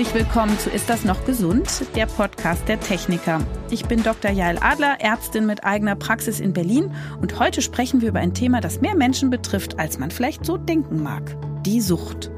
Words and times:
herzlich 0.00 0.24
willkommen 0.24 0.58
zu 0.58 0.70
Ist 0.70 0.88
das 0.88 1.04
noch 1.04 1.26
gesund? 1.26 1.84
Der 1.94 2.06
Podcast 2.06 2.66
der 2.68 2.80
Techniker. 2.80 3.38
Ich 3.68 3.84
bin 3.84 4.02
Dr. 4.02 4.30
Jael 4.30 4.56
Adler, 4.58 4.96
Ärztin 4.98 5.44
mit 5.44 5.62
eigener 5.62 5.94
Praxis 5.94 6.40
in 6.40 6.54
Berlin 6.54 6.94
und 7.20 7.38
heute 7.38 7.60
sprechen 7.60 8.00
wir 8.00 8.08
über 8.08 8.20
ein 8.20 8.32
Thema, 8.32 8.62
das 8.62 8.80
mehr 8.80 8.94
Menschen 8.94 9.28
betrifft, 9.28 9.78
als 9.78 9.98
man 9.98 10.10
vielleicht 10.10 10.46
so 10.46 10.56
denken 10.56 11.02
mag. 11.02 11.36
Die 11.66 11.82
Sucht. 11.82 12.30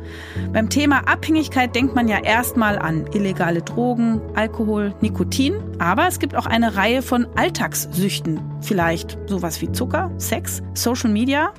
Beim 0.52 0.70
Thema 0.70 1.06
Abhängigkeit 1.06 1.76
denkt 1.76 1.94
man 1.94 2.08
ja 2.08 2.18
erstmal 2.18 2.80
an 2.80 3.06
illegale 3.12 3.62
Drogen, 3.62 4.20
Alkohol, 4.34 4.92
Nikotin, 5.00 5.54
aber 5.78 6.08
es 6.08 6.18
gibt 6.18 6.34
auch 6.34 6.46
eine 6.46 6.74
Reihe 6.74 7.00
von 7.00 7.28
Alltagssüchten. 7.36 8.40
Vielleicht 8.60 9.16
sowas 9.26 9.60
wie 9.60 9.70
Zucker, 9.70 10.10
Sex, 10.16 10.62
Social 10.74 11.10
Media. 11.10 11.52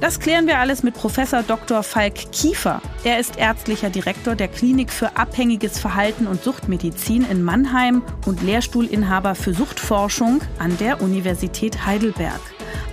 Das 0.00 0.20
klären 0.20 0.46
wir 0.46 0.58
alles 0.58 0.82
mit 0.82 0.94
Professor 0.94 1.42
Dr. 1.42 1.82
Falk 1.82 2.30
Kiefer. 2.30 2.82
Er 3.02 3.18
ist 3.18 3.38
ärztlicher 3.38 3.88
Direktor 3.88 4.34
der 4.34 4.48
Klinik 4.48 4.92
für 4.92 5.16
abhängiges 5.16 5.78
Verhalten 5.78 6.26
und 6.26 6.42
Suchtmedizin 6.42 7.24
in 7.30 7.42
Mannheim 7.42 8.02
und 8.26 8.42
Lehrstuhlinhaber 8.42 9.34
für 9.34 9.54
Suchtforschung 9.54 10.42
an 10.58 10.76
der 10.76 11.00
Universität 11.00 11.86
Heidelberg. 11.86 12.40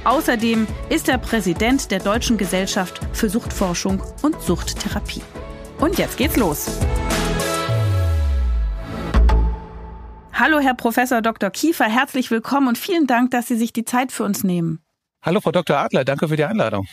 Außerdem 0.06 0.66
ist 0.90 1.10
er 1.10 1.18
Präsident 1.18 1.92
der 1.92 2.00
Deutschen 2.00 2.38
Gesellschaft 2.38 3.02
für 3.12 3.30
Suchtforschung 3.30 4.02
und 4.22 4.42
Suchttherapie. 4.42 5.22
Und 5.80 5.98
jetzt 5.98 6.16
geht's 6.16 6.38
los. 6.38 6.80
Hallo, 10.32 10.60
Herr 10.60 10.74
Professor 10.74 11.22
Dr. 11.22 11.50
Kiefer, 11.50 11.86
herzlich 11.86 12.32
willkommen 12.32 12.70
und 12.70 12.78
vielen 12.78 13.08
Dank, 13.08 13.32
dass 13.32 13.48
Sie 13.48 13.58
sich 13.58 13.74
die 13.74 13.86
Zeit 13.86 14.12
für 14.14 14.24
uns 14.24 14.44
nehmen. 14.44 14.83
Hallo, 15.24 15.40
Frau 15.40 15.54
Dr. 15.54 15.78
Adler, 15.78 16.04
danke 16.04 16.28
für 16.28 16.36
die 16.36 16.44
Einladung. 16.44 16.86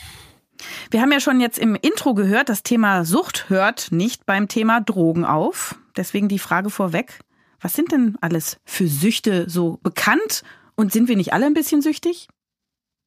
Wir 0.92 1.00
haben 1.00 1.11
ja 1.11 1.19
schon 1.19 1.41
jetzt 1.41 1.59
im 1.59 1.75
Intro 1.75 2.14
gehört, 2.14 2.48
das 2.48 2.62
Thema 2.62 3.05
Sucht 3.05 3.48
hört 3.48 3.91
nicht 3.91 4.25
beim 4.25 4.47
Thema 4.47 4.81
Drogen 4.81 5.25
auf. 5.25 5.75
Deswegen 5.97 6.28
die 6.28 6.39
Frage 6.39 6.70
vorweg, 6.70 7.19
was 7.61 7.75
sind 7.75 7.91
denn 7.91 8.17
alles 8.20 8.61
für 8.64 8.86
Süchte 8.86 9.51
so 9.51 9.81
bekannt 9.83 10.45
und 10.77 10.92
sind 10.92 11.08
wir 11.08 11.17
nicht 11.17 11.33
alle 11.33 11.47
ein 11.47 11.55
bisschen 11.55 11.83
süchtig? 11.83 12.28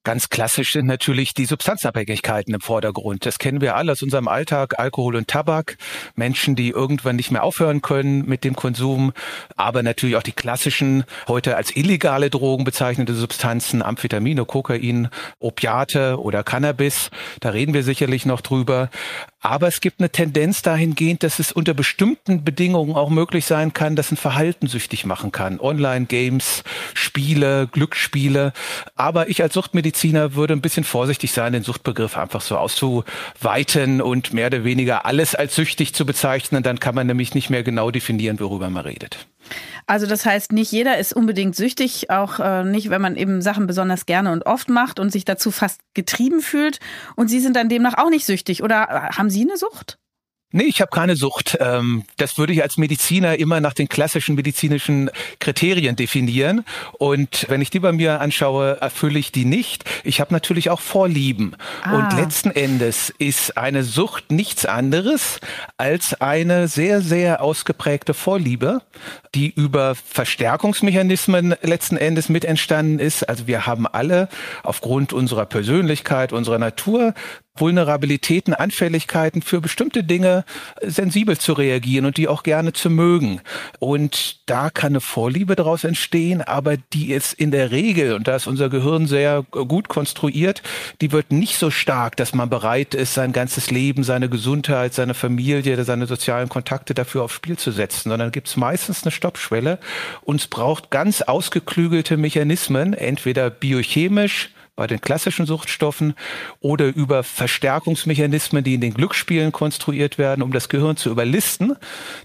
Ganz 0.05 0.29
klassisch 0.29 0.73
sind 0.73 0.85
natürlich 0.85 1.33
die 1.33 1.45
Substanzabhängigkeiten 1.45 2.53
im 2.53 2.59
Vordergrund. 2.59 3.25
Das 3.25 3.39
kennen 3.39 3.61
wir 3.61 3.77
alle 3.77 3.93
aus 3.93 4.03
unserem 4.03 4.27
Alltag, 4.27 4.77
Alkohol 4.77 5.15
und 5.15 5.29
Tabak. 5.29 5.77
Menschen, 6.15 6.57
die 6.57 6.71
irgendwann 6.71 7.15
nicht 7.15 7.31
mehr 7.31 7.43
aufhören 7.43 7.81
können 7.81 8.25
mit 8.25 8.43
dem 8.43 8.53
Konsum, 8.53 9.13
aber 9.55 9.81
natürlich 9.81 10.17
auch 10.17 10.23
die 10.23 10.33
klassischen, 10.33 11.05
heute 11.29 11.55
als 11.55 11.73
illegale 11.73 12.29
Drogen 12.29 12.65
bezeichnete 12.65 13.13
Substanzen, 13.13 13.81
Amphetamine, 13.81 14.43
Kokain, 14.43 15.07
Opiate 15.39 16.19
oder 16.19 16.43
Cannabis. 16.43 17.09
Da 17.39 17.51
reden 17.51 17.73
wir 17.73 17.83
sicherlich 17.83 18.25
noch 18.25 18.41
drüber. 18.41 18.89
Aber 19.43 19.67
es 19.67 19.81
gibt 19.81 19.99
eine 19.99 20.09
Tendenz 20.09 20.61
dahingehend, 20.61 21.21
dass 21.21 21.37
es 21.37 21.51
unter 21.51 21.73
bestimmten 21.73 22.45
Bedingungen 22.45 22.95
auch 22.95 23.09
möglich 23.09 23.45
sein 23.45 23.73
kann, 23.73 23.97
dass 23.97 24.09
ein 24.09 24.15
Verhalten 24.15 24.67
süchtig 24.67 25.05
machen 25.05 25.33
kann. 25.33 25.59
Online-Games, 25.59 26.63
Spiele, 26.93 27.67
Glücksspiele. 27.67 28.53
Aber 28.95 29.27
ich 29.27 29.43
als 29.43 29.53
Suchtmediziner 29.53 30.35
würde 30.35 30.53
ein 30.53 30.61
bisschen 30.61 30.85
vorsichtig 30.85 31.33
sein, 31.33 31.51
den 31.51 31.63
Suchtbegriff 31.63 32.17
einfach 32.17 32.39
so 32.39 32.57
auszuweiten 32.57 34.01
und 34.01 34.31
mehr 34.31 34.47
oder 34.47 34.63
weniger 34.63 35.05
alles 35.05 35.35
als 35.35 35.55
süchtig 35.55 35.93
zu 35.93 36.05
bezeichnen. 36.05 36.63
Dann 36.63 36.79
kann 36.79 36.95
man 36.95 37.07
nämlich 37.07 37.35
nicht 37.35 37.49
mehr 37.49 37.63
genau 37.63 37.91
definieren, 37.91 38.39
worüber 38.39 38.69
man 38.69 38.85
redet. 38.85 39.27
Also 39.85 40.07
das 40.07 40.25
heißt, 40.25 40.51
nicht 40.51 40.71
jeder 40.71 40.97
ist 40.97 41.13
unbedingt 41.13 41.55
süchtig, 41.55 42.09
auch 42.09 42.39
äh, 42.39 42.63
nicht, 42.63 42.89
wenn 42.89 43.01
man 43.01 43.15
eben 43.15 43.41
Sachen 43.41 43.67
besonders 43.67 44.05
gerne 44.05 44.31
und 44.31 44.45
oft 44.45 44.69
macht 44.69 44.99
und 44.99 45.11
sich 45.11 45.25
dazu 45.25 45.51
fast 45.51 45.81
getrieben 45.93 46.41
fühlt. 46.41 46.79
Und 47.15 47.27
Sie 47.27 47.39
sind 47.39 47.55
dann 47.55 47.69
demnach 47.69 47.97
auch 47.97 48.09
nicht 48.09 48.25
süchtig. 48.25 48.63
Oder 48.63 48.83
äh, 48.89 49.15
haben 49.15 49.29
Sie 49.29 49.41
eine 49.41 49.57
Sucht? 49.57 49.97
Nee, 50.55 50.65
ich 50.65 50.81
habe 50.81 50.91
keine 50.91 51.15
Sucht. 51.15 51.57
Ähm, 51.59 52.03
das 52.17 52.37
würde 52.37 52.53
ich 52.53 52.61
als 52.61 52.77
Mediziner 52.77 53.39
immer 53.39 53.59
nach 53.59 53.73
den 53.73 53.89
klassischen 53.89 54.35
medizinischen 54.35 55.09
Kriterien 55.39 55.95
definieren. 55.95 56.63
Und 56.93 57.47
wenn 57.49 57.59
ich 57.59 57.71
die 57.71 57.79
bei 57.79 57.91
mir 57.91 58.21
anschaue, 58.21 58.77
erfülle 58.79 59.17
ich 59.17 59.31
die 59.31 59.45
nicht. 59.45 59.83
Ich 60.03 60.21
habe 60.21 60.31
natürlich 60.31 60.69
auch 60.69 60.79
Vorlieben. 60.79 61.55
Ah. 61.81 61.97
Und 61.97 62.15
letzten 62.15 62.51
Endes 62.51 63.11
ist 63.17 63.57
eine 63.57 63.83
Sucht 63.83 64.31
nichts 64.31 64.67
anderes 64.67 65.39
als 65.77 66.21
eine 66.21 66.67
sehr, 66.67 67.01
sehr 67.01 67.41
ausgeprägte 67.41 68.13
Vorliebe, 68.13 68.83
die 69.33 69.49
über 69.49 69.95
Verstärkungsmechanismen 69.95 71.55
letzten 71.63 71.97
Endes 71.97 72.29
mit 72.29 72.45
entstanden 72.45 72.99
ist. 72.99 73.27
Also 73.27 73.47
wir 73.47 73.65
haben 73.65 73.87
alle 73.87 74.29
aufgrund 74.61 75.13
unserer 75.13 75.47
Persönlichkeit, 75.47 76.31
unserer 76.31 76.59
Natur 76.59 77.15
Vulnerabilitäten, 77.55 78.55
Anfälligkeiten 78.55 79.43
für 79.43 79.61
bestimmte 79.61 80.03
Dinge 80.03 80.43
sensibel 80.81 81.37
zu 81.37 81.53
reagieren 81.53 82.05
und 82.05 82.17
die 82.17 82.27
auch 82.27 82.41
gerne 82.41 82.73
zu 82.73 82.89
mögen. 82.89 83.41
Und 83.77 84.39
da 84.49 84.71
kann 84.71 84.93
eine 84.93 85.01
Vorliebe 85.01 85.55
daraus 85.55 85.83
entstehen, 85.83 86.41
aber 86.41 86.77
die 86.77 87.11
ist 87.11 87.33
in 87.33 87.51
der 87.51 87.69
Regel, 87.69 88.13
und 88.13 88.27
da 88.27 88.35
ist 88.35 88.47
unser 88.47 88.69
Gehirn 88.69 89.05
sehr 89.05 89.43
gut 89.43 89.87
konstruiert, 89.87 90.63
die 90.99 91.11
wird 91.11 91.31
nicht 91.31 91.57
so 91.57 91.69
stark, 91.69 92.15
dass 92.17 92.33
man 92.33 92.49
bereit 92.49 92.95
ist, 92.95 93.13
sein 93.13 93.33
ganzes 93.33 93.69
Leben, 93.69 94.03
seine 94.03 94.29
Gesundheit, 94.29 94.95
seine 94.95 95.13
Familie, 95.13 95.83
seine 95.83 96.07
sozialen 96.07 96.49
Kontakte 96.49 96.95
dafür 96.95 97.23
aufs 97.23 97.35
Spiel 97.35 97.57
zu 97.57 97.71
setzen, 97.71 98.09
sondern 98.09 98.31
gibt 98.31 98.47
es 98.47 98.57
meistens 98.57 99.03
eine 99.03 99.11
Stoppschwelle 99.11 99.77
und 100.21 100.41
es 100.41 100.47
braucht 100.47 100.89
ganz 100.89 101.21
ausgeklügelte 101.21 102.17
Mechanismen, 102.17 102.93
entweder 102.93 103.51
biochemisch, 103.51 104.52
bei 104.75 104.87
den 104.87 105.01
klassischen 105.01 105.45
Suchtstoffen 105.45 106.15
oder 106.59 106.87
über 106.87 107.23
Verstärkungsmechanismen, 107.23 108.63
die 108.63 108.73
in 108.73 108.81
den 108.81 108.93
Glücksspielen 108.93 109.51
konstruiert 109.51 110.17
werden, 110.17 110.41
um 110.41 110.51
das 110.51 110.69
Gehirn 110.69 110.97
zu 110.97 111.09
überlisten, 111.09 111.75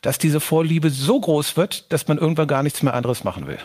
dass 0.02 0.18
diese 0.18 0.40
Vorliebe 0.40 0.90
so 0.90 1.20
groß 1.20 1.56
wird, 1.56 1.92
dass 1.92 2.08
man 2.08 2.18
irgendwann 2.18 2.48
gar 2.48 2.62
nichts 2.62 2.82
mehr 2.82 2.94
anderes 2.94 3.24
machen 3.24 3.46
will. 3.46 3.58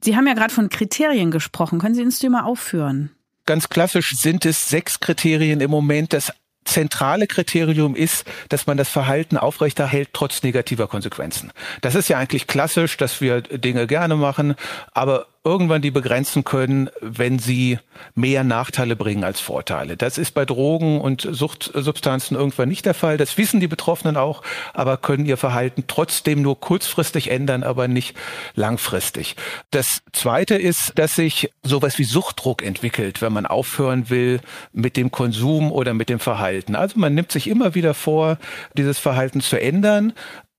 Sie 0.00 0.16
haben 0.16 0.26
ja 0.26 0.34
gerade 0.34 0.52
von 0.52 0.68
Kriterien 0.68 1.30
gesprochen. 1.30 1.78
Können 1.78 1.94
Sie 1.94 2.02
uns 2.02 2.18
die 2.18 2.28
mal 2.28 2.42
aufführen? 2.42 3.10
Ganz 3.46 3.68
klassisch 3.68 4.16
sind 4.16 4.44
es 4.46 4.68
sechs 4.68 4.98
Kriterien 5.00 5.60
im 5.60 5.70
Moment. 5.70 6.12
Das 6.12 6.32
zentrale 6.64 7.26
Kriterium 7.26 7.94
ist, 7.94 8.24
dass 8.48 8.66
man 8.66 8.76
das 8.76 8.88
Verhalten 8.88 9.36
aufrechterhält 9.36 10.10
trotz 10.12 10.42
negativer 10.42 10.86
Konsequenzen. 10.86 11.52
Das 11.80 11.94
ist 11.94 12.08
ja 12.08 12.18
eigentlich 12.18 12.46
klassisch, 12.46 12.96
dass 12.96 13.20
wir 13.20 13.42
Dinge 13.42 13.86
gerne 13.86 14.16
machen, 14.16 14.54
aber 14.92 15.26
irgendwann 15.44 15.82
die 15.82 15.90
begrenzen 15.90 16.44
können, 16.44 16.88
wenn 17.00 17.40
sie 17.40 17.78
mehr 18.14 18.44
Nachteile 18.44 18.94
bringen 18.94 19.24
als 19.24 19.40
Vorteile. 19.40 19.96
Das 19.96 20.16
ist 20.16 20.32
bei 20.32 20.44
Drogen 20.44 21.00
und 21.00 21.26
Suchtsubstanzen 21.28 22.36
irgendwann 22.36 22.68
nicht 22.68 22.86
der 22.86 22.94
Fall. 22.94 23.16
Das 23.16 23.36
wissen 23.38 23.58
die 23.58 23.66
Betroffenen 23.66 24.16
auch, 24.16 24.42
aber 24.72 24.96
können 24.98 25.26
ihr 25.26 25.36
Verhalten 25.36 25.84
trotzdem 25.88 26.42
nur 26.42 26.60
kurzfristig 26.60 27.30
ändern, 27.30 27.64
aber 27.64 27.88
nicht 27.88 28.16
langfristig. 28.54 29.34
Das 29.72 30.02
Zweite 30.12 30.54
ist, 30.54 30.92
dass 30.96 31.16
sich 31.16 31.50
sowas 31.64 31.98
wie 31.98 32.04
Suchtdruck 32.04 32.62
entwickelt, 32.62 33.20
wenn 33.20 33.32
man 33.32 33.46
aufhören 33.46 34.10
will 34.10 34.40
mit 34.72 34.96
dem 34.96 35.10
Konsum 35.10 35.72
oder 35.72 35.92
mit 35.92 36.08
dem 36.08 36.20
Verhalten. 36.20 36.76
Also 36.76 37.00
man 37.00 37.14
nimmt 37.14 37.32
sich 37.32 37.48
immer 37.48 37.74
wieder 37.74 37.94
vor, 37.94 38.38
dieses 38.76 39.00
Verhalten 39.00 39.40
zu 39.40 39.60
ändern, 39.60 40.12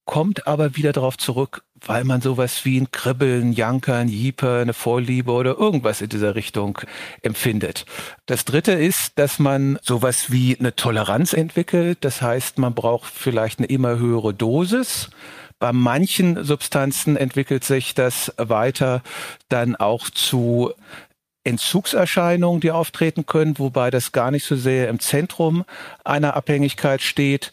kommt 0.05 0.47
aber 0.47 0.75
wieder 0.75 0.91
darauf 0.91 1.17
zurück, 1.17 1.63
weil 1.85 2.03
man 2.03 2.21
sowas 2.21 2.65
wie 2.65 2.79
ein 2.79 2.91
Kribbeln, 2.91 3.53
Jankern, 3.53 4.07
Jieper, 4.07 4.59
eine 4.59 4.73
Vorliebe 4.73 5.31
oder 5.31 5.57
irgendwas 5.57 6.01
in 6.01 6.09
dieser 6.09 6.35
Richtung 6.35 6.79
empfindet. 7.21 7.85
Das 8.25 8.45
dritte 8.45 8.73
ist, 8.73 9.19
dass 9.19 9.39
man 9.39 9.77
sowas 9.81 10.31
wie 10.31 10.57
eine 10.57 10.75
Toleranz 10.75 11.33
entwickelt. 11.33 11.99
Das 12.01 12.21
heißt, 12.21 12.57
man 12.57 12.73
braucht 12.73 13.13
vielleicht 13.13 13.59
eine 13.59 13.67
immer 13.67 13.97
höhere 13.97 14.33
Dosis. 14.33 15.09
Bei 15.59 15.71
manchen 15.71 16.43
Substanzen 16.43 17.15
entwickelt 17.15 17.63
sich 17.63 17.93
das 17.93 18.33
weiter 18.37 19.01
dann 19.49 19.75
auch 19.75 20.09
zu 20.09 20.73
Entzugserscheinungen, 21.45 22.61
die 22.61 22.71
auftreten 22.71 23.25
können, 23.25 23.59
wobei 23.59 23.89
das 23.89 24.11
gar 24.11 24.31
nicht 24.31 24.45
so 24.45 24.55
sehr 24.55 24.89
im 24.89 24.99
Zentrum 24.99 25.65
einer 26.03 26.35
Abhängigkeit 26.35 27.01
steht. 27.01 27.51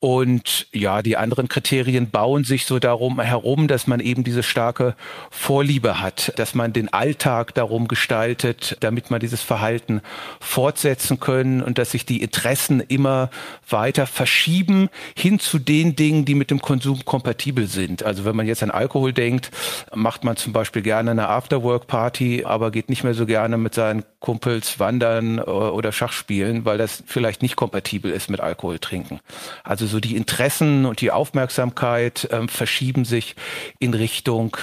Und 0.00 0.66
ja, 0.72 1.02
die 1.02 1.18
anderen 1.18 1.48
Kriterien 1.48 2.08
bauen 2.08 2.42
sich 2.44 2.64
so 2.64 2.78
darum 2.78 3.20
herum, 3.20 3.68
dass 3.68 3.86
man 3.86 4.00
eben 4.00 4.24
diese 4.24 4.42
starke 4.42 4.96
Vorliebe 5.30 6.00
hat, 6.00 6.32
dass 6.36 6.54
man 6.54 6.72
den 6.72 6.90
Alltag 6.90 7.52
darum 7.54 7.86
gestaltet, 7.86 8.78
damit 8.80 9.10
man 9.10 9.20
dieses 9.20 9.42
Verhalten 9.42 10.00
fortsetzen 10.40 11.20
können 11.20 11.62
und 11.62 11.76
dass 11.76 11.90
sich 11.90 12.06
die 12.06 12.22
Interessen 12.22 12.80
immer 12.80 13.28
weiter 13.68 14.06
verschieben 14.06 14.88
hin 15.14 15.38
zu 15.38 15.58
den 15.58 15.96
Dingen, 15.96 16.24
die 16.24 16.34
mit 16.34 16.50
dem 16.50 16.62
Konsum 16.62 17.04
kompatibel 17.04 17.66
sind. 17.66 18.02
Also 18.02 18.24
wenn 18.24 18.34
man 18.34 18.46
jetzt 18.46 18.62
an 18.62 18.70
Alkohol 18.70 19.12
denkt, 19.12 19.50
macht 19.94 20.24
man 20.24 20.38
zum 20.38 20.54
Beispiel 20.54 20.80
gerne 20.80 21.10
eine 21.10 21.28
Afterwork-Party, 21.28 22.46
aber 22.46 22.70
geht 22.70 22.88
nicht 22.88 23.04
mehr 23.04 23.12
so 23.12 23.26
gerne 23.26 23.58
mit 23.58 23.74
seinen 23.74 24.04
Kumpels 24.20 24.78
wandern 24.78 25.38
äh, 25.38 25.42
oder 25.42 25.92
Schach 25.92 26.12
spielen, 26.12 26.64
weil 26.64 26.78
das 26.78 27.02
vielleicht 27.06 27.42
nicht 27.42 27.56
kompatibel 27.56 28.10
ist 28.10 28.30
mit 28.30 28.40
Alkohol 28.40 28.78
trinken. 28.78 29.20
Also 29.62 29.89
so 29.90 30.00
die 30.00 30.16
Interessen 30.16 30.86
und 30.86 31.00
die 31.00 31.10
Aufmerksamkeit 31.10 32.24
äh, 32.24 32.48
verschieben 32.48 33.04
sich 33.04 33.36
in 33.78 33.94
Richtung 33.94 34.56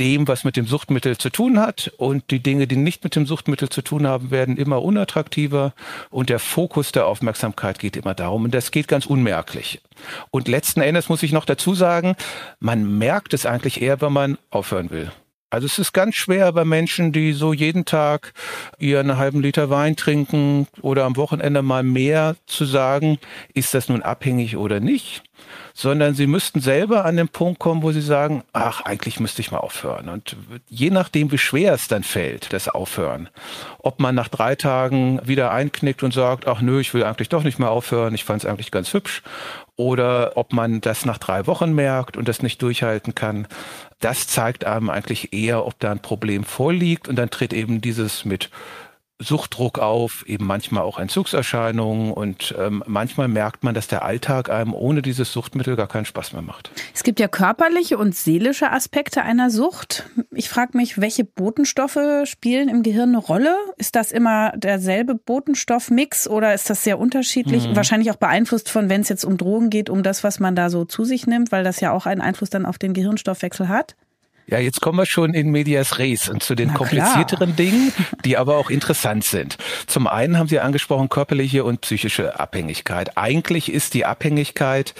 dem, 0.00 0.26
was 0.26 0.44
mit 0.44 0.56
dem 0.56 0.66
Suchtmittel 0.66 1.18
zu 1.18 1.30
tun 1.30 1.60
hat. 1.60 1.92
Und 1.98 2.30
die 2.30 2.42
Dinge, 2.42 2.66
die 2.66 2.76
nicht 2.76 3.04
mit 3.04 3.14
dem 3.14 3.26
Suchtmittel 3.26 3.68
zu 3.68 3.82
tun 3.82 4.06
haben, 4.06 4.30
werden 4.30 4.56
immer 4.56 4.82
unattraktiver. 4.82 5.74
Und 6.08 6.30
der 6.30 6.38
Fokus 6.38 6.90
der 6.90 7.06
Aufmerksamkeit 7.06 7.78
geht 7.78 7.96
immer 7.96 8.14
darum. 8.14 8.44
Und 8.44 8.54
das 8.54 8.70
geht 8.70 8.88
ganz 8.88 9.04
unmerklich. 9.04 9.82
Und 10.30 10.48
letzten 10.48 10.80
Endes 10.80 11.10
muss 11.10 11.22
ich 11.22 11.32
noch 11.32 11.44
dazu 11.44 11.74
sagen, 11.74 12.16
man 12.58 12.98
merkt 12.98 13.34
es 13.34 13.44
eigentlich 13.44 13.82
eher, 13.82 14.00
wenn 14.00 14.12
man 14.12 14.38
aufhören 14.48 14.90
will. 14.90 15.12
Also 15.50 15.66
es 15.66 15.78
ist 15.78 15.92
ganz 15.92 16.14
schwer 16.14 16.52
bei 16.52 16.64
Menschen, 16.64 17.12
die 17.12 17.32
so 17.32 17.52
jeden 17.52 17.84
Tag 17.84 18.32
ihren 18.78 19.16
halben 19.16 19.42
Liter 19.42 19.68
Wein 19.68 19.96
trinken 19.96 20.68
oder 20.80 21.04
am 21.04 21.16
Wochenende 21.16 21.62
mal 21.62 21.82
mehr 21.82 22.36
zu 22.46 22.64
sagen, 22.64 23.18
ist 23.52 23.74
das 23.74 23.88
nun 23.88 24.02
abhängig 24.02 24.56
oder 24.56 24.78
nicht 24.80 25.22
sondern 25.74 26.14
sie 26.14 26.26
müssten 26.26 26.60
selber 26.60 27.04
an 27.04 27.16
den 27.16 27.28
Punkt 27.28 27.58
kommen, 27.58 27.82
wo 27.82 27.92
sie 27.92 28.00
sagen, 28.00 28.42
ach, 28.52 28.82
eigentlich 28.82 29.20
müsste 29.20 29.40
ich 29.40 29.50
mal 29.50 29.58
aufhören. 29.58 30.08
Und 30.08 30.36
je 30.68 30.90
nachdem, 30.90 31.32
wie 31.32 31.38
schwer 31.38 31.72
es 31.72 31.88
dann 31.88 32.02
fällt, 32.02 32.52
das 32.52 32.68
Aufhören, 32.68 33.28
ob 33.78 34.00
man 34.00 34.14
nach 34.14 34.28
drei 34.28 34.56
Tagen 34.56 35.20
wieder 35.24 35.52
einknickt 35.52 36.02
und 36.02 36.12
sagt, 36.12 36.46
ach 36.46 36.60
nö, 36.60 36.80
ich 36.80 36.92
will 36.94 37.04
eigentlich 37.04 37.28
doch 37.28 37.44
nicht 37.44 37.58
mehr 37.58 37.70
aufhören, 37.70 38.14
ich 38.14 38.24
fand 38.24 38.42
es 38.42 38.48
eigentlich 38.48 38.70
ganz 38.70 38.92
hübsch, 38.92 39.22
oder 39.80 40.32
ob 40.36 40.52
man 40.52 40.82
das 40.82 41.06
nach 41.06 41.16
drei 41.16 41.46
Wochen 41.46 41.72
merkt 41.72 42.18
und 42.18 42.28
das 42.28 42.42
nicht 42.42 42.60
durchhalten 42.60 43.14
kann, 43.14 43.48
das 43.98 44.26
zeigt 44.26 44.66
einem 44.66 44.90
eigentlich 44.90 45.32
eher, 45.32 45.64
ob 45.64 45.80
da 45.80 45.90
ein 45.90 46.00
Problem 46.00 46.44
vorliegt. 46.44 47.08
Und 47.08 47.16
dann 47.16 47.30
tritt 47.30 47.54
eben 47.54 47.80
dieses 47.80 48.26
mit 48.26 48.50
Suchtdruck 49.20 49.78
auf, 49.78 50.24
eben 50.26 50.46
manchmal 50.46 50.82
auch 50.82 50.98
Entzugserscheinungen 50.98 52.12
und 52.12 52.54
ähm, 52.58 52.82
manchmal 52.86 53.28
merkt 53.28 53.62
man, 53.62 53.74
dass 53.74 53.86
der 53.86 54.02
Alltag 54.02 54.50
einem 54.50 54.74
ohne 54.74 55.02
dieses 55.02 55.32
Suchtmittel 55.32 55.76
gar 55.76 55.86
keinen 55.86 56.06
Spaß 56.06 56.32
mehr 56.32 56.42
macht. 56.42 56.70
Es 56.94 57.02
gibt 57.02 57.20
ja 57.20 57.28
körperliche 57.28 57.98
und 57.98 58.16
seelische 58.16 58.72
Aspekte 58.72 59.22
einer 59.22 59.50
Sucht. 59.50 60.06
Ich 60.32 60.48
frage 60.48 60.76
mich, 60.76 61.00
welche 61.00 61.24
Botenstoffe 61.24 61.98
spielen 62.24 62.68
im 62.68 62.82
Gehirn 62.82 63.10
eine 63.10 63.18
Rolle? 63.18 63.54
Ist 63.76 63.94
das 63.94 64.10
immer 64.10 64.52
derselbe 64.56 65.14
Botenstoffmix 65.14 66.26
oder 66.26 66.54
ist 66.54 66.70
das 66.70 66.82
sehr 66.82 66.98
unterschiedlich? 66.98 67.68
Mhm. 67.68 67.76
Wahrscheinlich 67.76 68.10
auch 68.10 68.16
beeinflusst 68.16 68.70
von, 68.70 68.88
wenn 68.88 69.02
es 69.02 69.10
jetzt 69.10 69.24
um 69.24 69.36
Drogen 69.36 69.70
geht, 69.70 69.90
um 69.90 70.02
das, 70.02 70.24
was 70.24 70.40
man 70.40 70.56
da 70.56 70.70
so 70.70 70.84
zu 70.84 71.04
sich 71.04 71.26
nimmt, 71.26 71.52
weil 71.52 71.62
das 71.62 71.80
ja 71.80 71.92
auch 71.92 72.06
einen 72.06 72.22
Einfluss 72.22 72.50
dann 72.50 72.64
auf 72.64 72.78
den 72.78 72.94
Gehirnstoffwechsel 72.94 73.68
hat. 73.68 73.96
Ja, 74.46 74.58
jetzt 74.58 74.80
kommen 74.80 74.98
wir 74.98 75.06
schon 75.06 75.32
in 75.32 75.50
Medias 75.50 75.98
Res 75.98 76.28
und 76.28 76.42
zu 76.42 76.54
den 76.54 76.68
Na 76.68 76.74
komplizierteren 76.74 77.54
klar. 77.54 77.56
Dingen, 77.56 77.92
die 78.24 78.36
aber 78.36 78.56
auch 78.56 78.70
interessant 78.70 79.24
sind. 79.24 79.58
Zum 79.86 80.06
einen 80.06 80.38
haben 80.38 80.48
Sie 80.48 80.58
angesprochen 80.58 81.08
körperliche 81.08 81.64
und 81.64 81.82
psychische 81.82 82.40
Abhängigkeit. 82.40 83.16
Eigentlich 83.16 83.70
ist 83.70 83.94
die 83.94 84.04
Abhängigkeit 84.04 84.94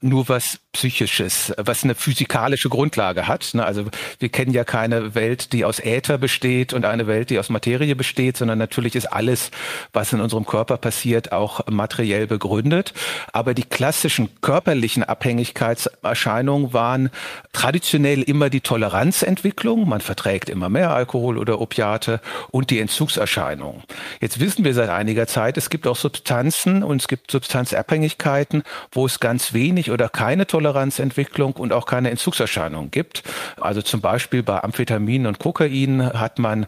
nur 0.00 0.28
was 0.28 0.60
Psychisches, 0.74 1.54
was 1.56 1.84
eine 1.84 1.94
physikalische 1.94 2.68
Grundlage 2.68 3.26
hat. 3.26 3.54
Ne? 3.54 3.64
Also 3.64 3.86
wir 4.18 4.28
kennen 4.28 4.52
ja 4.52 4.64
keine 4.64 5.14
Welt, 5.14 5.52
die 5.52 5.64
aus 5.64 5.80
Äther 5.80 6.18
besteht 6.18 6.72
und 6.72 6.84
eine 6.84 7.06
Welt, 7.06 7.30
die 7.30 7.38
aus 7.38 7.48
Materie 7.48 7.96
besteht, 7.96 8.36
sondern 8.36 8.58
natürlich 8.58 8.94
ist 8.94 9.06
alles, 9.06 9.50
was 9.92 10.12
in 10.12 10.20
unserem 10.20 10.44
Körper 10.44 10.76
passiert, 10.76 11.32
auch 11.32 11.66
materiell 11.68 12.26
begründet. 12.26 12.92
Aber 13.32 13.54
die 13.54 13.62
klassischen 13.62 14.28
körperlichen 14.40 15.04
Abhängigkeitserscheinungen 15.04 16.72
waren 16.72 17.10
traditionell 17.52 18.22
immer 18.22 18.50
die 18.50 18.60
Toleranzentwicklung, 18.60 19.88
man 19.88 20.00
verträgt 20.00 20.50
immer 20.50 20.68
mehr 20.68 20.90
Alkohol 20.92 21.38
oder 21.38 21.60
Opiate 21.60 22.20
und 22.50 22.70
die 22.70 22.80
Entzugserscheinungen. 22.80 23.82
Jetzt 24.20 24.40
wissen 24.40 24.64
wir 24.64 24.74
seit 24.74 24.90
einiger 24.90 25.26
Zeit, 25.26 25.56
es 25.56 25.70
gibt 25.70 25.86
auch 25.86 25.96
Substanzen 25.96 26.82
und 26.82 27.00
es 27.00 27.08
gibt 27.08 27.30
Substanzabhängigkeiten, 27.30 28.64
wo 28.90 29.06
es 29.06 29.20
ganz 29.20 29.52
wenig 29.52 29.90
oder 29.90 30.08
keine 30.08 30.46
Toleranzentwicklung 30.64 31.52
und 31.54 31.72
auch 31.74 31.84
keine 31.84 32.10
Entzugserscheinungen 32.10 32.90
gibt. 32.90 33.22
Also 33.60 33.82
zum 33.82 34.00
Beispiel 34.00 34.42
bei 34.42 34.62
Amphetamin 34.64 35.26
und 35.26 35.38
Kokain 35.38 36.12
hat 36.14 36.38
man 36.38 36.66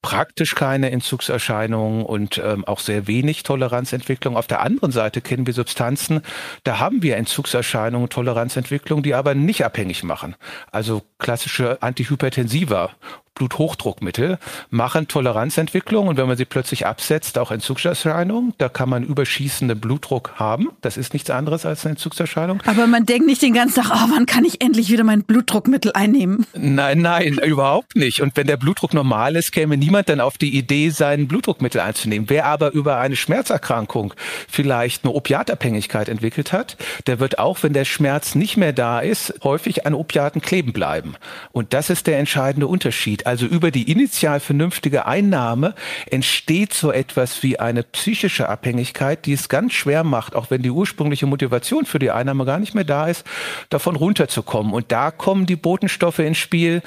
praktisch 0.00 0.54
keine 0.54 0.90
Entzugserscheinungen 0.90 2.04
und 2.04 2.36
ähm, 2.36 2.64
auch 2.66 2.80
sehr 2.80 3.06
wenig 3.06 3.42
Toleranzentwicklung. 3.42 4.36
Auf 4.36 4.46
der 4.46 4.60
anderen 4.60 4.92
Seite 4.92 5.20
kennen 5.22 5.46
wir 5.46 5.54
Substanzen, 5.54 6.20
da 6.62 6.78
haben 6.78 7.02
wir 7.02 7.16
Entzugserscheinungen, 7.16 8.10
Toleranzentwicklung, 8.10 9.02
die 9.02 9.14
aber 9.14 9.34
nicht 9.34 9.64
abhängig 9.64 10.02
machen. 10.02 10.36
Also 10.70 11.02
klassische 11.18 11.82
Antihypertensiva 11.82 12.90
Bluthochdruckmittel 13.34 14.38
machen 14.70 15.08
Toleranzentwicklung 15.08 16.08
und 16.08 16.16
wenn 16.16 16.26
man 16.26 16.36
sie 16.36 16.44
plötzlich 16.44 16.86
absetzt, 16.86 17.38
auch 17.38 17.50
Entzugserscheinungen. 17.50 18.54
Da 18.58 18.68
kann 18.68 18.88
man 18.88 19.02
überschießenden 19.02 19.80
Blutdruck 19.80 20.32
haben. 20.36 20.70
Das 20.80 20.96
ist 20.96 21.12
nichts 21.12 21.30
anderes 21.30 21.66
als 21.66 21.84
eine 21.84 21.92
Entzugserscheinung. 21.92 22.62
Aber 22.66 22.86
man 22.86 23.06
denkt 23.06 23.26
nicht 23.26 23.42
den 23.42 23.54
ganzen 23.54 23.82
Tag, 23.82 23.90
oh, 23.92 24.10
wann 24.14 24.26
kann 24.26 24.44
ich 24.44 24.60
endlich 24.60 24.90
wieder 24.90 25.04
mein 25.04 25.24
Blutdruckmittel 25.24 25.92
einnehmen? 25.92 26.46
Nein, 26.54 27.00
nein, 27.00 27.38
überhaupt 27.44 27.96
nicht. 27.96 28.20
Und 28.20 28.36
wenn 28.36 28.46
der 28.46 28.56
Blutdruck 28.56 28.94
normal 28.94 29.36
ist, 29.36 29.52
käme 29.52 29.76
niemand 29.76 30.08
dann 30.08 30.20
auf 30.20 30.38
die 30.38 30.56
Idee, 30.56 30.90
sein 30.90 31.28
Blutdruckmittel 31.28 31.80
einzunehmen. 31.80 32.28
Wer 32.30 32.46
aber 32.46 32.72
über 32.72 32.98
eine 32.98 33.16
Schmerzerkrankung 33.16 34.14
vielleicht 34.48 35.04
eine 35.04 35.12
Opiatabhängigkeit 35.12 36.08
entwickelt 36.08 36.52
hat, 36.52 36.76
der 37.06 37.18
wird 37.18 37.38
auch, 37.38 37.62
wenn 37.62 37.72
der 37.72 37.84
Schmerz 37.84 38.34
nicht 38.34 38.56
mehr 38.56 38.72
da 38.72 39.00
ist, 39.00 39.34
häufig 39.42 39.86
an 39.86 39.94
Opiaten 39.94 40.40
kleben 40.40 40.72
bleiben. 40.72 41.16
Und 41.52 41.72
das 41.72 41.90
ist 41.90 42.06
der 42.06 42.18
entscheidende 42.18 42.66
Unterschied 42.66 43.23
also 43.26 43.46
über 43.46 43.70
die 43.70 43.90
initial 43.90 44.40
vernünftige 44.40 45.06
Einnahme, 45.06 45.74
entsteht 46.10 46.74
so 46.74 46.92
etwas 46.92 47.42
wie 47.42 47.58
eine 47.58 47.82
psychische 47.82 48.48
Abhängigkeit, 48.48 49.26
die 49.26 49.32
es 49.32 49.48
ganz 49.48 49.72
schwer 49.72 50.04
macht, 50.04 50.34
auch 50.34 50.50
wenn 50.50 50.62
die 50.62 50.70
ursprüngliche 50.70 51.26
Motivation 51.26 51.86
für 51.86 51.98
die 51.98 52.10
Einnahme 52.10 52.44
gar 52.44 52.58
nicht 52.58 52.74
mehr 52.74 52.84
da 52.84 53.06
ist, 53.06 53.24
davon 53.70 53.96
runterzukommen. 53.96 54.72
Und 54.72 54.92
da 54.92 55.10
kommen 55.10 55.46
die 55.46 55.56
Botenstoffe 55.56 56.18
ins 56.18 56.38
Spiel, 56.38 56.82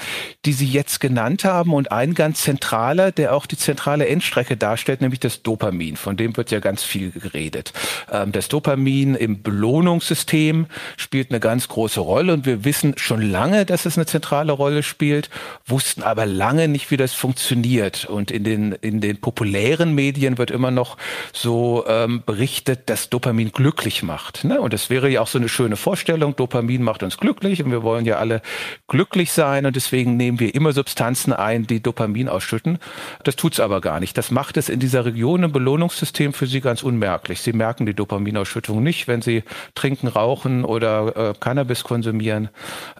die 0.45 0.53
Sie 0.53 0.67
jetzt 0.67 0.99
genannt 0.99 1.43
haben 1.43 1.73
und 1.73 1.91
ein 1.91 2.13
ganz 2.13 2.41
zentraler, 2.43 3.11
der 3.11 3.33
auch 3.33 3.45
die 3.45 3.57
zentrale 3.57 4.07
Endstrecke 4.07 4.57
darstellt, 4.57 5.01
nämlich 5.01 5.19
das 5.19 5.41
Dopamin. 5.41 5.97
Von 5.97 6.17
dem 6.17 6.37
wird 6.37 6.51
ja 6.51 6.59
ganz 6.59 6.83
viel 6.83 7.11
geredet. 7.11 7.73
Ähm, 8.11 8.31
das 8.31 8.47
Dopamin 8.47 9.15
im 9.15 9.41
Belohnungssystem 9.41 10.67
spielt 10.97 11.31
eine 11.31 11.39
ganz 11.39 11.67
große 11.67 11.99
Rolle 11.99 12.33
und 12.33 12.45
wir 12.45 12.63
wissen 12.63 12.93
schon 12.97 13.21
lange, 13.21 13.65
dass 13.65 13.85
es 13.85 13.97
eine 13.97 14.05
zentrale 14.05 14.51
Rolle 14.51 14.83
spielt, 14.83 15.29
wussten 15.65 16.03
aber 16.03 16.26
lange 16.27 16.67
nicht, 16.67 16.91
wie 16.91 16.97
das 16.97 17.13
funktioniert. 17.13 18.05
Und 18.05 18.31
in 18.31 18.43
den, 18.43 18.71
in 18.73 19.01
den 19.01 19.17
populären 19.17 19.95
Medien 19.95 20.37
wird 20.37 20.51
immer 20.51 20.71
noch 20.71 20.97
so 21.33 21.85
ähm, 21.87 22.23
berichtet, 22.25 22.89
dass 22.89 23.09
Dopamin 23.09 23.51
glücklich 23.51 24.03
macht. 24.03 24.43
Ne? 24.43 24.61
Und 24.61 24.73
das 24.73 24.89
wäre 24.89 25.09
ja 25.09 25.21
auch 25.21 25.27
so 25.27 25.37
eine 25.37 25.49
schöne 25.49 25.75
Vorstellung. 25.75 26.35
Dopamin 26.35 26.83
macht 26.83 27.03
uns 27.03 27.17
glücklich 27.17 27.63
und 27.63 27.71
wir 27.71 27.83
wollen 27.83 28.05
ja 28.05 28.17
alle 28.17 28.41
glücklich 28.87 29.31
sein 29.31 29.65
und 29.65 29.75
deswegen 29.75 30.17
nehmen 30.17 30.39
wir 30.39 30.53
immer 30.53 30.73
Substanzen 30.73 31.33
ein, 31.33 31.67
die 31.67 31.81
Dopamin 31.81 32.29
ausschütten. 32.29 32.79
Das 33.23 33.35
tut's 33.35 33.59
aber 33.59 33.81
gar 33.81 33.99
nicht. 33.99 34.17
Das 34.17 34.31
macht 34.31 34.57
es 34.57 34.69
in 34.69 34.79
dieser 34.79 35.05
Region 35.05 35.43
im 35.43 35.51
Belohnungssystem 35.51 36.33
für 36.33 36.47
Sie 36.47 36.61
ganz 36.61 36.83
unmerklich. 36.83 37.41
Sie 37.41 37.53
merken 37.53 37.85
die 37.85 37.93
Dopaminausschüttung 37.93 38.83
nicht, 38.83 39.07
wenn 39.07 39.21
Sie 39.21 39.43
trinken, 39.75 40.07
rauchen 40.07 40.65
oder 40.65 41.15
äh, 41.15 41.33
Cannabis 41.39 41.83
konsumieren. 41.83 42.49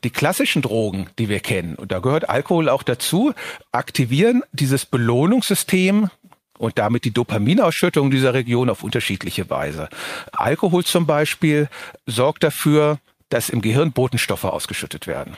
Die 0.03 0.10
klassischen 0.10 0.62
Drogen, 0.62 1.07
die 1.19 1.29
wir 1.29 1.39
kennen, 1.39 1.75
und 1.75 1.91
da 1.91 2.00
gehört 2.00 2.29
Alkohol 2.29 2.69
auch 2.69 2.84
dazu, 2.84 3.16
dazu, 3.17 3.33
aktivieren 3.71 4.43
dieses 4.51 4.86
Belohnungssystem 4.86 6.09
und 6.57 6.77
damit 6.77 7.05
die 7.05 7.12
Dopaminausschüttung 7.12 8.09
dieser 8.12 8.33
Region 8.33 8.69
auf 8.69 8.83
unterschiedliche 8.83 9.50
Weise. 9.50 9.89
Alkohol 10.31 10.83
zum 10.83 11.05
Beispiel 11.05 11.69
sorgt 12.05 12.43
dafür, 12.43 13.00
dass 13.29 13.50
im 13.50 13.62
Gehirn 13.62 13.91
Botenstoffe 13.91 14.45
ausgeschüttet 14.45 15.07
werden. 15.07 15.36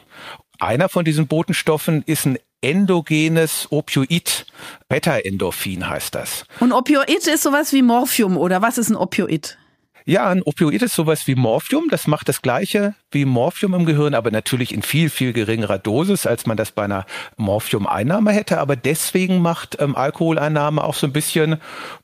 Einer 0.59 0.89
von 0.89 1.05
diesen 1.05 1.27
Botenstoffen 1.27 2.03
ist 2.05 2.25
ein 2.25 2.37
endogenes 2.61 3.67
Opioid. 3.71 4.45
Beta-Endorphin 4.89 5.89
heißt 5.89 6.13
das. 6.15 6.45
Und 6.59 6.73
Opioid 6.73 7.27
ist 7.27 7.43
sowas 7.43 7.73
wie 7.73 7.81
Morphium 7.81 8.37
oder 8.37 8.61
was 8.61 8.77
ist 8.77 8.89
ein 8.89 8.95
Opioid? 8.95 9.57
Ja, 10.09 10.27
ein 10.27 10.41
Opioid 10.41 10.81
ist 10.81 10.95
sowas 10.95 11.27
wie 11.27 11.35
Morphium. 11.35 11.85
Das 11.91 12.07
macht 12.07 12.29
das 12.29 12.41
Gleiche 12.41 12.95
wie 13.11 13.25
Morphium 13.25 13.75
im 13.75 13.85
Gehirn, 13.85 14.15
aber 14.15 14.31
natürlich 14.31 14.73
in 14.73 14.81
viel, 14.81 15.11
viel 15.11 15.33
geringerer 15.33 15.77
Dosis, 15.77 16.25
als 16.25 16.47
man 16.47 16.57
das 16.57 16.71
bei 16.71 16.85
einer 16.85 17.05
Morphium-Einnahme 17.37 18.31
hätte. 18.31 18.59
Aber 18.59 18.75
deswegen 18.75 19.39
macht 19.39 19.77
ähm, 19.79 19.95
Alkoholeinnahme 19.95 20.83
auch 20.83 20.95
so 20.95 21.05
ein 21.05 21.13
bisschen 21.13 21.57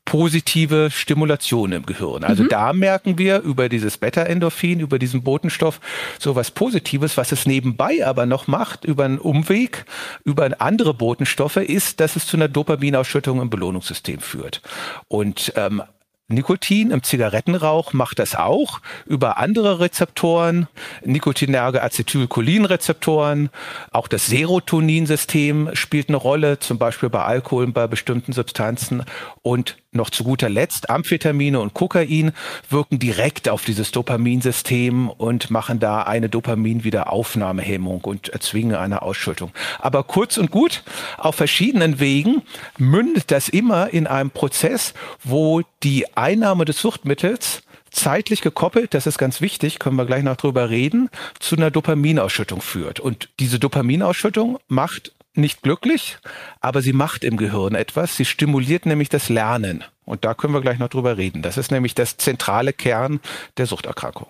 positive 0.06 0.92
Stimulation 0.92 1.72
im 1.72 1.88
Gehirn. 1.88 2.24
Also 2.24 2.44
mhm. 2.44 2.50
da 2.50 2.74
merken 2.74 3.18
wir 3.18 3.40
über 3.40 3.70
dieses 3.70 3.98
Beta-Endorphin, 3.98 4.82
über 4.82 5.00
diesen 5.00 5.24
Botenstoff 5.24 5.80
sowas 6.20 6.52
Positives. 6.52 7.18
Was 7.18 7.32
es 7.32 7.48
nebenbei 7.48 8.06
aber 8.06 8.28
noch 8.28 8.46
macht, 8.46 8.86
über 8.86 9.06
einen 9.06 9.18
Umweg, 9.18 9.84
über 10.24 10.48
andere 10.60 10.94
Botenstoffe, 10.94 11.58
ist, 11.58 12.00
dass 12.00 12.16
es 12.16 12.28
zu 12.28 12.38
einer 12.38 12.50
Dopaminausschüttung 12.50 13.42
im 13.42 13.50
Belohnungssystem 13.50 14.20
führt. 14.20 14.62
Und 15.08 15.54
ähm, 15.56 15.82
Nikotin 16.28 16.90
im 16.90 17.04
Zigarettenrauch 17.04 17.94
macht 17.94 18.18
das 18.18 18.34
auch 18.34 18.82
über 19.06 19.38
andere 19.38 19.80
Rezeptoren, 19.80 20.68
nikotinerge 21.04 21.84
Acetylcholinrezeptoren. 21.84 23.52
Auch 23.92 24.08
das 24.08 24.26
Serotoninsystem 24.26 25.70
spielt 25.74 26.10
eine 26.10 26.18
Rolle, 26.18 26.58
zum 26.58 26.80
Beispiel 26.80 27.10
bei 27.10 27.24
Alkohol 27.24 27.66
und 27.66 27.74
bei 27.74 27.86
bestimmten 27.86 28.34
Substanzen. 28.34 29.04
Und 29.44 29.78
noch 29.96 30.10
zu 30.10 30.24
guter 30.24 30.50
Letzt 30.50 30.90
Amphetamine 30.90 31.60
und 31.60 31.74
Kokain 31.74 32.32
wirken 32.70 33.00
direkt 33.00 33.50
auf 33.50 33.66
dieses 33.66 33.92
Dopaminsystem 33.92 35.10
und 35.10 35.50
machen 35.50 35.80
da 35.80 36.04
eine 36.04 36.30
Dopaminwiederaufnahmehemmung 36.30 38.02
und 38.02 38.30
erzwingen 38.30 38.76
eine 38.76 39.02
Ausschüttung. 39.02 39.52
Aber 39.80 40.04
kurz 40.04 40.38
und 40.38 40.52
gut, 40.52 40.84
auf 41.18 41.36
verschiedenen 41.36 42.00
Wegen 42.00 42.44
mündet 42.78 43.32
das 43.32 43.50
immer 43.50 43.94
in 43.94 44.08
einem 44.08 44.32
Prozess, 44.32 44.94
wo 45.24 45.62
die 45.84 46.16
Einnahme 46.16 46.66
des 46.66 46.80
Suchtmittels 46.80 47.64
zeitlich 47.96 48.42
gekoppelt, 48.42 48.94
das 48.94 49.08
ist 49.08 49.18
ganz 49.18 49.42
wichtig, 49.42 49.80
können 49.80 49.96
wir 49.96 50.06
gleich 50.06 50.24
noch 50.24 50.36
drüber 50.36 50.70
reden, 50.70 51.10
zu 51.40 51.56
einer 51.56 51.72
Dopaminausschüttung 51.72 52.62
führt. 52.62 53.00
Und 53.00 53.30
diese 53.40 53.58
Dopaminausschüttung 53.58 54.60
macht 54.68 55.14
nicht 55.38 55.62
glücklich, 55.62 56.18
aber 56.62 56.82
sie 56.82 56.94
macht 56.94 57.24
im 57.24 57.38
Gehirn 57.38 57.76
etwas. 57.76 58.16
Sie 58.18 58.26
stimuliert 58.26 58.86
nämlich 58.86 59.10
das 59.10 59.30
Lernen. 59.30 59.84
Und 60.06 60.26
da 60.26 60.34
können 60.34 60.54
wir 60.54 60.62
gleich 60.62 60.80
noch 60.80 60.90
drüber 60.90 61.18
reden. 61.18 61.42
Das 61.42 61.58
ist 61.58 61.72
nämlich 61.72 61.96
das 61.96 62.18
zentrale 62.18 62.74
Kern 62.74 63.20
der 63.58 63.66
Suchterkrankung. 63.66 64.28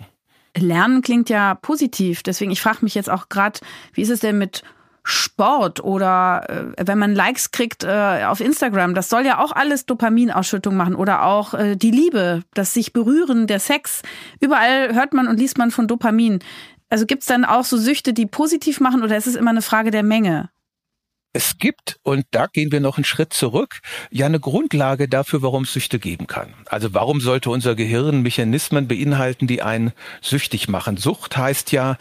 Lernen 0.57 1.01
klingt 1.01 1.29
ja 1.29 1.55
positiv. 1.55 2.23
Deswegen, 2.23 2.51
ich 2.51 2.61
frage 2.61 2.79
mich 2.81 2.95
jetzt 2.95 3.09
auch 3.09 3.29
gerade, 3.29 3.59
wie 3.93 4.01
ist 4.01 4.09
es 4.09 4.21
denn 4.21 4.37
mit 4.37 4.63
Sport 5.07 5.83
oder 5.83 6.73
äh, 6.77 6.87
wenn 6.87 6.97
man 6.97 7.13
Likes 7.13 7.51
kriegt 7.51 7.83
äh, 7.83 8.23
auf 8.25 8.39
Instagram, 8.39 8.95
das 8.95 9.07
soll 9.07 9.23
ja 9.23 9.37
auch 9.37 9.51
alles 9.51 9.85
Dopaminausschüttung 9.85 10.75
machen 10.75 10.95
oder 10.95 11.23
auch 11.23 11.53
äh, 11.53 11.75
die 11.75 11.91
Liebe, 11.91 12.41
das 12.55 12.73
sich 12.73 12.91
berühren, 12.91 13.45
der 13.45 13.59
Sex. 13.59 14.01
Überall 14.39 14.95
hört 14.95 15.13
man 15.13 15.27
und 15.27 15.37
liest 15.37 15.59
man 15.59 15.69
von 15.69 15.87
Dopamin. 15.87 16.39
Also 16.89 17.05
gibt's 17.05 17.27
dann 17.27 17.45
auch 17.45 17.65
so 17.65 17.77
Süchte, 17.77 18.13
die 18.13 18.25
positiv 18.25 18.79
machen 18.79 19.03
oder 19.03 19.15
ist 19.15 19.27
es 19.27 19.35
immer 19.35 19.51
eine 19.51 19.61
Frage 19.61 19.91
der 19.91 20.03
Menge? 20.03 20.49
Es 21.35 21.57
gibt, 21.57 21.99
und 22.03 22.25
da 22.31 22.47
gehen 22.47 22.71
wir 22.71 22.79
noch 22.79 22.95
einen 22.95 23.03
Schritt 23.03 23.33
zurück, 23.33 23.81
ja 24.09 24.25
eine 24.25 24.39
Grundlage 24.39 25.09
dafür, 25.09 25.41
warum 25.41 25.63
es 25.63 25.73
Süchte 25.73 25.99
geben 25.99 26.27
kann. 26.27 26.53
Also 26.67 26.93
warum 26.93 27.19
sollte 27.19 27.49
unser 27.49 27.75
Gehirn 27.75 28.21
Mechanismen 28.21 28.87
beinhalten, 28.87 29.45
die 29.45 29.61
einen 29.61 29.91
süchtig 30.21 30.69
machen? 30.69 30.95
Sucht 30.95 31.35
heißt 31.35 31.73
ja 31.73 31.97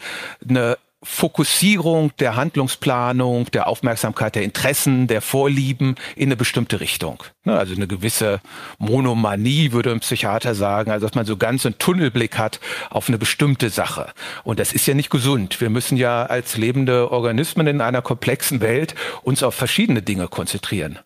eine 0.47 0.77
Fokussierung 1.05 2.11
der 2.19 2.35
Handlungsplanung, 2.35 3.49
der 3.51 3.67
Aufmerksamkeit, 3.67 4.35
der 4.35 4.43
Interessen, 4.43 5.07
der 5.07 5.21
Vorlieben 5.21 5.95
in 6.15 6.29
eine 6.29 6.35
bestimmte 6.35 6.79
Richtung. 6.79 7.23
Ne, 7.43 7.57
also 7.57 7.75
eine 7.75 7.87
gewisse 7.87 8.41
Monomanie, 8.79 9.71
würde 9.71 9.91
ein 9.91 9.99
Psychiater 9.99 10.55
sagen, 10.55 10.91
also 10.91 11.05
dass 11.05 11.15
man 11.15 11.25
so 11.25 11.37
ganz 11.37 11.65
einen 11.65 11.77
Tunnelblick 11.77 12.37
hat 12.37 12.59
auf 12.89 13.07
eine 13.07 13.19
bestimmte 13.19 13.69
Sache. 13.69 14.11
Und 14.43 14.59
das 14.59 14.73
ist 14.73 14.87
ja 14.87 14.95
nicht 14.95 15.11
gesund. 15.11 15.61
Wir 15.61 15.69
müssen 15.69 15.95
ja 15.95 16.25
als 16.25 16.57
lebende 16.57 17.11
Organismen 17.11 17.67
in 17.67 17.81
einer 17.81 18.01
komplexen 18.01 18.61
Welt 18.61 18.95
uns 19.21 19.43
auf 19.43 19.53
verschiedene 19.53 20.01
Dinge 20.01 20.27
konzentrieren. 20.27 20.99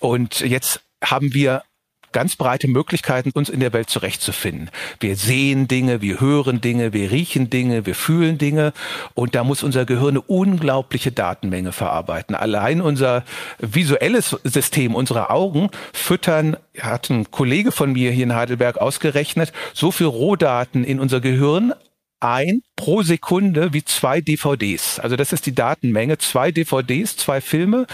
Und 0.00 0.40
jetzt 0.40 0.82
haben 1.02 1.32
wir 1.34 1.62
ganz 2.16 2.36
breite 2.36 2.66
Möglichkeiten, 2.66 3.30
uns 3.34 3.50
in 3.50 3.60
der 3.60 3.74
Welt 3.74 3.90
zurechtzufinden. 3.90 4.70
Wir 5.00 5.16
sehen 5.16 5.68
Dinge, 5.68 6.00
wir 6.00 6.18
hören 6.18 6.62
Dinge, 6.62 6.94
wir 6.94 7.10
riechen 7.10 7.50
Dinge, 7.50 7.84
wir 7.84 7.94
fühlen 7.94 8.38
Dinge 8.38 8.72
und 9.12 9.34
da 9.34 9.44
muss 9.44 9.62
unser 9.62 9.84
Gehirn 9.84 10.16
eine 10.16 10.22
unglaubliche 10.22 11.12
Datenmenge 11.12 11.72
verarbeiten. 11.72 12.34
Allein 12.34 12.80
unser 12.80 13.22
visuelles 13.58 14.30
System, 14.44 14.94
unsere 14.94 15.28
Augen 15.28 15.68
füttern, 15.92 16.56
hat 16.80 17.10
ein 17.10 17.30
Kollege 17.30 17.70
von 17.70 17.92
mir 17.92 18.12
hier 18.12 18.24
in 18.24 18.34
Heidelberg 18.34 18.78
ausgerechnet, 18.78 19.52
so 19.74 19.90
viel 19.90 20.06
Rohdaten 20.06 20.84
in 20.84 21.00
unser 21.00 21.20
Gehirn 21.20 21.74
ein 22.20 22.62
pro 22.76 23.02
Sekunde 23.02 23.74
wie 23.74 23.84
zwei 23.84 24.22
DVDs. 24.22 25.00
Also 25.00 25.16
das 25.16 25.34
ist 25.34 25.44
die 25.44 25.54
Datenmenge. 25.54 26.16
Zwei 26.16 26.50
DVDs, 26.50 27.18
zwei 27.18 27.42
Filme 27.42 27.86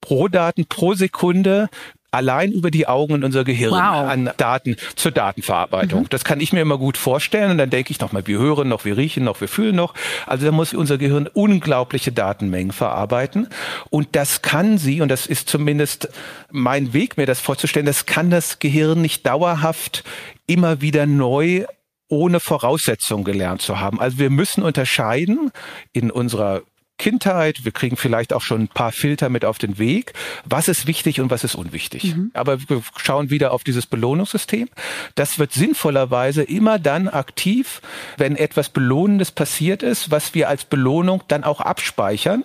pro 0.00 0.26
Daten 0.26 0.66
pro 0.66 0.94
Sekunde 0.94 1.68
allein 2.12 2.52
über 2.52 2.70
die 2.70 2.86
Augen 2.86 3.16
in 3.16 3.24
unser 3.24 3.42
Gehirn 3.42 3.72
wow. 3.72 4.08
an 4.08 4.30
Daten 4.36 4.76
zur 4.94 5.10
Datenverarbeitung. 5.10 6.02
Mhm. 6.02 6.08
Das 6.10 6.24
kann 6.24 6.40
ich 6.40 6.52
mir 6.52 6.60
immer 6.60 6.78
gut 6.78 6.96
vorstellen 6.96 7.50
und 7.50 7.58
dann 7.58 7.70
denke 7.70 7.90
ich 7.90 7.98
nochmal, 8.00 8.26
wir 8.26 8.38
hören 8.38 8.68
noch, 8.68 8.84
wir 8.84 8.96
riechen 8.96 9.24
noch, 9.24 9.40
wir 9.40 9.48
fühlen 9.48 9.74
noch. 9.74 9.94
Also 10.26 10.46
da 10.46 10.52
muss 10.52 10.74
unser 10.74 10.98
Gehirn 10.98 11.26
unglaubliche 11.26 12.12
Datenmengen 12.12 12.72
verarbeiten 12.72 13.48
und 13.90 14.08
das 14.12 14.42
kann 14.42 14.78
sie, 14.78 15.00
und 15.00 15.08
das 15.08 15.26
ist 15.26 15.48
zumindest 15.48 16.08
mein 16.50 16.92
Weg, 16.92 17.16
mir 17.16 17.26
das 17.26 17.40
vorzustellen, 17.40 17.86
das 17.86 18.06
kann 18.06 18.30
das 18.30 18.58
Gehirn 18.58 19.00
nicht 19.00 19.26
dauerhaft 19.26 20.04
immer 20.46 20.82
wieder 20.82 21.06
neu 21.06 21.64
ohne 22.08 22.40
Voraussetzung 22.40 23.24
gelernt 23.24 23.62
zu 23.62 23.80
haben. 23.80 23.98
Also 23.98 24.18
wir 24.18 24.28
müssen 24.28 24.62
unterscheiden 24.62 25.50
in 25.94 26.10
unserer 26.10 26.60
Kindheit, 27.02 27.64
wir 27.64 27.72
kriegen 27.72 27.96
vielleicht 27.96 28.32
auch 28.32 28.42
schon 28.42 28.60
ein 28.60 28.68
paar 28.68 28.92
Filter 28.92 29.28
mit 29.28 29.44
auf 29.44 29.58
den 29.58 29.76
Weg, 29.76 30.12
was 30.44 30.68
ist 30.68 30.86
wichtig 30.86 31.20
und 31.20 31.32
was 31.32 31.42
ist 31.42 31.56
unwichtig. 31.56 32.14
Mhm. 32.14 32.30
Aber 32.32 32.60
wir 32.68 32.80
schauen 32.96 33.28
wieder 33.28 33.50
auf 33.50 33.64
dieses 33.64 33.86
Belohnungssystem. 33.86 34.68
Das 35.16 35.40
wird 35.40 35.52
sinnvollerweise 35.52 36.44
immer 36.44 36.78
dann 36.78 37.08
aktiv, 37.08 37.82
wenn 38.18 38.36
etwas 38.36 38.68
Belohnendes 38.68 39.32
passiert 39.32 39.82
ist, 39.82 40.12
was 40.12 40.32
wir 40.34 40.48
als 40.48 40.64
Belohnung 40.64 41.24
dann 41.26 41.42
auch 41.42 41.60
abspeichern 41.60 42.44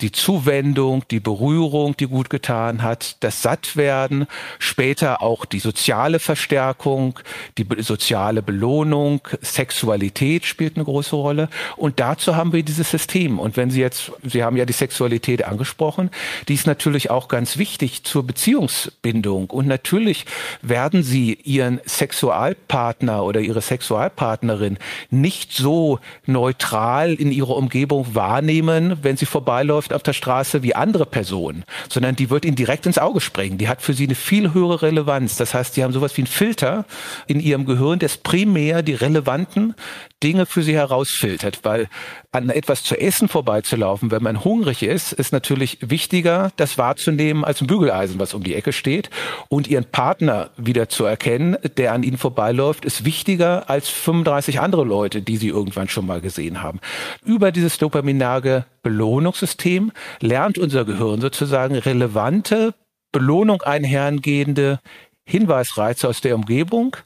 die 0.00 0.12
Zuwendung, 0.12 1.02
die 1.10 1.18
Berührung, 1.18 1.96
die 1.96 2.06
gut 2.06 2.30
getan 2.30 2.82
hat, 2.82 3.16
das 3.20 3.42
Sattwerden, 3.42 4.28
später 4.60 5.22
auch 5.22 5.44
die 5.44 5.58
soziale 5.58 6.20
Verstärkung, 6.20 7.18
die 7.58 7.66
soziale 7.78 8.40
Belohnung, 8.40 9.20
Sexualität 9.40 10.46
spielt 10.46 10.76
eine 10.76 10.84
große 10.84 11.16
Rolle. 11.16 11.48
Und 11.76 11.98
dazu 11.98 12.36
haben 12.36 12.52
wir 12.52 12.62
dieses 12.62 12.90
System. 12.90 13.40
Und 13.40 13.56
wenn 13.56 13.70
Sie 13.70 13.80
jetzt, 13.80 14.12
Sie 14.22 14.44
haben 14.44 14.56
ja 14.56 14.64
die 14.64 14.72
Sexualität 14.72 15.44
angesprochen, 15.44 16.10
die 16.46 16.54
ist 16.54 16.68
natürlich 16.68 17.10
auch 17.10 17.26
ganz 17.26 17.58
wichtig 17.58 18.04
zur 18.04 18.24
Beziehungsbindung. 18.24 19.50
Und 19.50 19.66
natürlich 19.66 20.26
werden 20.62 21.02
Sie 21.02 21.34
Ihren 21.42 21.80
Sexualpartner 21.84 23.24
oder 23.24 23.40
Ihre 23.40 23.62
Sexualpartnerin 23.62 24.78
nicht 25.10 25.52
so 25.52 25.98
neutral 26.24 27.14
in 27.14 27.32
Ihrer 27.32 27.56
Umgebung 27.56 28.14
wahrnehmen, 28.14 28.98
wenn 29.02 29.16
sie 29.16 29.26
vorbeiläuft 29.26 29.87
läuft 29.88 29.92
auf 29.94 30.02
der 30.02 30.12
Straße 30.12 30.62
wie 30.62 30.74
andere 30.74 31.06
Personen, 31.06 31.64
sondern 31.88 32.16
die 32.16 32.30
wird 32.30 32.44
ihnen 32.44 32.56
direkt 32.56 32.86
ins 32.86 32.98
Auge 32.98 33.20
springen. 33.20 33.58
Die 33.58 33.68
hat 33.68 33.82
für 33.82 33.94
sie 33.94 34.04
eine 34.04 34.14
viel 34.14 34.52
höhere 34.52 34.82
Relevanz. 34.82 35.36
Das 35.36 35.54
heißt, 35.54 35.76
die 35.76 35.84
haben 35.84 35.92
sowas 35.92 36.16
wie 36.16 36.22
einen 36.22 36.26
Filter 36.26 36.84
in 37.26 37.40
ihrem 37.40 37.64
Gehirn, 37.64 37.98
das 37.98 38.18
primär 38.18 38.82
die 38.82 38.94
relevanten 38.94 39.74
Dinge 40.22 40.46
für 40.46 40.62
sie 40.62 40.74
herausfiltert, 40.74 41.60
weil 41.62 41.88
an 42.32 42.50
etwas 42.50 42.82
zu 42.82 42.98
essen 43.00 43.28
vorbeizulaufen, 43.28 44.10
wenn 44.10 44.22
man 44.22 44.44
hungrig 44.44 44.82
ist, 44.82 45.12
ist 45.12 45.32
natürlich 45.32 45.78
wichtiger, 45.80 46.50
das 46.56 46.78
wahrzunehmen, 46.78 47.44
als 47.44 47.60
ein 47.60 47.66
Bügeleisen, 47.66 48.18
was 48.18 48.34
um 48.34 48.42
die 48.42 48.54
Ecke 48.54 48.72
steht. 48.72 49.10
Und 49.48 49.68
ihren 49.68 49.84
Partner 49.84 50.50
wieder 50.56 50.88
zu 50.88 51.04
erkennen, 51.04 51.56
der 51.76 51.92
an 51.92 52.02
ihnen 52.02 52.18
vorbeiläuft, 52.18 52.84
ist 52.84 53.04
wichtiger 53.04 53.70
als 53.70 53.88
35 53.88 54.60
andere 54.60 54.84
Leute, 54.84 55.22
die 55.22 55.36
sie 55.36 55.48
irgendwann 55.48 55.88
schon 55.88 56.06
mal 56.06 56.20
gesehen 56.20 56.62
haben. 56.62 56.80
Über 57.24 57.52
dieses 57.52 57.78
dopaminage 57.78 58.64
Belohnungssystem 58.82 59.92
lernt 60.20 60.58
unser 60.58 60.84
Gehirn 60.84 61.20
sozusagen 61.20 61.76
relevante, 61.76 62.74
Belohnung 63.12 63.62
einhergehende 63.62 64.80
Hinweisreize 65.24 66.08
aus 66.08 66.20
der 66.20 66.34
Umgebung 66.34 66.96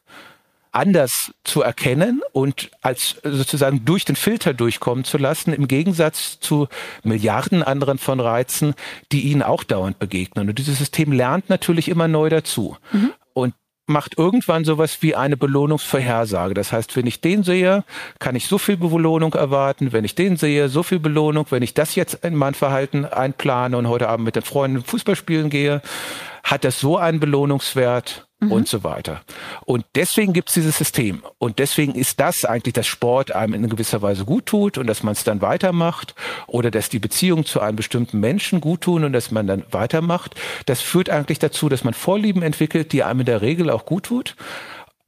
anders 0.73 1.33
zu 1.45 1.62
erkennen 1.62 2.23
und 2.33 2.71
als 2.81 3.17
sozusagen 3.23 3.85
durch 3.85 4.05
den 4.05 4.17
Filter 4.17 4.55
durchkommen 4.55 5.05
zu 5.05 5.19
lassen, 5.19 5.52
im 5.52 5.69
Gegensatz 5.69 6.41
zu 6.41 6.67
Milliarden 7.05 7.62
anderen 7.62 7.99
von 7.99 8.21
Reizen, 8.21 8.75
die 9.12 9.23
ihnen 9.23 9.43
auch 9.43 9.64
dauernd 9.64 9.99
begegnen. 9.99 10.49
Und 10.49 10.59
dieses 10.59 10.79
System 10.79 11.12
lernt 11.12 11.49
natürlich 11.50 11.88
immer 11.88 12.09
neu 12.09 12.31
dazu. 12.31 12.76
Mhm. 12.93 13.12
Und 13.35 13.55
macht 13.87 14.17
irgendwann 14.17 14.64
sowas 14.64 14.99
wie 15.00 15.14
eine 15.14 15.37
Belohnungsvorhersage. 15.37 16.55
Das 16.55 16.73
heißt, 16.73 16.97
wenn 16.97 17.07
ich 17.07 17.21
den 17.21 17.43
sehe, 17.43 17.85
kann 18.19 18.37
ich 18.37 18.47
so 18.47 18.59
viel 18.59 18.76
Belohnung 18.76 19.35
erwarten. 19.35 19.93
Wenn 19.93 20.05
ich 20.05 20.14
den 20.14 20.37
sehe, 20.37 20.69
so 20.69 20.83
viel 20.83 21.00
Belohnung. 21.00 21.47
Wenn 21.50 21.62
ich 21.62 21.75
das 21.75 21.95
jetzt 21.95 22.25
in 22.25 22.35
mein 22.35 22.55
Verhalten 22.55 23.05
einplane 23.05 23.76
und 23.76 23.88
heute 23.88 24.09
Abend 24.09 24.25
mit 24.25 24.37
den 24.37 24.43
Freunden 24.43 24.83
Fußball 24.83 25.17
spielen 25.17 25.50
gehe, 25.50 25.83
hat 26.45 26.64
das 26.64 26.81
so 26.81 26.97
einen 26.97 27.21
Belohnungswert 27.21 28.26
mhm. 28.43 28.53
und 28.53 28.69
so 28.69 28.85
weiter. 28.85 29.23
Und 29.65 29.85
deswegen 29.95 30.33
gibt 30.33 30.49
es 30.49 30.55
dieses 30.55 30.77
System. 30.77 31.23
Und 31.39 31.59
deswegen 31.59 31.95
ist 31.95 32.21
das 32.21 32.45
eigentlich, 32.45 32.75
dass 32.75 32.87
Sport 32.87 33.33
einem 33.33 33.55
in 33.55 33.69
gewisser 33.69 34.03
Weise 34.03 34.25
gut 34.25 34.47
tut 34.47 34.79
und 34.79 34.87
dass 34.87 35.03
man 35.03 35.13
es 35.13 35.25
dann 35.25 35.41
weitermacht 35.41 36.15
oder 36.47 36.71
dass 36.71 36.89
die 36.89 36.99
Beziehungen 36.99 37.45
zu 37.45 37.61
einem 37.61 37.77
bestimmten 37.77 38.21
Menschen 38.21 38.61
gut 38.61 38.83
tun 38.83 39.05
und 39.05 39.13
dass 39.13 39.31
man 39.31 39.47
dann 39.47 39.65
weitermacht. 39.71 40.35
Das 40.67 40.81
führt 40.81 41.09
eigentlich 41.09 41.39
dazu, 41.39 41.69
dass 41.69 41.85
man 41.85 41.95
Vorlieben 41.95 42.43
entwickelt, 42.43 42.93
die 42.93 43.03
einem 43.03 43.21
in 43.21 43.27
der 43.27 43.43
Regel 43.43 43.71
auch 43.71 43.87
gut 43.87 44.05
tut. 44.05 44.37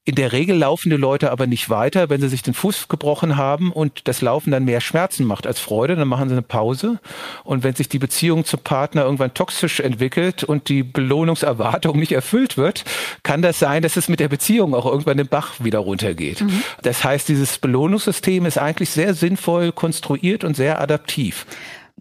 In 0.06 0.16
der 0.16 0.32
Regel 0.32 0.58
laufen 0.58 0.90
die 0.90 0.96
Leute 0.96 1.30
aber 1.30 1.46
nicht 1.46 1.70
weiter, 1.70 2.10
wenn 2.10 2.20
sie 2.20 2.28
sich 2.28 2.42
den 2.42 2.52
Fuß 2.52 2.88
gebrochen 2.88 3.38
haben 3.38 3.72
und 3.72 4.06
das 4.06 4.20
Laufen 4.20 4.50
dann 4.50 4.66
mehr 4.66 4.82
Schmerzen 4.82 5.24
macht 5.24 5.46
als 5.46 5.60
Freude, 5.60 5.96
dann 5.96 6.08
machen 6.08 6.28
sie 6.28 6.34
eine 6.34 6.42
Pause. 6.42 6.98
Und 7.42 7.62
wenn 7.62 7.74
sich 7.74 7.88
die 7.88 7.98
Beziehung 7.98 8.44
zum 8.44 8.60
Partner 8.60 9.04
irgendwann 9.04 9.32
toxisch 9.32 9.80
entwickelt 9.80 10.44
und 10.44 10.68
die 10.68 10.82
Belohnungserwartung 10.82 11.98
nicht 11.98 12.12
erfüllt 12.12 12.58
wird, 12.58 12.84
kann 13.22 13.40
das 13.40 13.58
sein, 13.58 13.82
dass 13.82 13.96
es 13.96 14.10
mit 14.10 14.20
der 14.20 14.28
Beziehung 14.28 14.74
auch 14.74 14.84
irgendwann 14.84 15.16
den 15.16 15.28
Bach 15.28 15.52
wieder 15.60 15.78
runtergeht. 15.78 16.42
Mhm. 16.42 16.62
Das 16.82 17.02
heißt, 17.02 17.26
dieses 17.26 17.56
Belohnungssystem 17.56 18.44
ist 18.44 18.58
eigentlich 18.58 18.90
sehr 18.90 19.14
sinnvoll 19.14 19.72
konstruiert 19.72 20.44
und 20.44 20.54
sehr 20.54 20.82
adaptiv. 20.82 21.46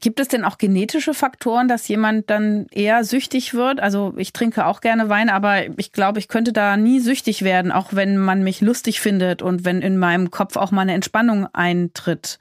Gibt 0.03 0.19
es 0.19 0.27
denn 0.27 0.43
auch 0.43 0.57
genetische 0.57 1.13
Faktoren, 1.13 1.69
dass 1.69 1.88
jemand 1.88 2.29
dann 2.29 2.67
eher 2.72 3.05
süchtig 3.05 3.53
wird? 3.53 3.79
Also 3.79 4.13
ich 4.17 4.33
trinke 4.33 4.65
auch 4.65 4.81
gerne 4.81 5.07
Wein, 5.07 5.29
aber 5.29 5.79
ich 5.79 5.93
glaube, 5.93 6.19
ich 6.19 6.27
könnte 6.27 6.51
da 6.51 6.75
nie 6.75 7.00
süchtig 7.00 7.43
werden, 7.43 7.72
auch 7.72 7.93
wenn 7.93 8.17
man 8.17 8.43
mich 8.43 8.60
lustig 8.60 9.00
findet 9.00 9.41
und 9.41 9.63
wenn 9.63 9.81
in 9.81 9.98
meinem 9.98 10.29
Kopf 10.29 10.57
auch 10.57 10.72
mal 10.72 10.81
eine 10.81 10.93
Entspannung 10.93 11.48
eintritt. 11.53 12.38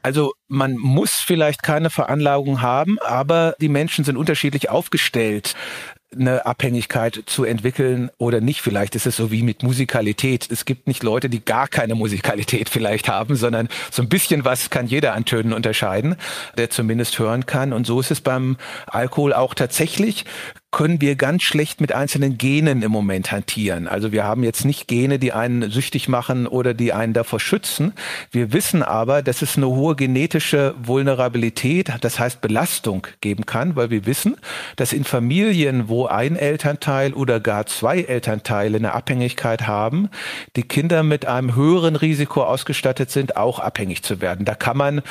Also 0.00 0.32
man 0.48 0.78
muss 0.78 1.12
vielleicht 1.12 1.62
keine 1.62 1.90
Veranlagung 1.90 2.62
haben, 2.62 2.98
aber 3.00 3.56
die 3.60 3.68
Menschen 3.68 4.06
sind 4.06 4.16
unterschiedlich 4.16 4.70
aufgestellt 4.70 5.54
eine 6.14 6.46
Abhängigkeit 6.46 7.22
zu 7.26 7.44
entwickeln 7.44 8.10
oder 8.18 8.40
nicht. 8.40 8.60
Vielleicht 8.60 8.94
ist 8.94 9.06
es 9.06 9.16
so 9.16 9.30
wie 9.30 9.42
mit 9.42 9.62
Musikalität. 9.62 10.48
Es 10.50 10.64
gibt 10.64 10.86
nicht 10.86 11.02
Leute, 11.02 11.28
die 11.28 11.44
gar 11.44 11.68
keine 11.68 11.94
Musikalität 11.94 12.68
vielleicht 12.68 13.08
haben, 13.08 13.36
sondern 13.36 13.68
so 13.90 14.02
ein 14.02 14.08
bisschen 14.08 14.44
was 14.44 14.70
kann 14.70 14.86
jeder 14.86 15.14
an 15.14 15.24
Tönen 15.24 15.52
unterscheiden, 15.52 16.16
der 16.56 16.70
zumindest 16.70 17.18
hören 17.18 17.46
kann. 17.46 17.72
Und 17.72 17.86
so 17.86 18.00
ist 18.00 18.10
es 18.10 18.20
beim 18.20 18.56
Alkohol 18.86 19.32
auch 19.32 19.54
tatsächlich 19.54 20.24
können 20.72 21.02
wir 21.02 21.16
ganz 21.16 21.42
schlecht 21.42 21.82
mit 21.82 21.92
einzelnen 21.92 22.38
Genen 22.38 22.82
im 22.82 22.90
Moment 22.90 23.30
hantieren. 23.30 23.86
Also 23.86 24.10
wir 24.10 24.24
haben 24.24 24.42
jetzt 24.42 24.64
nicht 24.64 24.88
Gene, 24.88 25.18
die 25.18 25.32
einen 25.32 25.70
süchtig 25.70 26.08
machen 26.08 26.46
oder 26.46 26.72
die 26.72 26.94
einen 26.94 27.12
davor 27.12 27.40
schützen. 27.40 27.92
Wir 28.30 28.54
wissen 28.54 28.82
aber, 28.82 29.22
dass 29.22 29.42
es 29.42 29.58
eine 29.58 29.68
hohe 29.68 29.94
genetische 29.94 30.74
Vulnerabilität, 30.82 31.92
das 32.00 32.18
heißt 32.18 32.40
Belastung 32.40 33.06
geben 33.20 33.44
kann, 33.44 33.76
weil 33.76 33.90
wir 33.90 34.06
wissen, 34.06 34.36
dass 34.76 34.94
in 34.94 35.04
Familien, 35.04 35.88
wo 35.88 36.06
ein 36.06 36.36
Elternteil 36.36 37.12
oder 37.12 37.38
gar 37.38 37.66
zwei 37.66 38.00
Elternteile 38.00 38.78
eine 38.78 38.94
Abhängigkeit 38.94 39.66
haben, 39.66 40.08
die 40.56 40.62
Kinder 40.62 41.02
mit 41.02 41.26
einem 41.26 41.54
höheren 41.54 41.96
Risiko 41.96 42.44
ausgestattet 42.44 43.10
sind, 43.10 43.36
auch 43.36 43.58
abhängig 43.58 44.02
zu 44.02 44.22
werden. 44.22 44.46
Da 44.46 44.54
kann 44.54 44.78
man 44.78 45.02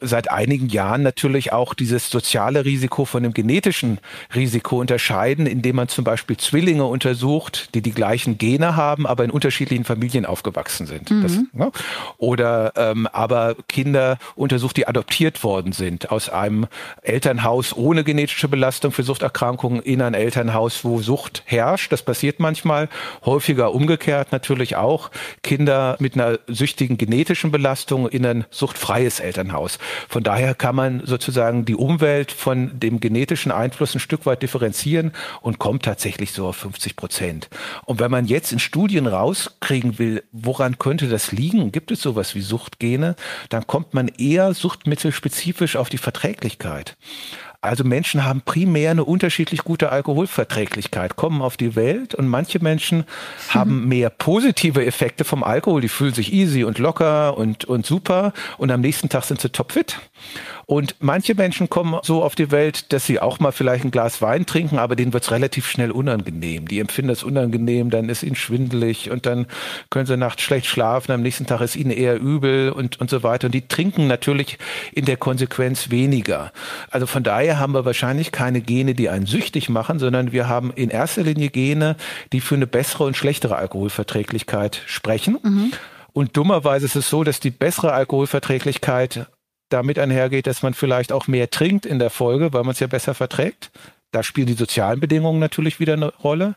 seit 0.00 0.30
einigen 0.30 0.68
Jahren 0.68 1.02
natürlich 1.02 1.52
auch 1.52 1.74
dieses 1.74 2.10
soziale 2.10 2.64
Risiko 2.64 3.04
von 3.04 3.22
dem 3.22 3.34
genetischen 3.34 3.98
Risiko 4.34 4.80
unterscheiden, 4.80 5.46
indem 5.46 5.76
man 5.76 5.88
zum 5.88 6.04
Beispiel 6.04 6.36
Zwillinge 6.36 6.84
untersucht, 6.84 7.74
die 7.74 7.82
die 7.82 7.92
gleichen 7.92 8.38
Gene 8.38 8.76
haben, 8.76 9.06
aber 9.06 9.24
in 9.24 9.30
unterschiedlichen 9.30 9.84
Familien 9.84 10.26
aufgewachsen 10.26 10.86
sind. 10.86 11.10
Mhm. 11.10 11.22
Das, 11.22 11.32
ne? 11.52 11.72
Oder 12.18 12.72
ähm, 12.76 13.06
aber 13.12 13.56
Kinder 13.68 14.18
untersucht, 14.36 14.76
die 14.76 14.86
adoptiert 14.86 15.44
worden 15.44 15.72
sind 15.72 16.10
aus 16.10 16.28
einem 16.28 16.66
Elternhaus 17.02 17.76
ohne 17.76 18.04
genetische 18.04 18.48
Belastung 18.48 18.92
für 18.92 19.02
Suchterkrankungen 19.02 19.82
in 19.82 20.02
ein 20.02 20.14
Elternhaus, 20.14 20.84
wo 20.84 21.00
Sucht 21.00 21.42
herrscht. 21.46 21.92
Das 21.92 22.02
passiert 22.02 22.40
manchmal, 22.40 22.88
häufiger 23.24 23.74
umgekehrt 23.74 24.32
natürlich 24.32 24.76
auch. 24.76 25.10
Kinder 25.42 25.96
mit 26.00 26.14
einer 26.14 26.38
süchtigen 26.46 26.96
genetischen 26.98 27.50
Belastung 27.50 28.08
in 28.08 28.24
ein 28.26 28.44
suchtfreies 28.50 29.20
Elternhaus. 29.20 29.78
Von 30.08 30.22
daher 30.22 30.54
kann 30.54 30.74
man 30.74 31.06
sozusagen 31.06 31.64
die 31.64 31.74
Umwelt 31.74 32.32
von 32.32 32.78
dem 32.78 33.00
genetischen 33.00 33.52
Einfluss 33.52 33.94
ein 33.94 34.00
Stück 34.00 34.26
weit 34.26 34.42
differenzieren 34.42 35.12
und 35.40 35.58
kommt 35.58 35.84
tatsächlich 35.84 36.32
so 36.32 36.46
auf 36.46 36.56
50 36.56 36.96
Prozent. 36.96 37.48
Und 37.84 38.00
wenn 38.00 38.10
man 38.10 38.26
jetzt 38.26 38.52
in 38.52 38.58
Studien 38.58 39.06
rauskriegen 39.06 39.98
will, 39.98 40.22
woran 40.32 40.78
könnte 40.78 41.08
das 41.08 41.32
liegen, 41.32 41.72
gibt 41.72 41.90
es 41.90 42.00
sowas 42.00 42.34
wie 42.34 42.40
Suchtgene, 42.40 43.16
dann 43.48 43.66
kommt 43.66 43.94
man 43.94 44.08
eher 44.08 44.54
suchtmittelspezifisch 44.54 45.76
auf 45.76 45.88
die 45.88 45.98
Verträglichkeit. 45.98 46.96
Also 47.62 47.84
Menschen 47.84 48.24
haben 48.24 48.40
primär 48.40 48.90
eine 48.90 49.04
unterschiedlich 49.04 49.64
gute 49.64 49.92
Alkoholverträglichkeit, 49.92 51.16
kommen 51.16 51.42
auf 51.42 51.58
die 51.58 51.76
Welt 51.76 52.14
und 52.14 52.26
manche 52.26 52.58
Menschen 52.58 53.04
haben 53.50 53.86
mehr 53.86 54.08
positive 54.08 54.86
Effekte 54.86 55.24
vom 55.24 55.44
Alkohol, 55.44 55.82
die 55.82 55.88
fühlen 55.88 56.14
sich 56.14 56.32
easy 56.32 56.64
und 56.64 56.78
locker 56.78 57.36
und, 57.36 57.66
und 57.66 57.84
super 57.84 58.32
und 58.56 58.70
am 58.70 58.80
nächsten 58.80 59.10
Tag 59.10 59.24
sind 59.24 59.42
sie 59.42 59.50
topfit. 59.50 59.98
Und 60.70 60.94
manche 61.00 61.34
Menschen 61.34 61.68
kommen 61.68 61.98
so 62.04 62.22
auf 62.22 62.36
die 62.36 62.52
Welt, 62.52 62.92
dass 62.92 63.04
sie 63.04 63.18
auch 63.18 63.40
mal 63.40 63.50
vielleicht 63.50 63.82
ein 63.82 63.90
Glas 63.90 64.22
Wein 64.22 64.46
trinken, 64.46 64.78
aber 64.78 64.94
denen 64.94 65.12
wird 65.12 65.24
es 65.24 65.32
relativ 65.32 65.68
schnell 65.68 65.90
unangenehm. 65.90 66.68
Die 66.68 66.78
empfinden 66.78 67.08
das 67.08 67.24
unangenehm, 67.24 67.90
dann 67.90 68.08
ist 68.08 68.22
ihnen 68.22 68.36
schwindelig 68.36 69.10
und 69.10 69.26
dann 69.26 69.46
können 69.90 70.06
sie 70.06 70.16
nachts 70.16 70.42
schlecht 70.42 70.66
schlafen, 70.66 71.10
am 71.10 71.22
nächsten 71.22 71.44
Tag 71.44 71.60
ist 71.60 71.74
ihnen 71.74 71.90
eher 71.90 72.20
übel 72.20 72.70
und, 72.70 73.00
und 73.00 73.10
so 73.10 73.24
weiter. 73.24 73.46
Und 73.46 73.52
die 73.56 73.66
trinken 73.66 74.06
natürlich 74.06 74.58
in 74.92 75.06
der 75.06 75.16
Konsequenz 75.16 75.90
weniger. 75.90 76.52
Also 76.88 77.08
von 77.08 77.24
daher 77.24 77.58
haben 77.58 77.74
wir 77.74 77.84
wahrscheinlich 77.84 78.30
keine 78.30 78.60
Gene, 78.60 78.94
die 78.94 79.08
einen 79.08 79.26
süchtig 79.26 79.70
machen, 79.70 79.98
sondern 79.98 80.30
wir 80.30 80.48
haben 80.48 80.72
in 80.72 80.90
erster 80.90 81.24
Linie 81.24 81.50
Gene, 81.50 81.96
die 82.32 82.40
für 82.40 82.54
eine 82.54 82.68
bessere 82.68 83.02
und 83.02 83.16
schlechtere 83.16 83.56
Alkoholverträglichkeit 83.56 84.82
sprechen. 84.86 85.36
Mhm. 85.42 85.72
Und 86.12 86.36
dummerweise 86.36 86.86
ist 86.86 86.94
es 86.94 87.10
so, 87.10 87.24
dass 87.24 87.40
die 87.40 87.50
bessere 87.50 87.92
Alkoholverträglichkeit 87.92 89.26
damit 89.72 89.98
einhergeht, 89.98 90.46
dass 90.46 90.62
man 90.62 90.74
vielleicht 90.74 91.12
auch 91.12 91.26
mehr 91.26 91.50
trinkt 91.50 91.86
in 91.86 91.98
der 91.98 92.10
Folge, 92.10 92.52
weil 92.52 92.62
man 92.62 92.72
es 92.72 92.80
ja 92.80 92.86
besser 92.86 93.14
verträgt. 93.14 93.70
Da 94.12 94.22
spielen 94.22 94.46
die 94.46 94.54
sozialen 94.54 95.00
Bedingungen 95.00 95.38
natürlich 95.38 95.80
wieder 95.80 95.94
eine 95.94 96.12
Rolle. 96.16 96.56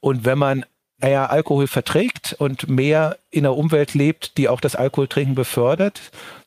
Und 0.00 0.24
wenn 0.24 0.38
man 0.38 0.64
eher 1.00 1.30
Alkohol 1.30 1.66
verträgt 1.66 2.34
und 2.38 2.68
mehr 2.68 3.18
in 3.30 3.44
einer 3.44 3.56
Umwelt 3.56 3.94
lebt, 3.94 4.36
die 4.38 4.48
auch 4.48 4.60
das 4.60 4.76
Alkoholtrinken 4.76 5.34
befördert, 5.34 6.00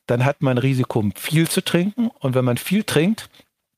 dann 0.06 0.24
hat 0.24 0.40
man 0.40 0.58
Risiko, 0.58 1.04
viel 1.16 1.48
zu 1.48 1.62
trinken. 1.62 2.10
Und 2.20 2.34
wenn 2.34 2.44
man 2.44 2.56
viel 2.56 2.84
trinkt, 2.84 3.28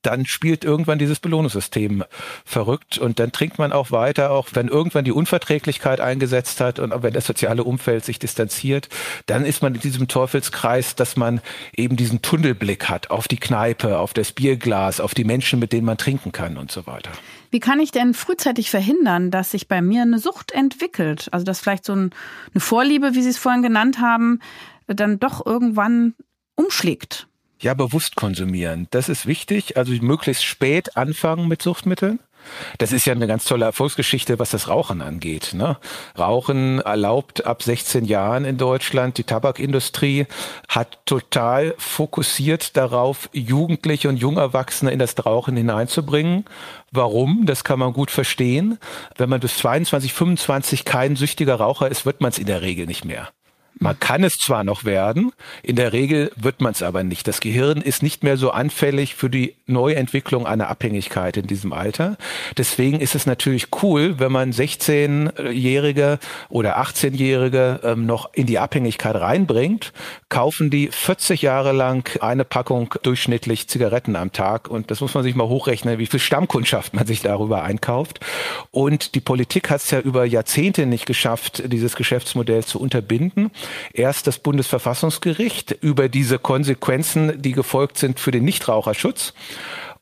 dann 0.09 0.25
spielt 0.25 0.65
irgendwann 0.65 0.99
dieses 0.99 1.21
Belohnungssystem 1.21 2.03
verrückt 2.47 2.97
und 2.97 3.19
dann 3.19 3.31
trinkt 3.31 3.59
man 3.59 3.73
auch 3.73 3.91
weiter, 3.91 4.31
auch 4.31 4.49
wenn 4.55 4.69
irgendwann 4.69 5.05
die 5.05 5.13
Unverträglichkeit 5.13 6.01
eingesetzt 6.01 6.63
hat 6.63 6.79
und 6.79 6.95
wenn 7.03 7.13
das 7.13 7.27
soziale 7.27 7.63
Umfeld 7.63 8.07
sich 8.07 8.19
distanziert, 8.19 8.89
dann 9.27 9.45
ist 9.45 9.61
man 9.61 9.75
in 9.75 9.83
diesem 9.83 10.09
Teufelskreis, 10.09 10.95
dass 10.95 11.17
man 11.17 11.43
eben 11.77 11.97
diesen 11.97 12.23
Tunnelblick 12.23 12.89
hat 12.89 13.11
auf 13.11 13.29
die 13.29 13.37
Kneipe, 13.37 13.99
auf 13.99 14.15
das 14.15 14.33
Bierglas, 14.33 15.01
auf 15.01 15.13
die 15.13 15.25
Menschen, 15.25 15.59
mit 15.59 15.75
denen 15.75 15.85
man 15.85 15.99
trinken 15.99 16.33
kann 16.33 16.57
und 16.57 16.73
so 16.73 16.87
weiter. 16.87 17.11
Wie 17.51 17.61
kann 17.61 17.79
ich 17.79 17.91
denn 17.91 18.15
frühzeitig 18.15 18.71
verhindern, 18.71 19.31
dass 19.31 19.51
sich 19.51 19.69
bei 19.69 19.83
mir 19.83 20.03
eine 20.03 20.19
Sucht 20.19 20.53
entwickelt? 20.53 21.29
Also 21.33 21.45
dass 21.45 21.61
vielleicht 21.61 21.85
so 21.85 21.93
eine 21.93 22.11
Vorliebe, 22.57 23.15
wie 23.15 23.23
Sie 23.23 23.29
es 23.29 23.37
vorhin 23.39 23.63
genannt 23.63 24.01
haben, 24.01 24.41
dann 24.87 25.19
doch 25.21 25.45
irgendwann 25.45 26.15
umschlägt? 26.55 27.28
Ja, 27.61 27.75
bewusst 27.75 28.15
konsumieren. 28.15 28.87
Das 28.91 29.09
ist 29.09 29.27
wichtig. 29.27 29.77
Also 29.77 29.93
möglichst 29.93 30.45
spät 30.45 30.97
anfangen 30.97 31.49
mit 31.49 31.63
Suchtmitteln. 31.63 32.21
Das 32.79 32.93
ist 32.93 33.05
ja 33.05 33.13
eine 33.13 33.27
ganz 33.27 33.45
tolle 33.45 33.65
Erfolgsgeschichte, 33.65 34.39
was 34.39 34.51
das 34.51 34.69
Rauchen 34.69 35.03
angeht. 35.03 35.55
Ne? 35.55 35.77
Rauchen 36.19 36.81
erlaubt 36.81 37.47
ab 37.47 37.63
16 37.63 38.05
Jahren 38.05 38.45
in 38.45 38.59
Deutschland. 38.59 39.19
Die 39.19 39.25
Tabakindustrie 39.25 40.27
hat 40.69 40.99
total 41.05 41.75
fokussiert 41.79 42.77
darauf, 42.77 43.29
Jugendliche 43.33 44.09
und 44.09 44.17
Jungerwachsene 44.17 44.91
in 44.91 44.99
das 44.99 45.15
Rauchen 45.25 45.57
hineinzubringen. 45.57 46.45
Warum? 46.91 47.45
Das 47.45 47.65
kann 47.65 47.79
man 47.79 47.93
gut 47.93 48.11
verstehen. 48.11 48.79
Wenn 49.17 49.29
man 49.29 49.41
bis 49.41 49.57
22, 49.59 50.13
25 50.13 50.85
kein 50.85 51.17
süchtiger 51.17 51.57
Raucher 51.57 51.89
ist, 51.89 52.07
wird 52.07 52.21
man 52.21 52.31
es 52.31 52.39
in 52.39 52.47
der 52.47 52.63
Regel 52.63 52.87
nicht 52.87 53.05
mehr. 53.05 53.29
Man 53.81 53.99
kann 53.99 54.25
es 54.25 54.39
zwar 54.39 54.65
noch 54.65 54.85
werden, 54.85 55.33
in 55.63 55.77
der 55.77 55.93
Regel 55.93 56.33
wird 56.35 56.61
man 56.61 56.73
es 56.73 56.83
aber 56.83 57.05
nicht. 57.05 57.29
Das 57.29 57.41
Gehirn 57.41 57.81
ist 57.81 58.03
nicht 58.03 58.25
mehr 58.25 58.37
so 58.37 58.51
anfällig 58.51 59.15
für 59.15 59.31
die 59.31 59.55
Neuentwicklung 59.67 60.47
einer 60.47 60.69
Abhängigkeit 60.69 61.37
in 61.37 61.47
diesem 61.47 61.73
Alter. 61.73 62.17
Deswegen 62.57 63.01
ist 63.01 63.15
es 63.15 63.27
natürlich 63.27 63.69
cool, 63.83 64.19
wenn 64.19 64.33
man 64.33 64.53
16-Jährige 64.53 66.19
oder 66.49 66.81
18-Jährige 66.81 67.81
ähm, 67.85 68.07
noch 68.07 68.31
in 68.35 68.47
die 68.47 68.59
Abhängigkeit 68.59 69.15
reinbringt, 69.15 69.93
kaufen 70.29 70.71
die 70.71 70.89
40 70.89 71.43
Jahre 71.43 71.71
lang 71.73 72.21
eine 72.21 72.45
Packung 72.45 72.95
durchschnittlich 73.03 73.69
Zigaretten 73.69 74.17
am 74.17 74.33
Tag. 74.33 74.69
Und 74.69 74.91
das 74.91 75.01
muss 75.01 75.15
man 75.15 75.23
sich 75.23 75.37
mal 75.37 75.49
hochrechnen, 75.49 75.99
wie 75.99 76.07
viel 76.07 76.21
Stammkundschaft 76.21 76.95
man 76.95 77.07
sich 77.07 77.21
darüber 77.21 77.63
einkauft. 77.63 78.21
Und 78.73 79.15
die 79.15 79.21
Politik 79.21 79.71
hat 79.71 79.83
es 79.83 79.91
ja 79.93 80.01
über 80.01 80.25
Jahrzehnte 80.25 80.87
nicht 80.87 81.07
geschafft, 81.07 81.63
dieses 81.67 81.95
Geschäftsmodell 81.95 82.65
zu 82.65 82.81
unterbinden 82.81 83.53
erst 83.93 84.27
das 84.27 84.39
Bundesverfassungsgericht 84.39 85.77
über 85.81 86.09
diese 86.09 86.39
Konsequenzen, 86.39 87.41
die 87.41 87.53
gefolgt 87.53 87.99
sind 87.99 88.21
für 88.21 88.31
den 88.31 88.45
Nichtraucherschutz. 88.45 89.35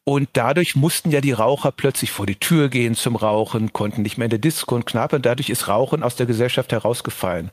Und 0.08 0.28
dadurch 0.34 0.76
mussten 0.76 1.10
ja 1.10 1.20
die 1.20 1.32
Raucher 1.32 1.72
plötzlich 1.72 2.12
vor 2.12 2.26
die 2.26 2.36
Tür 2.36 2.68
gehen 2.68 2.94
zum 2.94 3.16
Rauchen, 3.16 3.72
konnten 3.72 4.02
nicht 4.02 4.18
mehr 4.18 4.26
in 4.26 4.30
der 4.30 4.38
Disco 4.38 4.76
und 4.76 4.86
knapp 4.86 5.12
und 5.12 5.26
dadurch 5.26 5.50
ist 5.50 5.66
Rauchen 5.66 6.04
aus 6.04 6.14
der 6.14 6.26
Gesellschaft 6.26 6.70
herausgefallen. 6.70 7.50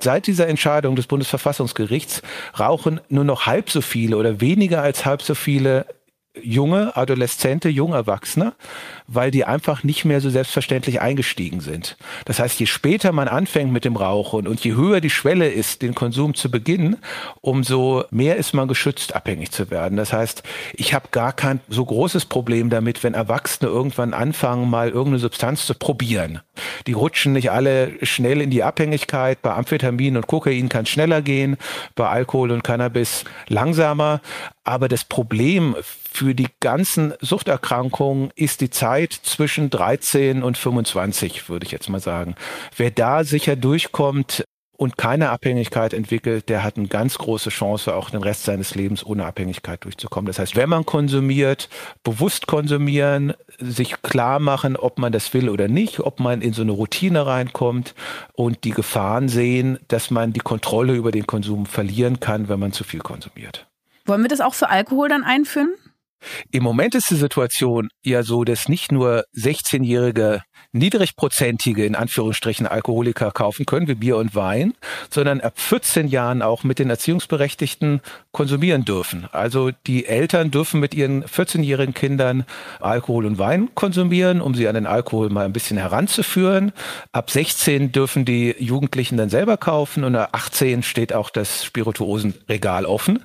Seit 0.00 0.26
dieser 0.26 0.48
Entscheidung 0.48 0.96
des 0.96 1.06
Bundesverfassungsgerichts 1.06 2.22
rauchen 2.58 3.00
nur 3.08 3.22
noch 3.22 3.46
halb 3.46 3.70
so 3.70 3.80
viele 3.80 4.16
oder 4.16 4.40
weniger 4.40 4.82
als 4.82 5.06
halb 5.06 5.22
so 5.22 5.36
viele 5.36 5.86
junge 6.42 6.96
Adoleszente, 6.96 7.68
junge 7.68 7.96
Erwachsene, 7.96 8.54
weil 9.06 9.30
die 9.30 9.44
einfach 9.44 9.84
nicht 9.84 10.04
mehr 10.04 10.20
so 10.20 10.30
selbstverständlich 10.30 11.00
eingestiegen 11.00 11.60
sind. 11.60 11.96
Das 12.24 12.40
heißt, 12.40 12.58
je 12.58 12.66
später 12.66 13.12
man 13.12 13.28
anfängt 13.28 13.72
mit 13.72 13.84
dem 13.84 13.96
Rauchen 13.96 14.48
und 14.48 14.64
je 14.64 14.74
höher 14.74 15.00
die 15.00 15.10
Schwelle 15.10 15.48
ist, 15.48 15.82
den 15.82 15.94
Konsum 15.94 16.34
zu 16.34 16.50
beginnen, 16.50 16.96
umso 17.40 18.04
mehr 18.10 18.36
ist 18.36 18.52
man 18.52 18.66
geschützt, 18.66 19.14
abhängig 19.14 19.52
zu 19.52 19.70
werden. 19.70 19.96
Das 19.96 20.12
heißt, 20.12 20.42
ich 20.72 20.92
habe 20.94 21.08
gar 21.10 21.32
kein 21.32 21.60
so 21.68 21.84
großes 21.84 22.24
Problem 22.24 22.70
damit, 22.70 23.04
wenn 23.04 23.14
Erwachsene 23.14 23.70
irgendwann 23.70 24.14
anfangen, 24.14 24.68
mal 24.68 24.88
irgendeine 24.88 25.18
Substanz 25.18 25.66
zu 25.66 25.74
probieren. 25.74 26.40
Die 26.86 26.92
rutschen 26.92 27.32
nicht 27.32 27.50
alle 27.50 27.92
schnell 28.02 28.40
in 28.40 28.50
die 28.50 28.62
Abhängigkeit. 28.62 29.40
Bei 29.42 29.54
Amphetamin 29.54 30.16
und 30.16 30.26
Kokain 30.26 30.68
kann 30.68 30.84
es 30.84 30.90
schneller 30.90 31.22
gehen, 31.22 31.56
bei 31.94 32.08
Alkohol 32.08 32.50
und 32.50 32.64
Cannabis 32.64 33.24
langsamer. 33.48 34.20
Aber 34.64 34.88
das 34.88 35.04
Problem 35.04 35.76
für 36.14 36.34
die 36.34 36.48
ganzen 36.60 37.14
Suchterkrankungen 37.20 38.30
ist 38.36 38.60
die 38.60 38.70
Zeit 38.70 39.12
zwischen 39.12 39.68
13 39.68 40.44
und 40.44 40.56
25, 40.56 41.48
würde 41.48 41.66
ich 41.66 41.72
jetzt 41.72 41.88
mal 41.88 42.00
sagen. 42.00 42.36
Wer 42.76 42.92
da 42.92 43.24
sicher 43.24 43.56
durchkommt, 43.56 44.44
und 44.76 44.98
keine 44.98 45.30
Abhängigkeit 45.30 45.94
entwickelt, 45.94 46.48
der 46.48 46.64
hat 46.64 46.76
eine 46.76 46.88
ganz 46.88 47.16
große 47.16 47.50
Chance, 47.50 47.94
auch 47.94 48.10
den 48.10 48.22
Rest 48.22 48.44
seines 48.44 48.74
Lebens 48.74 49.06
ohne 49.06 49.24
Abhängigkeit 49.24 49.84
durchzukommen. 49.84 50.26
Das 50.26 50.40
heißt, 50.40 50.56
wenn 50.56 50.68
man 50.68 50.84
konsumiert, 50.84 51.68
bewusst 52.02 52.48
konsumieren, 52.48 53.34
sich 53.58 54.02
klar 54.02 54.40
machen, 54.40 54.76
ob 54.76 54.98
man 54.98 55.12
das 55.12 55.32
will 55.32 55.48
oder 55.48 55.68
nicht, 55.68 56.00
ob 56.00 56.18
man 56.18 56.42
in 56.42 56.52
so 56.52 56.62
eine 56.62 56.72
Routine 56.72 57.24
reinkommt 57.24 57.94
und 58.34 58.64
die 58.64 58.72
Gefahren 58.72 59.28
sehen, 59.28 59.78
dass 59.86 60.10
man 60.10 60.32
die 60.32 60.40
Kontrolle 60.40 60.94
über 60.94 61.12
den 61.12 61.26
Konsum 61.26 61.66
verlieren 61.66 62.18
kann, 62.18 62.48
wenn 62.48 62.58
man 62.58 62.72
zu 62.72 62.82
viel 62.82 63.00
konsumiert. 63.00 63.68
Wollen 64.06 64.22
wir 64.22 64.28
das 64.28 64.40
auch 64.40 64.54
für 64.54 64.70
Alkohol 64.70 65.08
dann 65.08 65.22
einführen? 65.22 65.70
Im 66.50 66.62
Moment 66.62 66.94
ist 66.94 67.10
die 67.10 67.16
Situation 67.16 67.88
ja 68.02 68.22
so, 68.22 68.44
dass 68.44 68.68
nicht 68.68 68.92
nur 68.92 69.24
16-jährige 69.36 70.42
niedrigprozentige, 70.74 71.86
in 71.86 71.94
Anführungsstrichen, 71.94 72.66
Alkoholiker 72.66 73.30
kaufen 73.30 73.64
können, 73.64 73.86
wie 73.86 73.94
Bier 73.94 74.16
und 74.16 74.34
Wein, 74.34 74.74
sondern 75.08 75.40
ab 75.40 75.54
14 75.56 76.08
Jahren 76.08 76.42
auch 76.42 76.64
mit 76.64 76.78
den 76.78 76.90
Erziehungsberechtigten 76.90 78.00
konsumieren 78.32 78.84
dürfen. 78.84 79.28
Also 79.30 79.70
die 79.86 80.06
Eltern 80.06 80.50
dürfen 80.50 80.80
mit 80.80 80.94
ihren 80.94 81.24
14-jährigen 81.24 81.94
Kindern 81.94 82.44
Alkohol 82.80 83.24
und 83.24 83.38
Wein 83.38 83.70
konsumieren, 83.74 84.40
um 84.40 84.54
sie 84.54 84.66
an 84.66 84.74
den 84.74 84.86
Alkohol 84.86 85.30
mal 85.30 85.44
ein 85.44 85.52
bisschen 85.52 85.78
heranzuführen. 85.78 86.72
Ab 87.12 87.30
16 87.30 87.92
dürfen 87.92 88.24
die 88.24 88.56
Jugendlichen 88.58 89.16
dann 89.16 89.30
selber 89.30 89.56
kaufen 89.56 90.02
und 90.02 90.16
ab 90.16 90.30
18 90.32 90.82
steht 90.82 91.12
auch 91.12 91.30
das 91.30 91.64
Spirituosenregal 91.64 92.84
offen. 92.84 93.20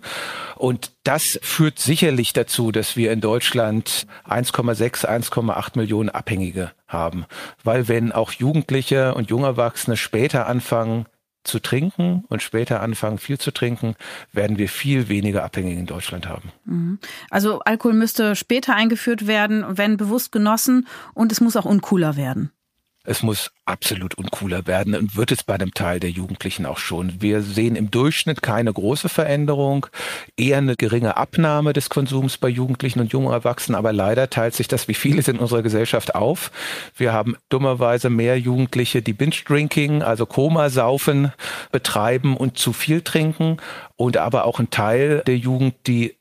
Und 0.60 0.91
das 1.04 1.39
führt 1.41 1.80
sicherlich 1.80 2.34
dazu, 2.34 2.74
dass 2.74 2.98
wir 2.98 3.13
in 3.13 3.22
Deutschland 3.22 4.06
1,6, 4.28 5.06
1,8 5.06 5.78
Millionen 5.78 6.10
Abhängige 6.10 6.72
haben. 6.86 7.26
Weil 7.63 7.88
wenn 7.88 8.12
auch 8.12 8.34
Jugendliche 8.34 9.15
und 9.15 9.30
junge 9.30 9.48
Erwachsene 9.48 9.95
später 9.95 10.48
anfangen, 10.48 11.06
zu 11.45 11.60
trinken 11.60 12.26
und 12.28 12.43
später 12.43 12.82
anfangen, 12.82 13.19
viel 13.19 13.38
zu 13.38 13.52
trinken, 13.52 13.95
werden 14.34 14.58
wir 14.58 14.67
viel 14.67 15.08
weniger 15.08 15.45
Abhängige 15.45 15.80
in 15.80 15.86
Deutschland 15.86 16.28
haben. 16.28 16.52
Mhm. 16.65 17.00
Also 17.30 17.60
Alkohol 17.60 17.93
müsste 17.93 18.36
später 18.36 18.76
eingeführt 18.76 19.28
werden, 19.28 19.63
wenn 19.69 19.95
bewusst 19.95 20.34
genossen 20.34 20.88
und 21.13 21.32
es 21.32 21.39
muss 21.39 21.56
auch 21.56 21.65
uncooler 21.65 22.17
werden. 22.17 22.52
Es 23.10 23.24
muss 23.24 23.50
absolut 23.65 24.13
uncooler 24.13 24.67
werden 24.67 24.93
und 24.93 25.15
wird 25.15 25.32
es 25.32 25.43
bei 25.43 25.56
einem 25.56 25.74
Teil 25.74 26.00
der 26.00 26.12
Jugendlichen 26.12 26.67
auch 26.67 26.78
schon. 26.78 27.19
Wir 27.19 27.41
sehen 27.41 27.76
im 27.76 27.89
Durchschnitt 27.89 28.43
keine 28.43 28.72
große 28.72 29.10
Veränderung, 29.10 29.88
eher 30.38 30.60
eine 30.60 30.76
geringe 30.76 31.17
Abnahme 31.17 31.74
des 31.74 31.89
Konsums 31.89 32.38
bei 32.38 32.50
Jugendlichen 32.50 33.00
und 33.00 33.12
jungen 33.12 33.34
Erwachsenen, 33.34 33.76
aber 33.80 33.93
leider 33.93 34.30
teilt 34.30 34.54
sich 34.54 34.67
das 34.67 34.88
wie 34.88 34.93
vieles 34.93 35.28
in 35.28 35.39
unserer 35.39 35.63
Gesellschaft 35.63 36.13
auf. 36.13 36.52
Wir 36.95 37.12
haben 37.12 37.36
dummerweise 37.50 38.12
mehr 38.12 38.39
Jugendliche, 38.39 39.02
die 39.02 39.13
Binge-Drinking, 39.13 40.04
also 40.04 40.28
Komasaufen 40.28 41.34
betreiben 41.72 42.38
und 42.38 42.60
zu 42.60 42.74
viel 42.74 43.02
trinken 43.02 43.58
und 43.95 44.17
aber 44.17 44.45
auch 44.45 44.60
ein 44.60 44.69
Teil 44.69 45.24
der 45.26 45.38
Jugend, 45.38 45.74
die 45.88 46.18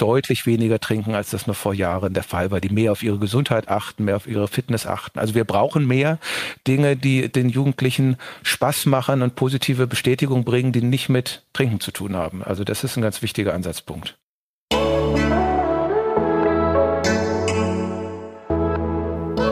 deutlich 0.00 0.46
weniger 0.46 0.80
trinken, 0.80 1.14
als 1.14 1.30
das 1.30 1.46
noch 1.46 1.56
vor 1.56 1.74
Jahren 1.74 2.14
der 2.14 2.22
Fall 2.22 2.50
war, 2.50 2.60
die 2.60 2.70
mehr 2.70 2.92
auf 2.92 3.02
ihre 3.02 3.18
Gesundheit 3.18 3.68
achten, 3.68 4.04
mehr 4.04 4.16
auf 4.16 4.26
ihre 4.26 4.48
Fitness 4.48 4.86
achten. 4.86 5.18
Also 5.18 5.34
wir 5.34 5.44
brauchen 5.44 5.86
mehr 5.86 6.18
Dinge, 6.66 6.96
die 6.96 7.30
den 7.30 7.48
Jugendlichen 7.48 8.16
Spaß 8.42 8.86
machen 8.86 9.22
und 9.22 9.34
positive 9.34 9.86
Bestätigung 9.86 10.44
bringen, 10.44 10.72
die 10.72 10.82
nicht 10.82 11.08
mit 11.08 11.42
Trinken 11.52 11.80
zu 11.80 11.90
tun 11.90 12.16
haben. 12.16 12.42
Also 12.42 12.64
das 12.64 12.84
ist 12.84 12.96
ein 12.96 13.02
ganz 13.02 13.22
wichtiger 13.22 13.54
Ansatzpunkt. 13.54 14.16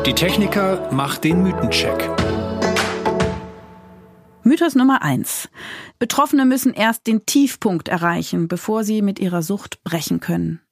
Die 0.06 0.14
Techniker 0.14 0.88
macht 0.90 1.24
den 1.24 1.42
Mythencheck. 1.42 2.27
Mythos 4.48 4.74
Nummer 4.74 5.02
eins. 5.02 5.50
Betroffene 5.98 6.46
müssen 6.46 6.72
erst 6.72 7.06
den 7.06 7.26
Tiefpunkt 7.26 7.88
erreichen, 7.88 8.48
bevor 8.48 8.82
sie 8.82 9.02
mit 9.02 9.18
ihrer 9.18 9.42
Sucht 9.42 9.84
brechen 9.84 10.20
können. 10.20 10.62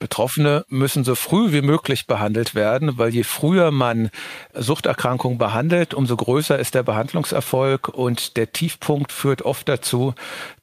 Betroffene 0.00 0.64
müssen 0.68 1.04
so 1.04 1.14
früh 1.14 1.52
wie 1.52 1.62
möglich 1.62 2.08
behandelt 2.08 2.56
werden, 2.56 2.98
weil 2.98 3.14
je 3.14 3.22
früher 3.22 3.70
man 3.70 4.10
Suchterkrankungen 4.54 5.38
behandelt, 5.38 5.94
umso 5.94 6.16
größer 6.16 6.58
ist 6.58 6.74
der 6.74 6.82
Behandlungserfolg 6.82 7.88
und 7.88 8.36
der 8.36 8.52
Tiefpunkt 8.52 9.12
führt 9.12 9.42
oft 9.42 9.68
dazu, 9.68 10.12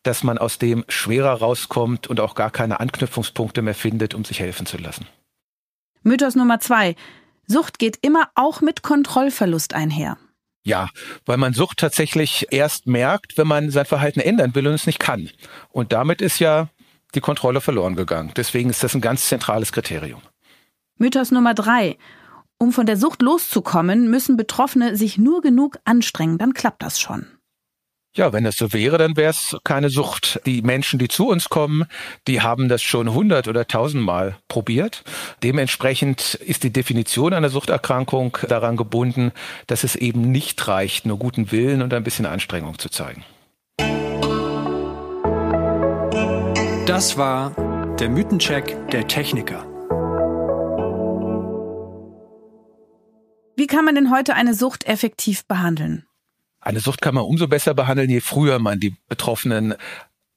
dass 0.03 0.23
man 0.23 0.37
aus 0.37 0.59
dem 0.59 0.83
schwerer 0.89 1.39
rauskommt 1.39 2.07
und 2.07 2.19
auch 2.19 2.35
gar 2.35 2.51
keine 2.51 2.81
Anknüpfungspunkte 2.81 3.61
mehr 3.61 3.73
findet, 3.73 4.13
um 4.13 4.25
sich 4.25 4.41
helfen 4.41 4.65
zu 4.65 4.77
lassen. 4.77 5.07
Mythos 6.03 6.35
Nummer 6.35 6.59
zwei. 6.59 6.95
Sucht 7.47 7.79
geht 7.79 7.99
immer 8.01 8.29
auch 8.35 8.59
mit 8.59 8.83
Kontrollverlust 8.83 9.73
einher. 9.73 10.17
Ja, 10.63 10.89
weil 11.25 11.37
man 11.37 11.53
Sucht 11.53 11.79
tatsächlich 11.79 12.47
erst 12.51 12.87
merkt, 12.87 13.37
wenn 13.37 13.47
man 13.47 13.69
sein 13.69 13.85
Verhalten 13.85 14.21
ändern 14.21 14.55
will 14.55 14.67
und 14.67 14.73
es 14.73 14.85
nicht 14.85 14.99
kann. 14.99 15.29
Und 15.69 15.91
damit 15.91 16.21
ist 16.21 16.39
ja 16.39 16.69
die 17.15 17.19
Kontrolle 17.19 17.61
verloren 17.61 17.95
gegangen. 17.95 18.31
Deswegen 18.35 18.69
ist 18.69 18.83
das 18.83 18.95
ein 18.95 19.01
ganz 19.01 19.27
zentrales 19.27 19.71
Kriterium. 19.71 20.21
Mythos 20.97 21.31
Nummer 21.31 21.53
drei. 21.53 21.97
Um 22.57 22.71
von 22.71 22.85
der 22.85 22.95
Sucht 22.95 23.21
loszukommen, 23.21 24.09
müssen 24.09 24.37
Betroffene 24.37 24.95
sich 24.95 25.17
nur 25.17 25.41
genug 25.41 25.79
anstrengen, 25.83 26.37
dann 26.37 26.53
klappt 26.53 26.81
das 26.81 26.99
schon. 26.99 27.27
Ja, 28.15 28.31
wenn 28.31 28.45
es 28.45 28.57
so 28.57 28.73
wäre, 28.73 28.99
dann 28.99 29.17
wäre 29.17 29.31
es 29.31 29.57
keine 29.63 29.89
Sucht. 29.89 30.39
Die 30.45 30.61
Menschen, 30.61 30.99
die 30.99 31.07
zu 31.07 31.29
uns 31.29 31.49
kommen, 31.49 31.85
die 32.27 32.41
haben 32.41 32.69
das 32.69 32.83
schon 32.83 33.11
hundert 33.11 33.47
oder 33.47 33.65
tausendmal 33.65 34.37
probiert. 34.47 35.03
Dementsprechend 35.41 36.35
ist 36.35 36.61
die 36.61 36.71
Definition 36.71 37.33
einer 37.33 37.49
Suchterkrankung 37.49 38.37
daran 38.47 38.77
gebunden, 38.77 39.31
dass 39.65 39.83
es 39.83 39.95
eben 39.95 40.31
nicht 40.31 40.67
reicht, 40.67 41.07
nur 41.07 41.17
guten 41.17 41.51
Willen 41.51 41.81
und 41.81 41.91
ein 41.91 42.03
bisschen 42.03 42.27
Anstrengung 42.27 42.77
zu 42.77 42.89
zeigen. 42.89 43.23
Das 46.85 47.17
war 47.17 47.95
der 47.99 48.09
Mythencheck 48.09 48.91
der 48.91 49.07
Techniker. 49.07 49.65
Wie 53.55 53.65
kann 53.65 53.85
man 53.85 53.95
denn 53.95 54.11
heute 54.11 54.35
eine 54.35 54.53
Sucht 54.53 54.85
effektiv 54.85 55.45
behandeln? 55.47 56.05
Eine 56.63 56.79
Sucht 56.79 57.01
kann 57.01 57.15
man 57.15 57.25
umso 57.25 57.47
besser 57.47 57.73
behandeln, 57.73 58.09
je 58.09 58.21
früher 58.21 58.59
man 58.59 58.79
die 58.79 58.95
Betroffenen 59.09 59.75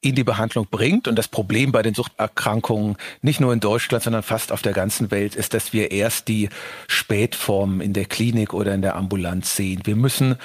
in 0.00 0.14
die 0.14 0.24
Behandlung 0.24 0.66
bringt. 0.70 1.08
Und 1.08 1.16
das 1.16 1.28
Problem 1.28 1.72
bei 1.72 1.82
den 1.82 1.94
Suchterkrankungen, 1.94 2.96
nicht 3.22 3.40
nur 3.40 3.52
in 3.52 3.60
Deutschland, 3.60 4.04
sondern 4.04 4.22
fast 4.22 4.52
auf 4.52 4.62
der 4.62 4.72
ganzen 4.72 5.10
Welt, 5.10 5.34
ist, 5.34 5.54
dass 5.54 5.72
wir 5.72 5.90
erst 5.90 6.28
die 6.28 6.48
Spätformen 6.88 7.80
in 7.80 7.92
der 7.92 8.04
Klinik 8.04 8.54
oder 8.54 8.74
in 8.74 8.82
der 8.82 8.96
Ambulanz 8.96 9.56
sehen. 9.56 9.82
Wir 9.84 9.96
müssen 9.96 10.36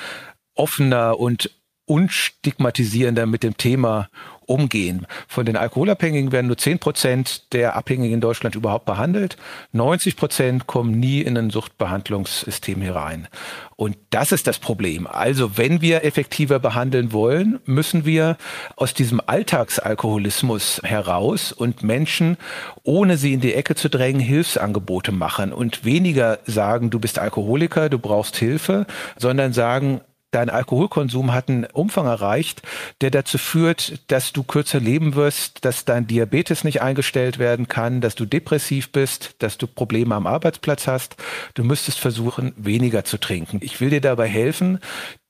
offener 0.56 1.20
und 1.20 1.52
unstigmatisierender 1.86 3.26
mit 3.26 3.44
dem 3.44 3.58
Thema 3.58 4.10
umgehen. 4.52 5.08
Von 5.28 5.46
den 5.46 5.56
Alkoholabhängigen 5.56 6.32
werden 6.32 6.48
nur 6.48 6.58
10 6.58 6.80
Prozent 6.80 7.54
der 7.54 7.76
Abhängigen 7.76 8.14
in 8.14 8.22
Deutschland 8.22 8.56
überhaupt 8.56 8.86
behandelt. 8.86 9.38
90 9.72 10.18
Prozent 10.18 10.68
kommen 10.68 11.00
nie 11.00 11.22
in 11.22 11.38
ein 11.38 11.50
Suchtbehandlungssystem 11.50 12.82
herein. 12.82 13.28
Und 13.76 13.98
das 14.12 14.32
ist 14.32 14.46
das 14.46 14.60
Problem. 14.60 15.08
Also 15.08 15.58
wenn 15.58 15.82
wir 15.82 16.04
effektiver 16.04 16.60
behandeln 16.60 17.14
wollen, 17.14 17.60
müssen 17.66 18.06
wir 18.06 18.38
aus 18.76 18.94
diesem 18.94 19.22
Alltagsalkoholismus 19.26 20.82
heraus 20.84 21.52
und 21.52 21.82
Menschen, 21.82 22.38
ohne 22.84 23.18
sie 23.18 23.34
in 23.34 23.42
die 23.42 23.56
Ecke 23.56 23.74
zu 23.74 23.90
drängen, 23.90 24.22
Hilfsangebote 24.22 25.12
machen 25.12 25.52
und 25.52 25.84
weniger 25.84 26.40
sagen, 26.46 26.92
du 26.92 27.00
bist 27.00 27.18
Alkoholiker, 27.18 27.90
du 27.90 27.98
brauchst 27.98 28.36
Hilfe, 28.36 28.86
sondern 29.18 29.54
sagen, 29.54 30.02
dein 30.32 30.50
Alkoholkonsum 30.50 31.34
hat 31.34 31.50
einen 31.50 31.66
Umfang 31.66 32.08
erreicht, 32.08 32.62
der 33.02 33.12
dazu 33.12 33.38
führt, 33.38 34.00
dass 34.12 34.34
du 34.34 34.44
kürzer 34.44 34.80
leben 34.80 35.16
wirst, 35.16 35.64
dass 35.66 35.86
dein 35.86 36.08
Diabetes 36.08 36.64
nicht 36.64 36.82
eingestellt 36.82 37.38
werden 37.38 37.68
kann, 37.68 38.02
dass 38.02 38.16
du 38.16 38.26
depressiv 38.26 38.92
bist, 38.92 39.36
dass 39.40 39.58
du 39.58 39.68
Probleme 39.68 40.16
am 40.16 40.28
Arbeitsplatz 40.28 40.88
hast. 40.88 41.18
Du 41.54 41.64
müsstest 41.64 42.00
versuchen, 42.00 42.54
weniger 42.58 43.04
zu 43.04 43.18
trinken. 43.20 43.60
Ich 43.62 43.80
will 43.82 43.90
dir 43.90 44.02
dabei 44.02 44.28
helfen, 44.28 44.80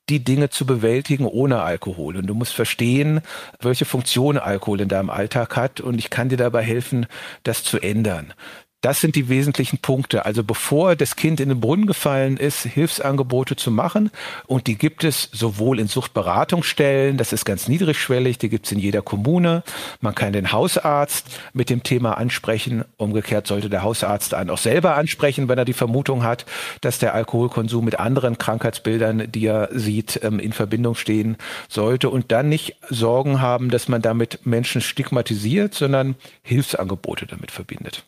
die 0.10 0.24
Dinge 0.24 0.50
zu 0.50 0.66
bewältigen 0.66 1.26
ohne 1.26 1.62
Alkohol. 1.62 2.18
Und 2.18 2.28
du 2.28 2.36
musst 2.36 2.54
verstehen, 2.54 3.22
welche 3.60 3.86
Funktion 3.86 4.38
Alkohol 4.38 4.82
in 4.82 4.90
deinem 4.90 5.10
Alltag 5.10 5.56
hat. 5.56 5.80
Und 5.80 5.98
ich 5.98 6.10
kann 6.10 6.30
dir 6.30 6.38
dabei 6.38 6.64
helfen, 6.64 7.08
das 7.44 7.64
zu 7.64 7.80
ändern. 7.80 8.34
Das 8.82 9.00
sind 9.00 9.16
die 9.16 9.30
wesentlichen 9.30 9.78
Punkte. 9.78 10.26
Also 10.26 10.44
bevor 10.44 10.96
das 10.96 11.16
Kind 11.16 11.40
in 11.40 11.50
den 11.50 11.60
Brunnen 11.60 11.86
gefallen 11.86 12.38
ist, 12.38 12.64
Hilfsangebote 12.64 13.56
zu 13.56 13.70
machen. 13.70 14.10
Und 14.48 14.66
die 14.66 14.76
gibt 14.76 15.04
es 15.04 15.30
sowohl 15.32 15.80
in 15.80 15.88
Suchtberatungsstellen, 15.88 17.16
das 17.16 17.32
ist 17.32 17.46
ganz 17.46 17.68
niedrigschwellig, 17.68 18.40
die 18.40 18.50
gibt 18.50 18.66
es 18.66 18.72
in 18.72 18.80
jeder 18.80 19.04
Kommune. 19.04 19.62
Man 20.00 20.16
kann 20.16 20.34
den 20.34 20.52
Hausarzt 20.52 21.28
mit 21.54 21.70
dem 21.70 21.84
Thema 21.84 22.18
ansprechen. 22.18 22.84
Umgekehrt 22.98 23.46
sollte 23.46 23.70
der 23.70 23.84
Hausarzt 23.84 24.34
einen 24.34 24.50
auch 24.50 24.58
selber 24.58 24.96
ansprechen, 24.98 25.48
wenn 25.48 25.60
er 25.60 25.66
die 25.66 25.74
Vermutung 25.74 26.24
hat, 26.24 26.48
dass 26.82 26.98
der 26.98 27.14
Alkoholkonsum 27.14 27.86
mit 27.86 28.00
anderen 28.00 28.40
Krankheitsbildern, 28.40 29.32
die 29.32 29.46
er 29.46 29.70
sieht, 29.72 30.20
ähm, 30.24 30.40
in 30.40 30.54
Verbindung 30.54 30.96
stehen 30.96 31.38
sollte. 31.70 32.10
Und 32.10 32.32
dann 32.32 32.50
nicht 32.50 32.78
Sorgen 32.90 33.42
haben, 33.42 33.70
dass 33.70 33.88
man 33.88 34.02
damit 34.02 34.44
Menschen 34.44 34.82
stigmatisiert, 34.82 35.76
sondern 35.76 36.16
Hilfsangebote 36.42 37.28
damit 37.28 37.52
verbindet. 37.52 38.06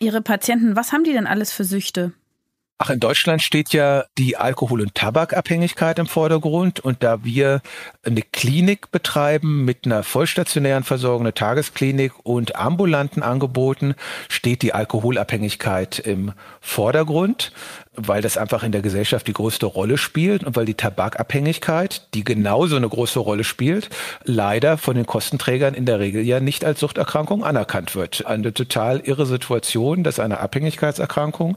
Ihre 0.00 0.22
Patienten, 0.22 0.76
was 0.76 0.92
haben 0.92 1.04
die 1.04 1.12
denn 1.12 1.26
alles 1.26 1.52
für 1.52 1.64
Süchte? 1.64 2.12
Ach, 2.82 2.88
in 2.88 2.98
Deutschland 2.98 3.42
steht 3.42 3.74
ja 3.74 4.06
die 4.16 4.38
Alkohol- 4.38 4.80
und 4.80 4.94
Tabakabhängigkeit 4.94 5.98
im 5.98 6.06
Vordergrund. 6.06 6.80
Und 6.80 7.02
da 7.02 7.22
wir 7.22 7.60
eine 8.02 8.22
Klinik 8.22 8.90
betreiben 8.90 9.66
mit 9.66 9.84
einer 9.84 10.02
vollstationären 10.02 10.82
Versorgung, 10.82 11.24
eine 11.26 11.34
Tagesklinik 11.34 12.14
und 12.22 12.56
ambulanten 12.56 13.22
Angeboten, 13.22 13.94
steht 14.30 14.62
die 14.62 14.72
Alkoholabhängigkeit 14.72 15.98
im 15.98 16.32
Vordergrund 16.62 17.52
weil 17.96 18.22
das 18.22 18.38
einfach 18.38 18.62
in 18.62 18.70
der 18.70 18.82
Gesellschaft 18.82 19.26
die 19.26 19.32
größte 19.32 19.66
Rolle 19.66 19.98
spielt 19.98 20.44
und 20.44 20.54
weil 20.54 20.64
die 20.64 20.74
Tabakabhängigkeit, 20.74 22.06
die 22.14 22.22
genauso 22.22 22.76
eine 22.76 22.88
große 22.88 23.18
Rolle 23.18 23.42
spielt, 23.42 23.90
leider 24.22 24.78
von 24.78 24.94
den 24.94 25.06
Kostenträgern 25.06 25.74
in 25.74 25.86
der 25.86 25.98
Regel 25.98 26.22
ja 26.22 26.38
nicht 26.38 26.64
als 26.64 26.78
Suchterkrankung 26.80 27.42
anerkannt 27.42 27.96
wird. 27.96 28.26
Eine 28.26 28.54
total 28.54 29.00
irre 29.00 29.26
Situation, 29.26 30.04
dass 30.04 30.20
eine 30.20 30.38
Abhängigkeitserkrankung, 30.38 31.56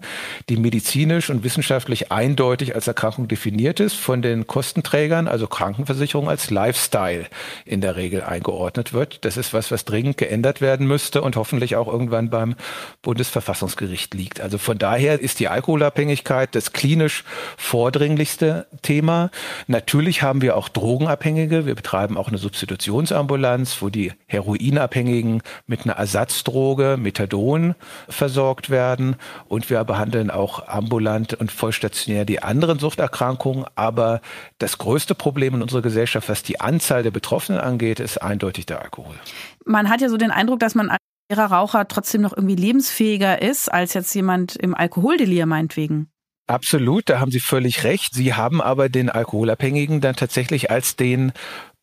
die 0.50 0.58
medizinisch 0.58 1.30
und 1.30 1.43
wissenschaftlich 1.43 2.12
eindeutig 2.12 2.74
als 2.74 2.88
Erkrankung 2.88 3.28
definiert 3.28 3.80
ist, 3.80 3.96
von 3.96 4.24
den 4.24 4.48
Kostenträgern, 4.48 5.28
also 5.28 5.46
Krankenversicherung, 5.46 6.30
als 6.30 6.50
Lifestyle 6.50 7.28
in 7.63 7.80
der 7.80 7.96
Regel 7.96 8.24
eingeordnet 8.24 8.91
wird. 8.91 9.24
Das 9.24 9.38
ist 9.38 9.54
was, 9.54 9.69
was 9.69 9.86
dringend 9.86 10.17
geändert 10.17 10.62
werden 10.62 10.88
müsste 10.88 11.22
und 11.22 11.36
hoffentlich 11.36 11.76
auch 11.76 11.88
irgendwann 11.88 12.32
beim 12.32 12.56
Bundesverfassungsgericht 13.04 14.15
liegt. 14.15 14.41
Also 14.41 14.58
von 14.58 14.80
daher 14.80 15.22
ist 15.22 15.39
die 15.39 15.48
Alkoholabhängigkeit 15.48 16.22
Abhängigkeit 16.23 16.55
das 16.55 16.71
klinisch 16.71 17.23
vordringlichste 17.57 18.67
Thema. 18.81 19.29
Natürlich 19.67 20.21
haben 20.21 20.41
wir 20.41 20.55
auch 20.55 20.69
Drogenabhängige. 20.69 21.65
Wir 21.65 21.75
betreiben 21.75 22.17
auch 22.17 22.29
eine 22.29 22.38
Substitutionsambulanz, 22.38 23.81
wo 23.81 23.89
die 23.89 24.13
Heroinabhängigen 24.27 25.41
mit 25.67 25.83
einer 25.83 25.95
Ersatzdroge, 25.95 26.97
Methadon, 26.97 27.75
versorgt 28.07 28.69
werden. 28.69 29.15
Und 29.47 29.69
wir 29.69 29.83
behandeln 29.83 30.31
auch 30.31 30.67
ambulant 30.67 31.33
und 31.33 31.51
vollstationär 31.51 32.25
die 32.25 32.41
anderen 32.41 32.79
Suchterkrankungen. 32.79 33.65
Aber 33.75 34.21
das 34.59 34.77
größte 34.77 35.15
Problem 35.15 35.55
in 35.55 35.62
unserer 35.62 35.81
Gesellschaft, 35.81 36.29
was 36.29 36.43
die 36.43 36.62
Anzahl 36.62 37.03
der 37.03 37.12
Betroffenen 37.12 37.59
angeht, 37.59 37.99
ist 37.99 38.21
eindeutig 38.21 38.65
der 38.65 38.81
Alkohol. 38.81 39.15
Man 39.65 39.89
hat 39.89 40.01
ja 40.01 40.09
so 40.09 40.17
den 40.17 40.31
Eindruck, 40.31 40.59
dass 40.59 40.75
man 40.75 40.89
als 40.89 40.99
Raucher 41.31 41.88
trotzdem 41.88 42.21
noch 42.21 42.36
irgendwie 42.36 42.55
lebensfähiger 42.55 43.41
ist 43.41 43.71
als 43.71 43.93
jetzt 43.93 44.13
jemand 44.13 44.55
im 44.55 44.75
Alkoholdelir 44.75 45.45
meinetwegen. 45.45 46.12
Absolut, 46.47 47.08
da 47.10 47.19
haben 47.19 47.32
Sie 47.32 47.39
völlig 47.39 47.84
recht. 47.86 48.13
Sie 48.13 48.34
haben 48.34 48.62
aber 48.62 48.89
den 48.89 49.10
Alkoholabhängigen 49.10 50.01
dann 50.01 50.15
tatsächlich 50.15 50.69
als 50.69 50.97
den 50.97 51.32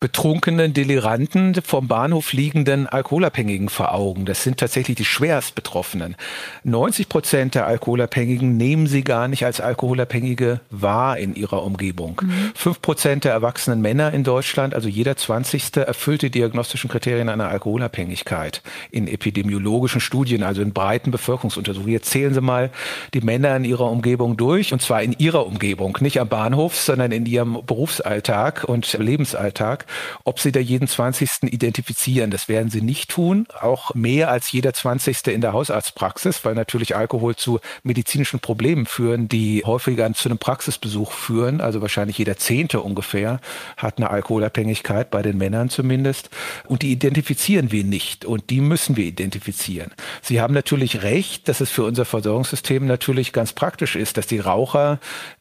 betrunkenen 0.01 0.73
Deliranten 0.73 1.55
vom 1.63 1.87
Bahnhof 1.87 2.33
liegenden 2.33 2.87
Alkoholabhängigen 2.87 3.69
vor 3.69 3.93
Augen. 3.93 4.25
Das 4.25 4.43
sind 4.43 4.57
tatsächlich 4.57 4.97
die 4.97 5.05
schwerst 5.05 5.55
Betroffenen. 5.55 6.17
90 6.65 7.11
Prozent 7.11 7.55
der 7.55 7.67
Alkoholabhängigen 7.67 8.57
nehmen 8.57 8.87
sie 8.87 9.05
gar 9.05 9.29
nicht 9.29 9.45
als 9.45 9.61
Alkoholabhängige 9.61 10.61
wahr 10.71 11.19
in 11.19 11.35
ihrer 11.35 11.63
Umgebung. 11.63 12.23
Fünf 12.55 12.79
mhm. 12.79 12.81
Prozent 12.81 13.25
der 13.25 13.33
erwachsenen 13.33 13.83
Männer 13.83 14.15
in 14.15 14.25
Deutschland, 14.25 14.75
also 14.75 14.89
jeder 14.89 15.19
Zwanzigste, 15.19 15.87
erfüllt 15.87 16.23
die 16.23 16.31
diagnostischen 16.31 16.89
Kriterien 16.89 17.29
einer 17.29 17.49
Alkoholabhängigkeit 17.49 18.63
in 18.91 19.07
epidemiologischen 19.07 20.01
Studien, 20.01 20.43
also 20.43 20.63
in 20.63 20.73
breiten 20.73 21.11
Bevölkerungsuntersuchungen. 21.11 21.93
Jetzt 21.93 22.11
zählen 22.11 22.33
Sie 22.33 22.41
mal 22.41 22.71
die 23.13 23.21
Männer 23.21 23.55
in 23.55 23.65
ihrer 23.65 23.91
Umgebung 23.91 24.39
durch, 24.39 24.73
und 24.73 24.81
zwar 24.81 25.03
in 25.03 25.13
ihrer 25.19 25.47
Umgebung, 25.47 25.99
nicht 26.01 26.21
am 26.21 26.29
Bahnhof, 26.29 26.75
sondern 26.75 27.13
in 27.13 27.27
ihrem 27.27 27.59
Berufsalltag 27.67 28.65
und 28.65 28.91
Lebensalltag 28.95 29.85
ob 30.24 30.40
sie 30.40 30.53
da 30.53 30.61
jeden 30.61 30.88
20. 30.88 31.44
identifizieren. 31.44 32.31
Das 32.31 32.48
werden 32.48 32.70
sie 32.70 32.83
nicht 32.83 33.11
tun, 33.11 33.46
auch 33.61 33.94
mehr 33.94 34.31
als 34.31 34.53
jeder 34.53 34.72
20. 34.72 35.26
in 35.29 35.40
der 35.40 35.53
Hausarztpraxis, 35.53 36.44
weil 36.44 36.55
natürlich 36.55 36.96
Alkohol 36.96 37.37
zu 37.37 37.61
medizinischen 37.83 38.40
Problemen 38.40 38.87
führen, 38.87 39.29
die 39.29 39.62
häufiger 39.64 40.12
zu 40.12 40.29
einem 40.29 40.38
Praxisbesuch 40.38 41.12
führen. 41.12 41.61
Also 41.61 41.81
wahrscheinlich 41.83 42.18
jeder 42.18 42.37
Zehnte 42.37 42.81
ungefähr 42.81 43.40
hat 43.76 43.98
eine 43.98 44.11
Alkoholabhängigkeit, 44.11 45.11
bei 45.11 45.22
den 45.22 45.38
Männern 45.38 45.70
zumindest. 45.70 46.31
Und 46.66 46.83
die 46.83 46.92
identifizieren 46.92 47.72
wir 47.72 47.85
nicht 47.85 48.24
und 48.24 48.50
die 48.50 48.61
müssen 48.61 48.96
wir 48.96 49.05
identifizieren. 49.05 49.92
Sie 50.22 50.40
haben 50.40 50.55
natürlich 50.55 51.03
recht, 51.03 51.48
dass 51.48 51.61
es 51.61 51.70
für 51.70 51.85
unser 51.85 52.05
Versorgungssystem 52.05 52.87
natürlich 52.87 53.33
ganz 53.33 53.53
praktisch 53.53 53.96
ist, 53.96 54.16
dass 54.16 54.26
die 54.26 54.38
Raucher 54.38 54.98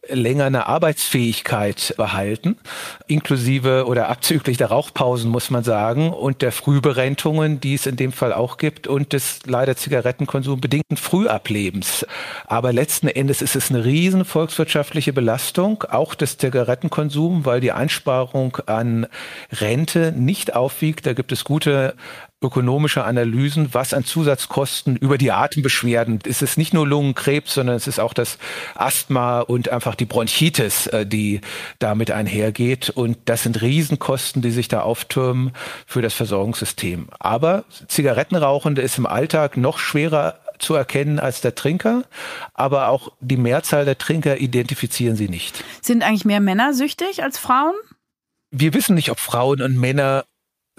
länger 0.08 0.46
eine 0.46 0.68
Arbeitsfähigkeit 0.68 1.94
behalten, 1.98 2.58
inklusive 3.08 3.86
oder 3.86 4.10
abzüglich 4.10 4.39
der 4.44 4.68
Rauchpausen, 4.68 5.30
muss 5.30 5.50
man 5.50 5.64
sagen, 5.64 6.12
und 6.12 6.42
der 6.42 6.52
Frühberentungen, 6.52 7.60
die 7.60 7.74
es 7.74 7.86
in 7.86 7.96
dem 7.96 8.12
Fall 8.12 8.34
auch 8.34 8.58
gibt, 8.58 8.88
und 8.88 9.14
des 9.14 9.40
leider 9.46 9.76
Zigarettenkonsum 9.76 10.60
bedingten 10.60 10.98
Frühablebens. 10.98 12.06
Aber 12.46 12.74
letzten 12.74 13.08
Endes 13.08 13.42
ist 13.42 13.56
es 13.56 13.70
eine 13.70 13.86
riesen 13.86 14.26
volkswirtschaftliche 14.26 15.14
Belastung, 15.14 15.84
auch 15.84 16.16
des 16.16 16.38
Zigarettenkonsums, 16.38 17.46
weil 17.46 17.62
die 17.62 17.72
Einsparung 17.72 18.58
an 18.66 19.08
Rente 19.52 20.14
nicht 20.16 20.56
aufwiegt. 20.56 21.06
Da 21.06 21.14
gibt 21.14 21.32
es 21.32 21.44
gute 21.44 21.96
ökonomische 22.42 23.04
Analysen, 23.04 23.74
was 23.74 23.94
an 23.94 24.06
Zusatzkosten 24.06 24.96
über 24.96 25.18
die 25.18 25.32
Atembeschwerden, 25.32 26.20
ist 26.24 26.42
es 26.42 26.56
nicht 26.56 26.74
nur 26.74 26.88
Lungenkrebs, 26.88 27.54
sondern 27.54 27.76
es 27.76 27.88
ist 27.88 28.00
auch 28.00 28.14
das 28.14 28.38
Asthma 28.76 29.42
und 29.42 29.70
einfach 29.70 29.96
die 29.96 30.06
Bronchitis, 30.06 30.88
äh, 30.88 31.06
die 31.06 31.42
damit 31.80 32.12
einhergeht. 32.12 32.90
Und 32.90 33.18
das 33.26 33.44
sind 33.44 33.62
Riesenkosten, 33.62 34.42
die 34.42 34.52
sich 34.52 34.70
da 34.70 34.82
auftürmen 34.82 35.52
für 35.86 36.02
das 36.02 36.14
Versorgungssystem. 36.14 37.10
Aber 37.20 37.66
Zigarettenrauchende 37.88 38.82
ist 38.82 38.98
im 38.98 39.06
Alltag 39.06 39.58
noch 39.58 39.78
schwerer 39.78 40.40
zu 40.60 40.76
erkennen 40.76 41.20
als 41.20 41.42
der 41.42 41.56
Trinker, 41.56 42.04
aber 42.54 42.90
auch 42.90 43.14
die 43.22 43.38
Mehrzahl 43.38 43.86
der 43.86 43.98
Trinker 43.98 44.40
identifizieren 44.40 45.16
sie 45.16 45.30
nicht. 45.30 45.64
Sind 45.82 46.04
eigentlich 46.04 46.26
mehr 46.26 46.42
Männer 46.42 46.74
süchtig 46.74 47.24
als 47.24 47.38
Frauen? 47.38 47.74
Wir 48.52 48.74
wissen 48.74 48.96
nicht, 48.96 49.10
ob 49.10 49.20
Frauen 49.20 49.62
und 49.62 49.78
Männer 49.78 50.26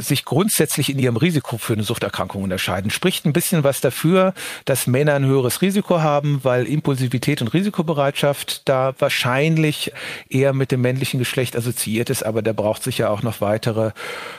sich 0.00 0.24
grundsätzlich 0.24 0.90
in 0.90 0.98
ihrem 0.98 1.16
Risiko 1.16 1.58
für 1.58 1.74
eine 1.74 1.82
Suchterkrankung 1.82 2.42
unterscheiden. 2.42 2.90
Spricht 2.90 3.26
ein 3.26 3.32
bisschen 3.32 3.64
was 3.64 3.80
dafür, 3.80 4.34
dass 4.64 4.86
Männer 4.86 5.14
ein 5.14 5.24
höheres 5.24 5.62
Risiko 5.62 6.00
haben, 6.00 6.40
weil 6.42 6.66
Impulsivität 6.66 7.40
und 7.42 7.48
Risikobereitschaft 7.48 8.68
da 8.68 8.94
wahrscheinlich 8.98 9.92
eher 10.28 10.52
mit 10.52 10.72
dem 10.72 10.80
männlichen 10.80 11.18
Geschlecht 11.18 11.56
assoziiert 11.56 12.10
ist, 12.10 12.24
aber 12.24 12.42
da 12.42 12.52
braucht 12.52 12.82
sich 12.82 12.98
ja 12.98 13.08
auch 13.08 13.22
noch 13.22 13.40
weitere 13.40 13.92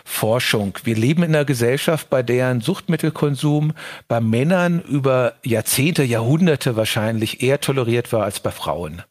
Forschung. 0.03 0.77
Wir 0.83 0.95
leben 0.95 1.23
in 1.23 1.35
einer 1.35 1.45
Gesellschaft, 1.45 2.09
bei 2.09 2.23
der 2.23 2.47
ein 2.47 2.61
Suchtmittelkonsum 2.61 3.73
bei 4.07 4.19
Männern 4.19 4.81
über 4.81 5.33
Jahrzehnte, 5.43 6.03
Jahrhunderte 6.03 6.75
wahrscheinlich 6.75 7.43
eher 7.43 7.61
toleriert 7.61 8.11
war 8.11 8.23
als 8.23 8.39
bei 8.39 8.51
Frauen. 8.51 9.03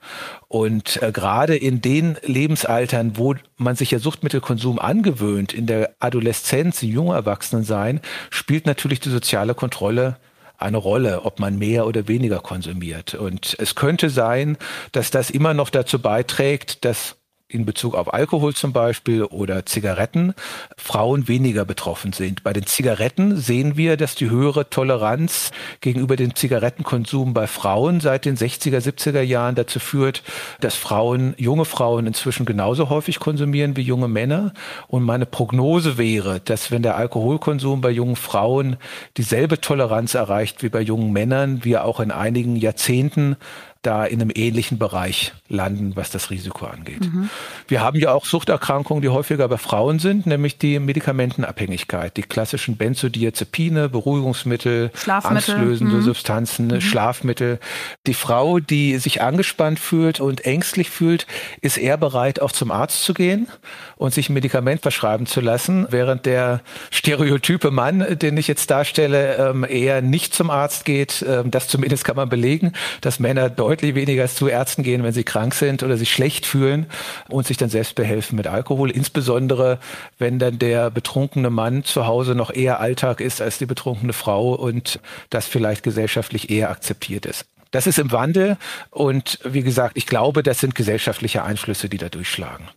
Und 0.48 1.00
äh, 1.00 1.12
gerade 1.12 1.56
in 1.56 1.80
den 1.80 2.16
Lebensaltern, 2.24 3.16
wo 3.16 3.34
man 3.60 3.76
sich 3.76 3.90
ja 3.90 3.98
Suchtmittelkonsum 3.98 4.78
angewöhnt, 4.78 5.52
in 5.52 5.66
der 5.66 5.94
Adoleszenz, 6.00 6.82
im 6.82 6.90
jungen 6.90 7.14
Erwachsenensein, 7.14 8.00
spielt 8.30 8.66
natürlich 8.66 9.00
die 9.00 9.10
soziale 9.10 9.54
Kontrolle 9.54 10.16
eine 10.58 10.76
Rolle, 10.76 11.22
ob 11.22 11.40
man 11.40 11.58
mehr 11.58 11.86
oder 11.86 12.06
weniger 12.06 12.40
konsumiert. 12.40 13.14
Und 13.14 13.56
es 13.58 13.74
könnte 13.74 14.10
sein, 14.10 14.58
dass 14.92 15.10
das 15.10 15.30
immer 15.30 15.54
noch 15.54 15.70
dazu 15.70 16.00
beiträgt, 16.00 16.84
dass 16.84 17.16
in 17.50 17.66
Bezug 17.66 17.94
auf 17.94 18.12
Alkohol 18.14 18.54
zum 18.54 18.72
Beispiel 18.72 19.24
oder 19.24 19.66
Zigaretten 19.66 20.34
Frauen 20.76 21.28
weniger 21.28 21.64
betroffen 21.64 22.12
sind. 22.12 22.42
Bei 22.42 22.52
den 22.52 22.66
Zigaretten 22.66 23.36
sehen 23.36 23.76
wir, 23.76 23.96
dass 23.96 24.14
die 24.14 24.30
höhere 24.30 24.70
Toleranz 24.70 25.50
gegenüber 25.80 26.16
dem 26.16 26.34
Zigarettenkonsum 26.34 27.34
bei 27.34 27.46
Frauen 27.46 28.00
seit 28.00 28.24
den 28.24 28.36
60er, 28.36 28.78
70er 28.78 29.20
Jahren 29.20 29.56
dazu 29.56 29.80
führt, 29.80 30.22
dass 30.60 30.76
Frauen, 30.76 31.34
junge 31.36 31.64
Frauen 31.64 32.06
inzwischen 32.06 32.46
genauso 32.46 32.88
häufig 32.88 33.18
konsumieren 33.18 33.76
wie 33.76 33.82
junge 33.82 34.08
Männer. 34.08 34.52
Und 34.86 35.02
meine 35.02 35.26
Prognose 35.26 35.98
wäre, 35.98 36.40
dass 36.40 36.70
wenn 36.70 36.82
der 36.82 36.96
Alkoholkonsum 36.96 37.80
bei 37.80 37.90
jungen 37.90 38.16
Frauen 38.16 38.76
dieselbe 39.16 39.60
Toleranz 39.60 40.14
erreicht 40.14 40.62
wie 40.62 40.68
bei 40.68 40.80
jungen 40.80 41.12
Männern, 41.12 41.64
wir 41.64 41.84
auch 41.84 42.00
in 42.00 42.12
einigen 42.12 42.56
Jahrzehnten 42.56 43.36
da 43.82 44.04
in 44.04 44.20
einem 44.20 44.30
ähnlichen 44.34 44.78
Bereich 44.78 45.32
landen, 45.48 45.96
was 45.96 46.10
das 46.10 46.30
Risiko 46.30 46.66
angeht. 46.66 47.00
Mhm. 47.00 47.30
Wir 47.66 47.80
haben 47.80 47.98
ja 47.98 48.12
auch 48.12 48.26
Suchterkrankungen, 48.26 49.00
die 49.00 49.08
häufiger 49.08 49.48
bei 49.48 49.56
Frauen 49.56 49.98
sind, 49.98 50.26
nämlich 50.26 50.58
die 50.58 50.78
Medikamentenabhängigkeit, 50.78 52.16
die 52.16 52.22
klassischen 52.22 52.76
Benzodiazepine, 52.76 53.88
Beruhigungsmittel, 53.88 54.90
angstlösende 55.06 55.96
mhm. 55.96 56.02
Substanzen, 56.02 56.66
mhm. 56.66 56.80
Schlafmittel. 56.82 57.58
Die 58.06 58.14
Frau, 58.14 58.60
die 58.60 58.98
sich 58.98 59.22
angespannt 59.22 59.78
fühlt 59.78 60.20
und 60.20 60.44
ängstlich 60.44 60.90
fühlt, 60.90 61.26
ist 61.62 61.78
eher 61.78 61.96
bereit, 61.96 62.42
auch 62.42 62.52
zum 62.52 62.70
Arzt 62.70 63.02
zu 63.02 63.14
gehen 63.14 63.48
und 63.96 64.12
sich 64.12 64.28
ein 64.28 64.34
Medikament 64.34 64.82
verschreiben 64.82 65.24
zu 65.24 65.40
lassen, 65.40 65.86
während 65.88 66.26
der 66.26 66.60
stereotype 66.90 67.70
Mann, 67.70 68.18
den 68.18 68.36
ich 68.36 68.46
jetzt 68.46 68.70
darstelle, 68.70 69.36
ähm, 69.36 69.66
eher 69.68 70.02
nicht 70.02 70.34
zum 70.34 70.50
Arzt 70.50 70.84
geht. 70.84 71.24
Ähm, 71.26 71.50
das 71.50 71.66
zumindest 71.66 72.04
kann 72.04 72.16
man 72.16 72.28
belegen, 72.28 72.72
dass 73.00 73.20
Männer 73.20 73.48
deutlich 73.48 73.69
weniger 73.70 74.26
zu 74.28 74.48
Ärzten 74.48 74.82
gehen, 74.82 75.02
wenn 75.02 75.12
sie 75.12 75.24
krank 75.24 75.54
sind 75.54 75.82
oder 75.82 75.96
sich 75.96 76.12
schlecht 76.12 76.46
fühlen 76.46 76.86
und 77.28 77.46
sich 77.46 77.56
dann 77.56 77.70
selbst 77.70 77.94
behelfen 77.94 78.36
mit 78.36 78.46
Alkohol. 78.46 78.90
Insbesondere, 78.90 79.78
wenn 80.18 80.38
dann 80.38 80.58
der 80.58 80.90
betrunkene 80.90 81.50
Mann 81.50 81.84
zu 81.84 82.06
Hause 82.06 82.34
noch 82.34 82.52
eher 82.52 82.80
Alltag 82.80 83.20
ist 83.20 83.40
als 83.40 83.58
die 83.58 83.66
betrunkene 83.66 84.12
Frau 84.12 84.54
und 84.54 85.00
das 85.30 85.46
vielleicht 85.46 85.82
gesellschaftlich 85.82 86.50
eher 86.50 86.70
akzeptiert 86.70 87.26
ist. 87.26 87.46
Das 87.70 87.86
ist 87.86 87.98
im 87.98 88.10
Wandel 88.10 88.56
und 88.90 89.38
wie 89.44 89.62
gesagt, 89.62 89.96
ich 89.96 90.06
glaube, 90.06 90.42
das 90.42 90.58
sind 90.58 90.74
gesellschaftliche 90.74 91.44
Einflüsse, 91.44 91.88
die 91.88 91.98
da 91.98 92.08
durchschlagen. 92.08 92.68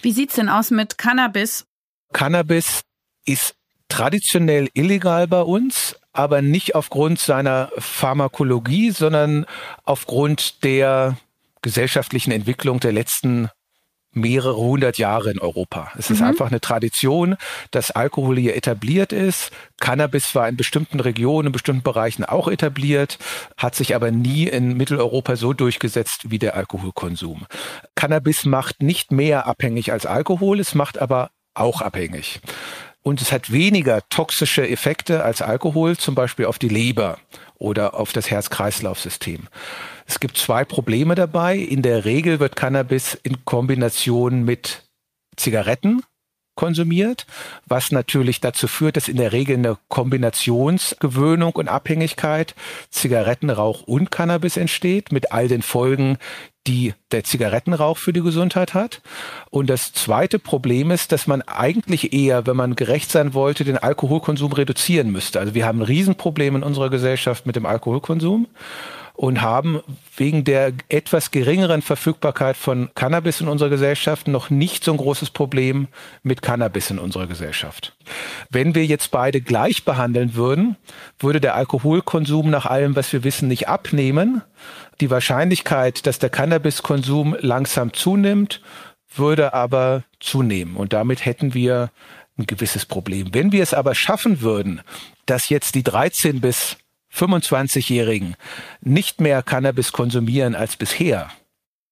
Wie 0.00 0.12
sieht's 0.12 0.36
denn 0.36 0.48
aus 0.48 0.70
mit 0.70 0.96
Cannabis? 0.96 1.66
Cannabis 2.12 2.80
ist 3.26 3.54
traditionell 3.88 4.68
illegal 4.72 5.26
bei 5.26 5.42
uns, 5.42 5.96
aber 6.18 6.42
nicht 6.42 6.74
aufgrund 6.74 7.20
seiner 7.20 7.70
Pharmakologie, 7.78 8.90
sondern 8.90 9.46
aufgrund 9.84 10.64
der 10.64 11.16
gesellschaftlichen 11.62 12.32
Entwicklung 12.32 12.80
der 12.80 12.92
letzten 12.92 13.50
mehrere 14.10 14.56
hundert 14.56 14.98
Jahre 14.98 15.30
in 15.30 15.38
Europa. 15.38 15.92
Es 15.96 16.10
ist 16.10 16.20
mhm. 16.20 16.28
einfach 16.28 16.48
eine 16.48 16.60
Tradition, 16.60 17.36
dass 17.70 17.92
Alkohol 17.92 18.36
hier 18.36 18.56
etabliert 18.56 19.12
ist. 19.12 19.52
Cannabis 19.78 20.34
war 20.34 20.48
in 20.48 20.56
bestimmten 20.56 20.98
Regionen, 20.98 21.46
in 21.46 21.52
bestimmten 21.52 21.82
Bereichen 21.82 22.24
auch 22.24 22.48
etabliert, 22.48 23.18
hat 23.56 23.76
sich 23.76 23.94
aber 23.94 24.10
nie 24.10 24.48
in 24.48 24.76
Mitteleuropa 24.76 25.36
so 25.36 25.52
durchgesetzt 25.52 26.30
wie 26.30 26.40
der 26.40 26.56
Alkoholkonsum. 26.56 27.46
Cannabis 27.94 28.44
macht 28.44 28.82
nicht 28.82 29.12
mehr 29.12 29.46
abhängig 29.46 29.92
als 29.92 30.04
Alkohol, 30.04 30.58
es 30.58 30.74
macht 30.74 30.98
aber 30.98 31.30
auch 31.54 31.80
abhängig. 31.80 32.40
Und 33.02 33.22
es 33.22 33.32
hat 33.32 33.52
weniger 33.52 34.06
toxische 34.08 34.68
Effekte 34.68 35.24
als 35.24 35.40
Alkohol, 35.40 35.96
zum 35.96 36.14
Beispiel 36.14 36.46
auf 36.46 36.58
die 36.58 36.68
Leber 36.68 37.18
oder 37.56 37.94
auf 37.94 38.12
das 38.12 38.30
Herz-Kreislauf-System. 38.30 39.48
Es 40.06 40.20
gibt 40.20 40.36
zwei 40.36 40.64
Probleme 40.64 41.14
dabei. 41.14 41.56
In 41.56 41.82
der 41.82 42.04
Regel 42.04 42.40
wird 42.40 42.56
Cannabis 42.56 43.14
in 43.22 43.44
Kombination 43.44 44.44
mit 44.44 44.84
Zigaretten 45.36 46.02
konsumiert, 46.58 47.24
was 47.66 47.92
natürlich 47.92 48.40
dazu 48.40 48.66
führt, 48.66 48.96
dass 48.96 49.08
in 49.08 49.16
der 49.16 49.30
Regel 49.30 49.58
eine 49.58 49.78
Kombinationsgewöhnung 49.86 51.52
und 51.52 51.68
Abhängigkeit 51.68 52.56
Zigarettenrauch 52.90 53.82
und 53.82 54.10
Cannabis 54.10 54.56
entsteht, 54.56 55.12
mit 55.12 55.30
all 55.30 55.46
den 55.46 55.62
Folgen, 55.62 56.18
die 56.68 56.92
der 57.10 57.24
Zigarettenrauch 57.24 57.96
für 57.96 58.12
die 58.12 58.20
Gesundheit 58.20 58.74
hat. 58.74 59.00
Und 59.50 59.70
das 59.70 59.92
zweite 59.94 60.38
Problem 60.38 60.90
ist, 60.90 61.10
dass 61.12 61.26
man 61.26 61.40
eigentlich 61.42 62.12
eher, 62.12 62.46
wenn 62.46 62.56
man 62.56 62.76
gerecht 62.76 63.10
sein 63.10 63.32
wollte, 63.32 63.64
den 63.64 63.78
Alkoholkonsum 63.78 64.52
reduzieren 64.52 65.10
müsste. 65.10 65.40
Also 65.40 65.54
wir 65.54 65.66
haben 65.66 65.80
ein 65.80 65.86
Riesenproblem 65.86 66.56
in 66.56 66.62
unserer 66.62 66.90
Gesellschaft 66.90 67.46
mit 67.46 67.56
dem 67.56 67.64
Alkoholkonsum 67.64 68.46
und 69.18 69.42
haben 69.42 69.80
wegen 70.16 70.44
der 70.44 70.72
etwas 70.88 71.32
geringeren 71.32 71.82
Verfügbarkeit 71.82 72.56
von 72.56 72.88
Cannabis 72.94 73.40
in 73.40 73.48
unserer 73.48 73.68
Gesellschaft 73.68 74.28
noch 74.28 74.48
nicht 74.48 74.84
so 74.84 74.92
ein 74.92 74.96
großes 74.96 75.30
Problem 75.30 75.88
mit 76.22 76.40
Cannabis 76.40 76.92
in 76.92 77.00
unserer 77.00 77.26
Gesellschaft. 77.26 77.96
Wenn 78.48 78.76
wir 78.76 78.86
jetzt 78.86 79.10
beide 79.10 79.40
gleich 79.40 79.84
behandeln 79.84 80.36
würden, 80.36 80.76
würde 81.18 81.40
der 81.40 81.56
Alkoholkonsum 81.56 82.48
nach 82.48 82.66
allem, 82.66 82.94
was 82.94 83.12
wir 83.12 83.24
wissen, 83.24 83.48
nicht 83.48 83.66
abnehmen. 83.66 84.42
Die 85.00 85.10
Wahrscheinlichkeit, 85.10 86.06
dass 86.06 86.20
der 86.20 86.30
Cannabiskonsum 86.30 87.36
langsam 87.40 87.92
zunimmt, 87.94 88.62
würde 89.12 89.52
aber 89.52 90.04
zunehmen. 90.20 90.76
Und 90.76 90.92
damit 90.92 91.24
hätten 91.24 91.54
wir 91.54 91.90
ein 92.38 92.46
gewisses 92.46 92.86
Problem. 92.86 93.34
Wenn 93.34 93.50
wir 93.50 93.64
es 93.64 93.74
aber 93.74 93.96
schaffen 93.96 94.42
würden, 94.42 94.80
dass 95.26 95.48
jetzt 95.48 95.74
die 95.74 95.82
13 95.82 96.40
bis 96.40 96.76
25-Jährigen 97.14 98.36
nicht 98.80 99.20
mehr 99.20 99.42
Cannabis 99.42 99.92
konsumieren 99.92 100.54
als 100.54 100.76
bisher, 100.76 101.30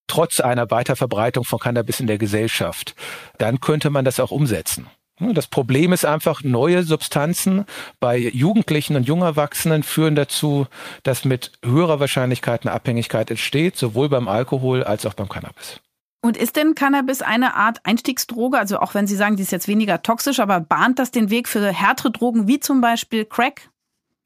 trotz 0.07 0.41
einer 0.41 0.71
Weiterverbreitung 0.71 1.45
von 1.45 1.59
Cannabis 1.59 2.01
in 2.01 2.07
der 2.07 2.19
Gesellschaft, 2.19 2.95
dann 3.39 3.61
könnte 3.61 3.91
man 3.91 4.05
das 4.05 4.21
auch 4.21 4.31
umsetzen. 4.31 4.87
Das 5.19 5.47
Problem 5.47 5.95
ist 5.95 6.05
einfach, 6.05 6.43
neue 6.43 6.83
Substanzen 6.83 7.65
bei 8.01 8.19
Jugendlichen 8.19 8.97
und 8.97 9.05
Jungerwachsenen 9.05 9.83
führen 9.83 10.15
dazu, 10.15 10.67
dass 11.05 11.25
mit 11.25 11.53
höherer 11.65 12.01
Wahrscheinlichkeit 12.01 12.67
eine 12.67 12.73
Abhängigkeit 12.73 13.31
entsteht, 13.31 13.77
sowohl 13.77 14.11
beim 14.11 14.29
Alkohol 14.29 14.85
als 14.85 15.07
auch 15.07 15.15
beim 15.15 15.31
Cannabis. 15.31 15.81
Und 16.21 16.37
ist 16.37 16.57
denn 16.57 16.75
Cannabis 16.75 17.23
eine 17.23 17.55
Art 17.55 17.79
Einstiegsdroge? 17.85 18.59
Also 18.59 18.79
auch 18.81 18.95
wenn 18.95 19.07
Sie 19.07 19.17
sagen, 19.17 19.37
die 19.37 19.43
ist 19.43 19.53
jetzt 19.53 19.69
weniger 19.69 20.03
toxisch, 20.03 20.39
aber 20.39 20.61
bahnt 20.61 20.99
das 20.99 21.13
den 21.13 21.31
Weg 21.31 21.49
für 21.49 21.73
härtere 21.73 22.11
Drogen 22.11 22.47
wie 22.47 22.61
zum 22.61 22.83
Beispiel 22.83 23.25
Crack? 23.25 23.71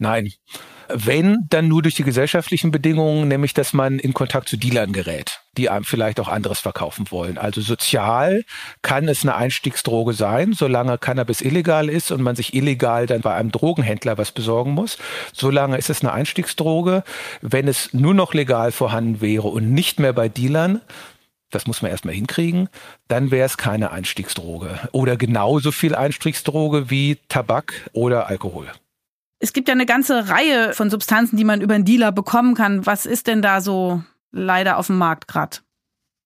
Nein. 0.00 0.32
Wenn, 0.88 1.46
dann 1.50 1.68
nur 1.68 1.82
durch 1.82 1.94
die 1.94 2.04
gesellschaftlichen 2.04 2.70
Bedingungen, 2.70 3.28
nämlich 3.28 3.52
dass 3.52 3.74
man 3.74 3.98
in 3.98 4.14
Kontakt 4.14 4.48
zu 4.48 4.56
Dealern 4.56 4.94
gerät, 4.94 5.42
die 5.58 5.68
einem 5.68 5.84
vielleicht 5.84 6.18
auch 6.18 6.26
anderes 6.26 6.58
verkaufen 6.58 7.10
wollen. 7.10 7.36
Also 7.36 7.60
sozial 7.60 8.42
kann 8.80 9.06
es 9.08 9.22
eine 9.22 9.36
Einstiegsdroge 9.36 10.14
sein, 10.14 10.54
solange 10.54 10.96
Cannabis 10.96 11.42
illegal 11.42 11.90
ist 11.90 12.10
und 12.10 12.22
man 12.22 12.34
sich 12.34 12.54
illegal 12.54 13.06
dann 13.06 13.20
bei 13.20 13.34
einem 13.34 13.52
Drogenhändler 13.52 14.16
was 14.16 14.32
besorgen 14.32 14.72
muss. 14.72 14.96
Solange 15.34 15.76
ist 15.76 15.90
es 15.90 16.00
eine 16.00 16.12
Einstiegsdroge. 16.12 17.04
Wenn 17.42 17.68
es 17.68 17.92
nur 17.92 18.14
noch 18.14 18.32
legal 18.32 18.72
vorhanden 18.72 19.20
wäre 19.20 19.48
und 19.48 19.70
nicht 19.70 20.00
mehr 20.00 20.14
bei 20.14 20.30
Dealern, 20.30 20.80
das 21.50 21.66
muss 21.66 21.82
man 21.82 21.90
erstmal 21.90 22.14
hinkriegen, 22.14 22.70
dann 23.06 23.30
wäre 23.30 23.44
es 23.44 23.58
keine 23.58 23.90
Einstiegsdroge. 23.90 24.88
Oder 24.92 25.18
genauso 25.18 25.72
viel 25.72 25.94
Einstiegsdroge 25.94 26.88
wie 26.88 27.18
Tabak 27.28 27.90
oder 27.92 28.28
Alkohol. 28.28 28.72
Es 29.42 29.54
gibt 29.54 29.68
ja 29.68 29.74
eine 29.74 29.86
ganze 29.86 30.28
Reihe 30.28 30.74
von 30.74 30.90
Substanzen, 30.90 31.38
die 31.38 31.44
man 31.44 31.62
über 31.62 31.74
einen 31.74 31.86
Dealer 31.86 32.12
bekommen 32.12 32.54
kann. 32.54 32.84
Was 32.84 33.06
ist 33.06 33.26
denn 33.26 33.40
da 33.40 33.62
so 33.62 34.02
leider 34.30 34.76
auf 34.76 34.88
dem 34.88 34.98
Markt 34.98 35.28
gerade? 35.28 35.58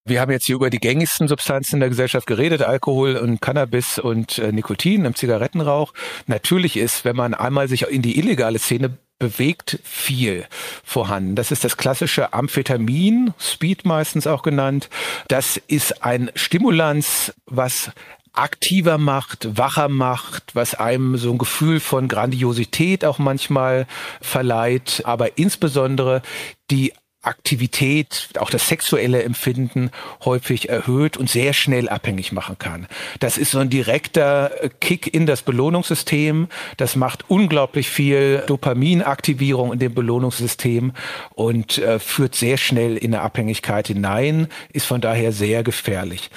Wir 0.05 0.21
haben 0.21 0.33
jetzt 0.33 0.45
hier 0.45 0.57
über 0.57 0.69
die 0.69 0.81
gängigsten 0.81 1.29
Substanzen 1.29 1.77
in 1.77 1.81
der 1.81 1.89
Gesellschaft 1.89 2.27
geredet, 2.27 2.61
Alkohol 2.61 3.17
und 3.17 3.41
Cannabis 3.41 3.99
und 4.01 4.39
äh, 4.39 4.53
Nikotin 4.53 5.05
im 5.05 5.15
Zigarettenrauch. 5.15 5.95
Natürlich 6.27 6.77
ist, 6.77 7.05
wenn 7.05 7.17
man 7.17 7.35
einmal 7.35 7.69
sich 7.69 7.89
in 7.89 8.03
die 8.03 8.19
illegale 8.19 8.59
Szene 8.59 8.99
bewegt, 9.21 9.79
viel 9.85 10.45
vorhanden. 10.83 11.37
Das 11.37 11.53
ist 11.53 11.65
das 11.65 11.77
klassische 11.77 12.35
Amphetamin, 12.35 13.33
Speed 13.39 13.87
meistens 13.87 14.27
auch 14.27 14.43
genannt. 14.43 14.91
Das 15.29 15.57
ist 15.57 16.05
ein 16.05 16.31
Stimulanz, 16.35 17.33
was 17.47 17.93
aktiver 18.35 18.99
macht, 18.99 19.57
wacher 19.57 19.89
macht, 19.89 20.55
was 20.55 20.75
einem 20.75 21.17
so 21.17 21.31
ein 21.31 21.39
Gefühl 21.39 21.81
von 21.81 22.09
Grandiosität 22.09 23.05
auch 23.05 23.19
manchmal 23.19 23.87
verleiht, 24.21 25.03
aber 25.05 25.39
insbesondere 25.39 26.23
die 26.71 26.93
Aktivität, 27.25 28.29
auch 28.39 28.51
das 28.51 28.69
sexuelle 28.69 29.23
Empfinden 29.23 29.91
häufig 30.25 30.69
erhöht 30.69 31.17
und 31.17 31.31
sehr 31.31 31.53
schnell 31.53 31.89
abhängig 31.89 32.33
machen 32.33 32.59
kann. 32.59 32.87
Das 33.21 33.39
ist 33.39 33.53
so 33.53 33.59
ein 33.59 33.71
direkter 33.71 34.51
Kick 34.81 35.13
in 35.13 35.27
das 35.27 35.43
Belohnungssystem. 35.43 36.49
Das 36.77 36.97
macht 36.97 37.25
unglaublich 37.29 37.89
viel 37.89 38.43
Dopaminaktivierung 38.47 39.73
in 39.73 39.79
dem 39.79 39.95
Belohnungssystem 39.95 40.93
und 41.35 41.79
äh, 41.79 41.99
führt 41.99 42.35
sehr 42.35 42.57
schnell 42.57 42.97
in 42.97 43.15
eine 43.15 43.23
Abhängigkeit 43.23 43.89
hinein, 43.89 44.49
ist 44.73 44.87
von 44.87 45.01
daher 45.01 45.33
sehr 45.33 45.63
gefährlich. 45.63 46.31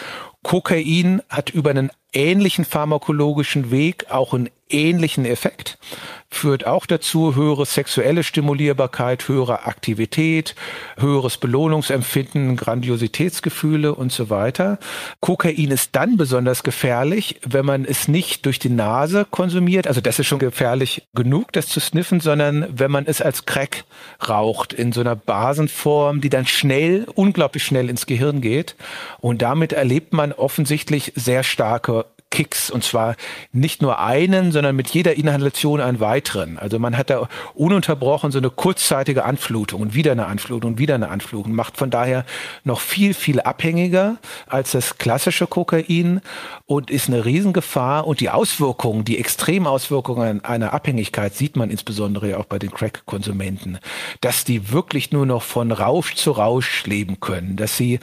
Kokain 0.47 1.21
hat 1.27 1.49
über 1.49 1.71
einen 1.71 1.91
ähnlichen 2.13 2.63
pharmakologischen 2.63 3.69
Weg 3.69 4.05
auch 4.09 4.33
einen 4.33 4.49
ähnlichen 4.69 5.25
Effekt 5.25 5.77
führt 6.29 6.67
auch 6.67 6.85
dazu 6.85 7.35
höhere 7.35 7.65
sexuelle 7.65 8.23
Stimulierbarkeit, 8.23 9.27
höhere 9.27 9.65
Aktivität, 9.65 10.55
höheres 10.97 11.37
Belohnungsempfinden, 11.37 12.57
Grandiositätsgefühle 12.57 13.95
und 13.95 14.11
so 14.11 14.29
weiter. 14.29 14.77
Kokain 15.21 15.71
ist 15.71 15.95
dann 15.95 16.17
besonders 16.17 16.63
gefährlich, 16.63 17.39
wenn 17.45 17.65
man 17.65 17.85
es 17.85 18.07
nicht 18.07 18.45
durch 18.45 18.59
die 18.59 18.69
Nase 18.69 19.25
konsumiert. 19.29 19.87
Also 19.87 20.01
das 20.01 20.19
ist 20.19 20.27
schon 20.27 20.39
gefährlich 20.39 21.07
genug, 21.13 21.53
das 21.53 21.67
zu 21.67 21.79
sniffen, 21.79 22.19
sondern 22.19 22.67
wenn 22.71 22.91
man 22.91 23.05
es 23.05 23.21
als 23.21 23.45
Crack 23.45 23.85
raucht 24.27 24.73
in 24.73 24.91
so 24.91 25.01
einer 25.01 25.15
Basenform, 25.15 26.21
die 26.21 26.29
dann 26.29 26.45
schnell, 26.45 27.07
unglaublich 27.15 27.63
schnell 27.63 27.89
ins 27.89 28.05
Gehirn 28.05 28.41
geht. 28.41 28.75
Und 29.19 29.41
damit 29.41 29.71
erlebt 29.71 30.13
man 30.13 30.33
offensichtlich 30.33 31.13
sehr 31.15 31.43
starke 31.43 32.05
Kicks 32.29 32.69
und 32.69 32.83
zwar 32.83 33.15
nicht 33.51 33.81
nur 33.81 33.99
einen, 33.99 34.51
sondern 34.51 34.75
mit 34.75 34.89
jeder 34.89 35.15
Inhalation 35.15 35.81
einen 35.81 35.99
weiteren. 35.99 36.57
Also 36.57 36.77
man 36.77 36.97
hat 36.97 37.09
da 37.09 37.29
ununterbrochen 37.53 38.31
so 38.31 38.37
eine 38.37 38.49
kurzzeitige 38.49 39.23
Anflutung 39.23 39.81
und 39.81 39.93
wieder 39.93 40.11
eine 40.11 40.27
Anflutung 40.27 40.73
und 40.73 40.79
wieder 40.79 40.95
eine 40.95 41.09
Anflutung, 41.09 41.53
macht 41.53 41.77
von 41.77 41.89
daher 41.89 42.25
noch 42.63 42.79
viel, 42.79 43.13
viel 43.13 43.39
abhängiger 43.39 44.17
als 44.47 44.71
das 44.71 44.97
klassische 44.97 45.47
Kokain 45.47 46.21
und 46.65 46.91
ist 46.91 47.07
eine 47.07 47.25
Riesengefahr 47.25 48.05
und 48.05 48.19
die 48.19 48.29
Auswirkungen, 48.29 49.05
die 49.05 49.17
Extremauswirkungen 49.17 50.43
einer 50.43 50.73
Abhängigkeit 50.73 51.33
sieht 51.33 51.55
man 51.55 51.69
insbesondere 51.69 52.37
auch 52.37 52.45
bei 52.45 52.59
den 52.59 52.71
Crack-Konsumenten, 52.71 53.79
dass 54.21 54.43
die 54.43 54.71
wirklich 54.71 55.11
nur 55.11 55.25
noch 55.25 55.43
von 55.43 55.71
Rausch 55.71 56.15
zu 56.15 56.31
Rausch 56.31 56.85
leben 56.85 57.19
können, 57.19 57.55
dass 57.55 57.77
sie 57.77 57.99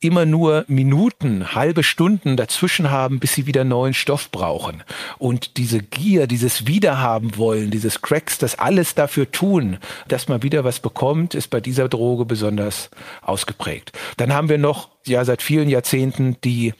immer 0.00 0.26
nur 0.26 0.64
Minuten, 0.68 1.54
halbe 1.54 1.82
Stunden 1.82 2.36
dazwischen 2.36 2.90
haben, 2.90 3.18
bis 3.18 3.34
sie 3.34 3.46
wieder 3.46 3.64
neuen 3.64 3.94
Stoff 3.94 4.30
brauchen. 4.30 4.82
Und 5.18 5.56
diese 5.56 5.80
Gier, 5.80 6.26
dieses 6.26 6.66
Wiederhaben 6.66 7.36
wollen, 7.36 7.70
dieses 7.70 8.02
Cracks, 8.02 8.38
das 8.38 8.58
alles 8.58 8.94
dafür 8.94 9.30
tun, 9.30 9.78
dass 10.08 10.28
man 10.28 10.42
wieder 10.42 10.64
was 10.64 10.80
bekommt, 10.80 11.34
ist 11.34 11.48
bei 11.48 11.60
dieser 11.60 11.88
Droge 11.88 12.24
besonders 12.26 12.90
ausgeprägt. 13.22 13.92
Dann 14.18 14.32
haben 14.32 14.48
wir 14.48 14.58
noch, 14.58 14.90
ja, 15.06 15.24
seit 15.24 15.42
vielen 15.42 15.68
Jahrzehnten 15.68 16.36
die 16.42 16.74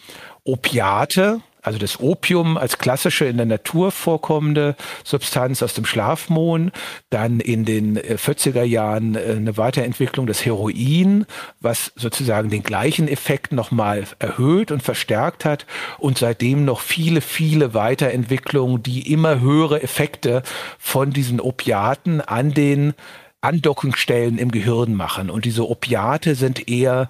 Opiate, 0.44 1.40
also 1.66 1.80
das 1.80 1.98
Opium 1.98 2.56
als 2.56 2.78
klassische 2.78 3.24
in 3.24 3.38
der 3.38 3.46
Natur 3.46 3.90
vorkommende 3.90 4.76
Substanz 5.02 5.64
aus 5.64 5.74
dem 5.74 5.84
Schlafmohn, 5.84 6.70
dann 7.10 7.40
in 7.40 7.64
den 7.64 7.98
40er 7.98 8.62
äh, 8.62 8.64
Jahren 8.64 9.16
äh, 9.16 9.34
eine 9.36 9.56
Weiterentwicklung 9.56 10.28
des 10.28 10.46
Heroin, 10.46 11.26
was 11.60 11.92
sozusagen 11.96 12.50
den 12.50 12.62
gleichen 12.62 13.08
Effekt 13.08 13.52
nochmal 13.52 14.04
erhöht 14.20 14.70
und 14.70 14.84
verstärkt 14.84 15.44
hat 15.44 15.66
und 15.98 16.18
seitdem 16.18 16.64
noch 16.64 16.80
viele, 16.80 17.20
viele 17.20 17.74
Weiterentwicklungen, 17.74 18.84
die 18.84 19.12
immer 19.12 19.40
höhere 19.40 19.82
Effekte 19.82 20.44
von 20.78 21.10
diesen 21.10 21.40
Opiaten 21.40 22.20
an 22.20 22.54
den 22.54 22.94
Andockungsstellen 23.40 24.38
im 24.38 24.52
Gehirn 24.52 24.94
machen. 24.94 25.30
Und 25.30 25.44
diese 25.44 25.68
Opiate 25.68 26.36
sind 26.36 26.68
eher 26.68 27.08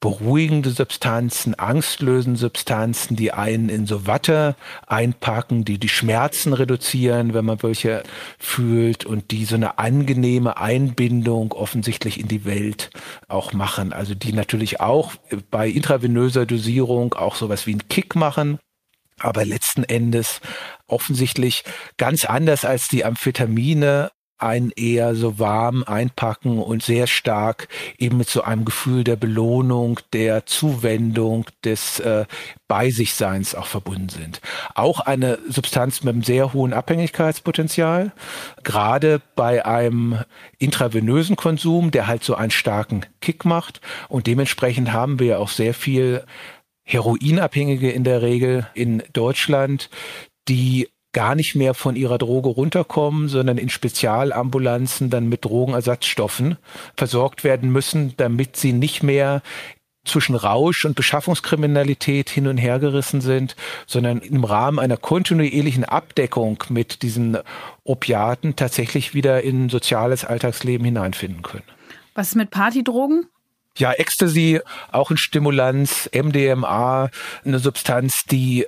beruhigende 0.00 0.70
Substanzen, 0.70 1.58
angstlösende 1.58 2.38
Substanzen, 2.38 3.16
die 3.16 3.32
einen 3.32 3.68
in 3.68 3.86
so 3.86 4.06
Watte 4.06 4.54
einpacken, 4.86 5.64
die 5.64 5.78
die 5.78 5.88
Schmerzen 5.88 6.52
reduzieren, 6.52 7.34
wenn 7.34 7.44
man 7.44 7.62
welche 7.62 8.04
fühlt 8.38 9.04
und 9.04 9.32
die 9.32 9.44
so 9.44 9.56
eine 9.56 9.78
angenehme 9.78 10.56
Einbindung 10.56 11.52
offensichtlich 11.52 12.20
in 12.20 12.28
die 12.28 12.44
Welt 12.44 12.90
auch 13.26 13.52
machen. 13.52 13.92
Also 13.92 14.14
die 14.14 14.32
natürlich 14.32 14.80
auch 14.80 15.14
bei 15.50 15.68
intravenöser 15.68 16.46
Dosierung 16.46 17.14
auch 17.14 17.34
sowas 17.34 17.66
wie 17.66 17.72
einen 17.72 17.88
Kick 17.88 18.14
machen 18.14 18.58
aber 19.20 19.44
letzten 19.44 19.84
Endes 19.84 20.40
offensichtlich 20.86 21.64
ganz 21.96 22.24
anders 22.24 22.64
als 22.64 22.88
die 22.88 23.04
Amphetamine 23.04 24.10
ein 24.38 24.70
eher 24.74 25.14
so 25.14 25.38
warm 25.38 25.84
einpacken 25.84 26.58
und 26.58 26.82
sehr 26.82 27.06
stark 27.06 27.68
eben 27.98 28.18
mit 28.18 28.28
so 28.28 28.42
einem 28.42 28.64
Gefühl 28.64 29.04
der 29.04 29.16
Belohnung, 29.16 30.00
der 30.12 30.46
Zuwendung, 30.46 31.46
des 31.64 32.00
äh, 32.00 32.24
bei 32.68 32.90
sich 32.90 33.14
Seins 33.14 33.54
auch 33.54 33.66
verbunden 33.66 34.08
sind. 34.08 34.40
Auch 34.74 35.00
eine 35.00 35.38
Substanz 35.48 36.02
mit 36.02 36.14
einem 36.14 36.22
sehr 36.22 36.52
hohen 36.52 36.72
Abhängigkeitspotenzial, 36.72 38.12
gerade 38.62 39.20
bei 39.34 39.64
einem 39.64 40.18
intravenösen 40.58 41.36
Konsum, 41.36 41.90
der 41.90 42.06
halt 42.06 42.22
so 42.24 42.34
einen 42.34 42.50
starken 42.50 43.06
Kick 43.20 43.44
macht 43.44 43.80
und 44.08 44.26
dementsprechend 44.26 44.92
haben 44.92 45.18
wir 45.18 45.40
auch 45.40 45.48
sehr 45.48 45.74
viel 45.74 46.24
Heroinabhängige 46.84 47.90
in 47.90 48.04
der 48.04 48.22
Regel 48.22 48.66
in 48.74 49.02
Deutschland, 49.12 49.90
die 50.48 50.88
gar 51.18 51.34
nicht 51.34 51.56
mehr 51.56 51.74
von 51.74 51.96
ihrer 51.96 52.16
Droge 52.16 52.48
runterkommen, 52.48 53.28
sondern 53.28 53.58
in 53.58 53.70
Spezialambulanzen 53.70 55.10
dann 55.10 55.28
mit 55.28 55.44
Drogenersatzstoffen 55.44 56.58
versorgt 56.96 57.42
werden 57.42 57.72
müssen, 57.72 58.14
damit 58.18 58.54
sie 58.54 58.72
nicht 58.72 59.02
mehr 59.02 59.42
zwischen 60.04 60.36
Rausch 60.36 60.84
und 60.84 60.94
Beschaffungskriminalität 60.94 62.30
hin 62.30 62.46
und 62.46 62.56
her 62.56 62.78
gerissen 62.78 63.20
sind, 63.20 63.56
sondern 63.88 64.20
im 64.20 64.44
Rahmen 64.44 64.78
einer 64.78 64.96
kontinuierlichen 64.96 65.84
Abdeckung 65.84 66.62
mit 66.68 67.02
diesen 67.02 67.36
Opiaten 67.82 68.54
tatsächlich 68.54 69.12
wieder 69.12 69.42
in 69.42 69.70
soziales 69.70 70.24
Alltagsleben 70.24 70.84
hineinfinden 70.84 71.42
können. 71.42 71.64
Was 72.14 72.28
ist 72.28 72.36
mit 72.36 72.52
Partydrogen? 72.52 73.26
Ja, 73.76 73.90
Ecstasy, 73.90 74.60
auch 74.92 75.10
ein 75.10 75.16
Stimulanz, 75.16 76.08
MDMA, 76.14 77.10
eine 77.44 77.58
Substanz, 77.58 78.22
die 78.30 78.66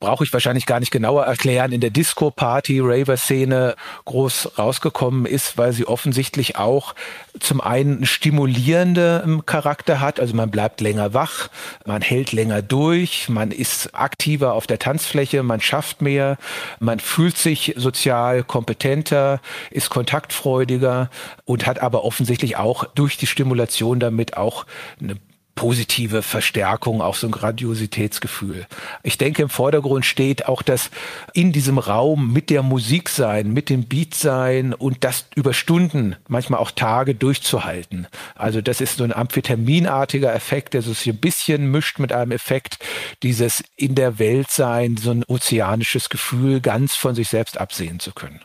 brauche 0.00 0.22
ich 0.22 0.32
wahrscheinlich 0.32 0.66
gar 0.66 0.78
nicht 0.78 0.92
genauer 0.92 1.24
erklären, 1.24 1.72
in 1.72 1.80
der 1.80 1.90
Disco-Party-Raver-Szene 1.90 3.74
groß 4.04 4.58
rausgekommen 4.58 5.26
ist, 5.26 5.58
weil 5.58 5.72
sie 5.72 5.86
offensichtlich 5.86 6.56
auch 6.56 6.94
zum 7.40 7.60
einen 7.60 8.06
stimulierende 8.06 9.42
Charakter 9.46 10.00
hat, 10.00 10.20
also 10.20 10.34
man 10.34 10.50
bleibt 10.50 10.80
länger 10.80 11.14
wach, 11.14 11.48
man 11.84 12.02
hält 12.02 12.32
länger 12.32 12.62
durch, 12.62 13.28
man 13.28 13.50
ist 13.50 13.94
aktiver 13.94 14.54
auf 14.54 14.66
der 14.66 14.78
Tanzfläche, 14.78 15.42
man 15.42 15.60
schafft 15.60 16.00
mehr, 16.00 16.38
man 16.78 17.00
fühlt 17.00 17.36
sich 17.36 17.74
sozial 17.76 18.44
kompetenter, 18.44 19.40
ist 19.70 19.90
kontaktfreudiger 19.90 21.10
und 21.44 21.66
hat 21.66 21.80
aber 21.80 22.04
offensichtlich 22.04 22.56
auch 22.56 22.84
durch 22.84 23.16
die 23.16 23.26
Stimulation 23.26 23.98
damit 23.98 24.36
auch 24.36 24.64
eine 25.00 25.16
positive 25.58 26.22
Verstärkung, 26.22 27.02
auch 27.02 27.16
so 27.16 27.26
ein 27.26 27.32
Grandiositätsgefühl. 27.32 28.68
Ich 29.02 29.18
denke, 29.18 29.42
im 29.42 29.48
Vordergrund 29.48 30.06
steht 30.06 30.46
auch 30.46 30.62
das 30.62 30.88
in 31.32 31.50
diesem 31.50 31.78
Raum 31.78 32.32
mit 32.32 32.48
der 32.48 32.62
Musik 32.62 33.08
sein, 33.08 33.52
mit 33.52 33.68
dem 33.68 33.88
Beat 33.88 34.14
sein 34.14 34.72
und 34.72 35.02
das 35.02 35.24
über 35.34 35.52
Stunden, 35.54 36.14
manchmal 36.28 36.60
auch 36.60 36.70
Tage 36.70 37.16
durchzuhalten. 37.16 38.06
Also 38.36 38.60
das 38.60 38.80
ist 38.80 38.98
so 38.98 39.04
ein 39.04 39.12
amphetaminartiger 39.12 40.32
Effekt, 40.32 40.74
der 40.74 40.82
sich 40.82 41.08
ein 41.08 41.18
bisschen 41.18 41.72
mischt 41.72 41.98
mit 41.98 42.12
einem 42.12 42.30
Effekt 42.30 42.78
dieses 43.24 43.64
in 43.74 43.96
der 43.96 44.20
Welt 44.20 44.52
sein, 44.52 44.96
so 44.96 45.10
ein 45.10 45.24
ozeanisches 45.24 46.08
Gefühl, 46.08 46.60
ganz 46.60 46.94
von 46.94 47.16
sich 47.16 47.30
selbst 47.30 47.58
absehen 47.60 47.98
zu 47.98 48.12
können. 48.12 48.40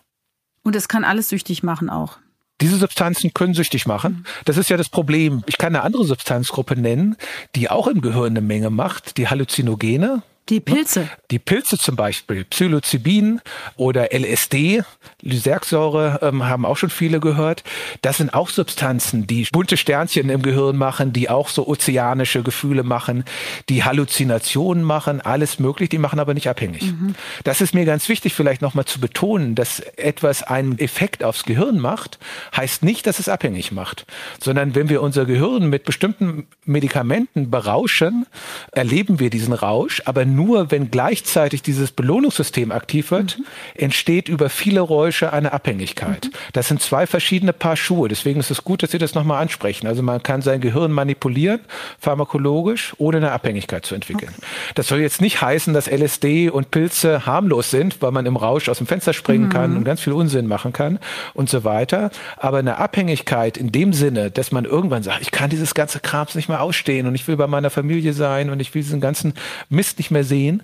Und 0.64 0.76
es 0.76 0.88
kann 0.88 1.03
alles 1.03 1.30
süchtig 1.30 1.61
machen 1.61 1.91
auch. 1.91 2.18
Diese 2.64 2.78
Substanzen 2.78 3.34
können 3.34 3.53
süchtig 3.53 3.88
machen. 3.88 4.26
Das 4.45 4.55
ist 4.55 4.70
ja 4.70 4.78
das 4.78 4.88
Problem. 4.88 5.43
Ich 5.47 5.57
kann 5.57 5.76
eine 5.76 5.84
andere 5.84 6.05
Substanzgruppe 6.05 6.78
nennen, 6.80 7.18
die 7.57 7.70
auch 7.70 7.88
im 7.88 7.99
Gehirn 7.99 8.28
eine 8.28 8.39
Menge 8.39 8.70
macht, 8.70 9.18
die 9.18 9.28
Halluzinogene. 9.28 10.24
Die 10.49 10.59
Pilze. 10.59 11.09
Die 11.31 11.39
Pilze 11.39 11.77
zum 11.77 11.95
Beispiel, 11.95 12.43
Psilocybin 12.43 13.39
oder 13.77 14.13
LSD, 14.13 14.83
Lysergsäure 15.21 16.19
ähm, 16.21 16.43
haben 16.43 16.65
auch 16.65 16.75
schon 16.75 16.89
viele 16.89 17.21
gehört. 17.21 17.63
Das 18.01 18.17
sind 18.17 18.33
auch 18.33 18.49
Substanzen, 18.49 19.25
die 19.25 19.47
bunte 19.51 19.77
Sternchen 19.77 20.29
im 20.29 20.41
Gehirn 20.41 20.75
machen, 20.75 21.13
die 21.13 21.29
auch 21.29 21.47
so 21.47 21.65
ozeanische 21.65 22.43
Gefühle 22.43 22.83
machen, 22.83 23.23
die 23.69 23.85
Halluzinationen 23.85 24.83
machen, 24.83 25.21
alles 25.21 25.59
möglich, 25.59 25.87
die 25.89 25.97
machen 25.97 26.19
aber 26.19 26.33
nicht 26.33 26.49
abhängig. 26.49 26.83
Mhm. 26.83 27.15
Das 27.45 27.61
ist 27.61 27.73
mir 27.73 27.85
ganz 27.85 28.09
wichtig 28.09 28.33
vielleicht 28.33 28.61
nochmal 28.61 28.85
zu 28.85 28.99
betonen, 28.99 29.55
dass 29.55 29.79
etwas 29.79 30.43
einen 30.43 30.77
Effekt 30.77 31.23
aufs 31.23 31.43
Gehirn 31.43 31.79
macht, 31.79 32.19
heißt 32.55 32.83
nicht, 32.83 33.07
dass 33.07 33.19
es 33.19 33.29
abhängig 33.29 33.71
macht, 33.71 34.05
sondern 34.41 34.75
wenn 34.75 34.89
wir 34.89 35.01
unser 35.01 35.25
Gehirn 35.25 35.69
mit 35.69 35.85
bestimmten 35.85 36.47
Medikamenten 36.65 37.49
berauschen, 37.49 38.25
erleben 38.71 39.21
wir 39.21 39.29
diesen 39.29 39.53
Rausch, 39.53 40.01
aber 40.05 40.25
nur 40.36 40.71
wenn 40.71 40.91
gleichzeitig 40.91 41.61
dieses 41.61 41.91
Belohnungssystem 41.91 42.71
aktiv 42.71 43.11
wird, 43.11 43.38
mhm. 43.38 43.45
entsteht 43.75 44.29
über 44.29 44.49
viele 44.49 44.81
Räusche 44.81 45.31
eine 45.31 45.53
Abhängigkeit. 45.53 46.25
Mhm. 46.25 46.38
Das 46.53 46.67
sind 46.67 46.81
zwei 46.81 47.07
verschiedene 47.07 47.53
Paar 47.53 47.77
Schuhe. 47.77 48.09
Deswegen 48.09 48.39
ist 48.39 48.51
es 48.51 48.63
gut, 48.63 48.84
dass 48.84 48.91
Sie 48.91 48.97
das 48.97 49.13
nochmal 49.13 49.41
ansprechen. 49.41 49.88
Also 49.88 50.01
man 50.01 50.23
kann 50.23 50.41
sein 50.41 50.61
Gehirn 50.61 50.91
manipulieren, 50.91 51.61
pharmakologisch, 51.99 52.93
ohne 52.97 53.17
eine 53.17 53.31
Abhängigkeit 53.31 53.86
zu 53.86 53.95
entwickeln. 53.95 54.34
Okay. 54.38 54.47
Das 54.75 54.88
soll 54.88 54.99
jetzt 54.99 55.21
nicht 55.21 55.41
heißen, 55.41 55.73
dass 55.73 55.88
LSD 55.88 56.49
und 56.49 56.71
Pilze 56.71 57.25
harmlos 57.25 57.71
sind, 57.71 58.01
weil 58.01 58.11
man 58.11 58.25
im 58.25 58.36
Rausch 58.36 58.69
aus 58.69 58.79
dem 58.79 58.88
Fenster 58.88 59.13
springen 59.13 59.45
mhm. 59.45 59.49
kann 59.49 59.77
und 59.77 59.84
ganz 59.84 60.01
viel 60.01 60.13
Unsinn 60.13 60.47
machen 60.47 60.73
kann 60.73 60.99
und 61.34 61.49
so 61.49 61.63
weiter. 61.63 62.11
Aber 62.38 62.57
eine 62.57 62.77
Abhängigkeit 62.77 63.57
in 63.57 63.71
dem 63.71 63.93
Sinne, 63.93 64.31
dass 64.31 64.51
man 64.51 64.65
irgendwann 64.65 65.03
sagt, 65.03 65.21
ich 65.21 65.31
kann 65.31 65.49
dieses 65.49 65.73
ganze 65.73 65.99
Krams 65.99 66.36
nicht 66.36 66.49
mehr 66.49 66.61
ausstehen 66.61 67.07
und 67.07 67.15
ich 67.15 67.27
will 67.27 67.38
bei 67.38 67.47
meiner 67.47 67.69
Familie 67.69 68.13
sein 68.13 68.49
und 68.49 68.59
ich 68.59 68.73
will 68.73 68.81
diesen 68.81 69.01
ganzen 69.01 69.34
Mist 69.69 69.97
nicht 69.97 70.11
mehr 70.11 70.22
mehr 70.22 70.22
sehen, 70.24 70.63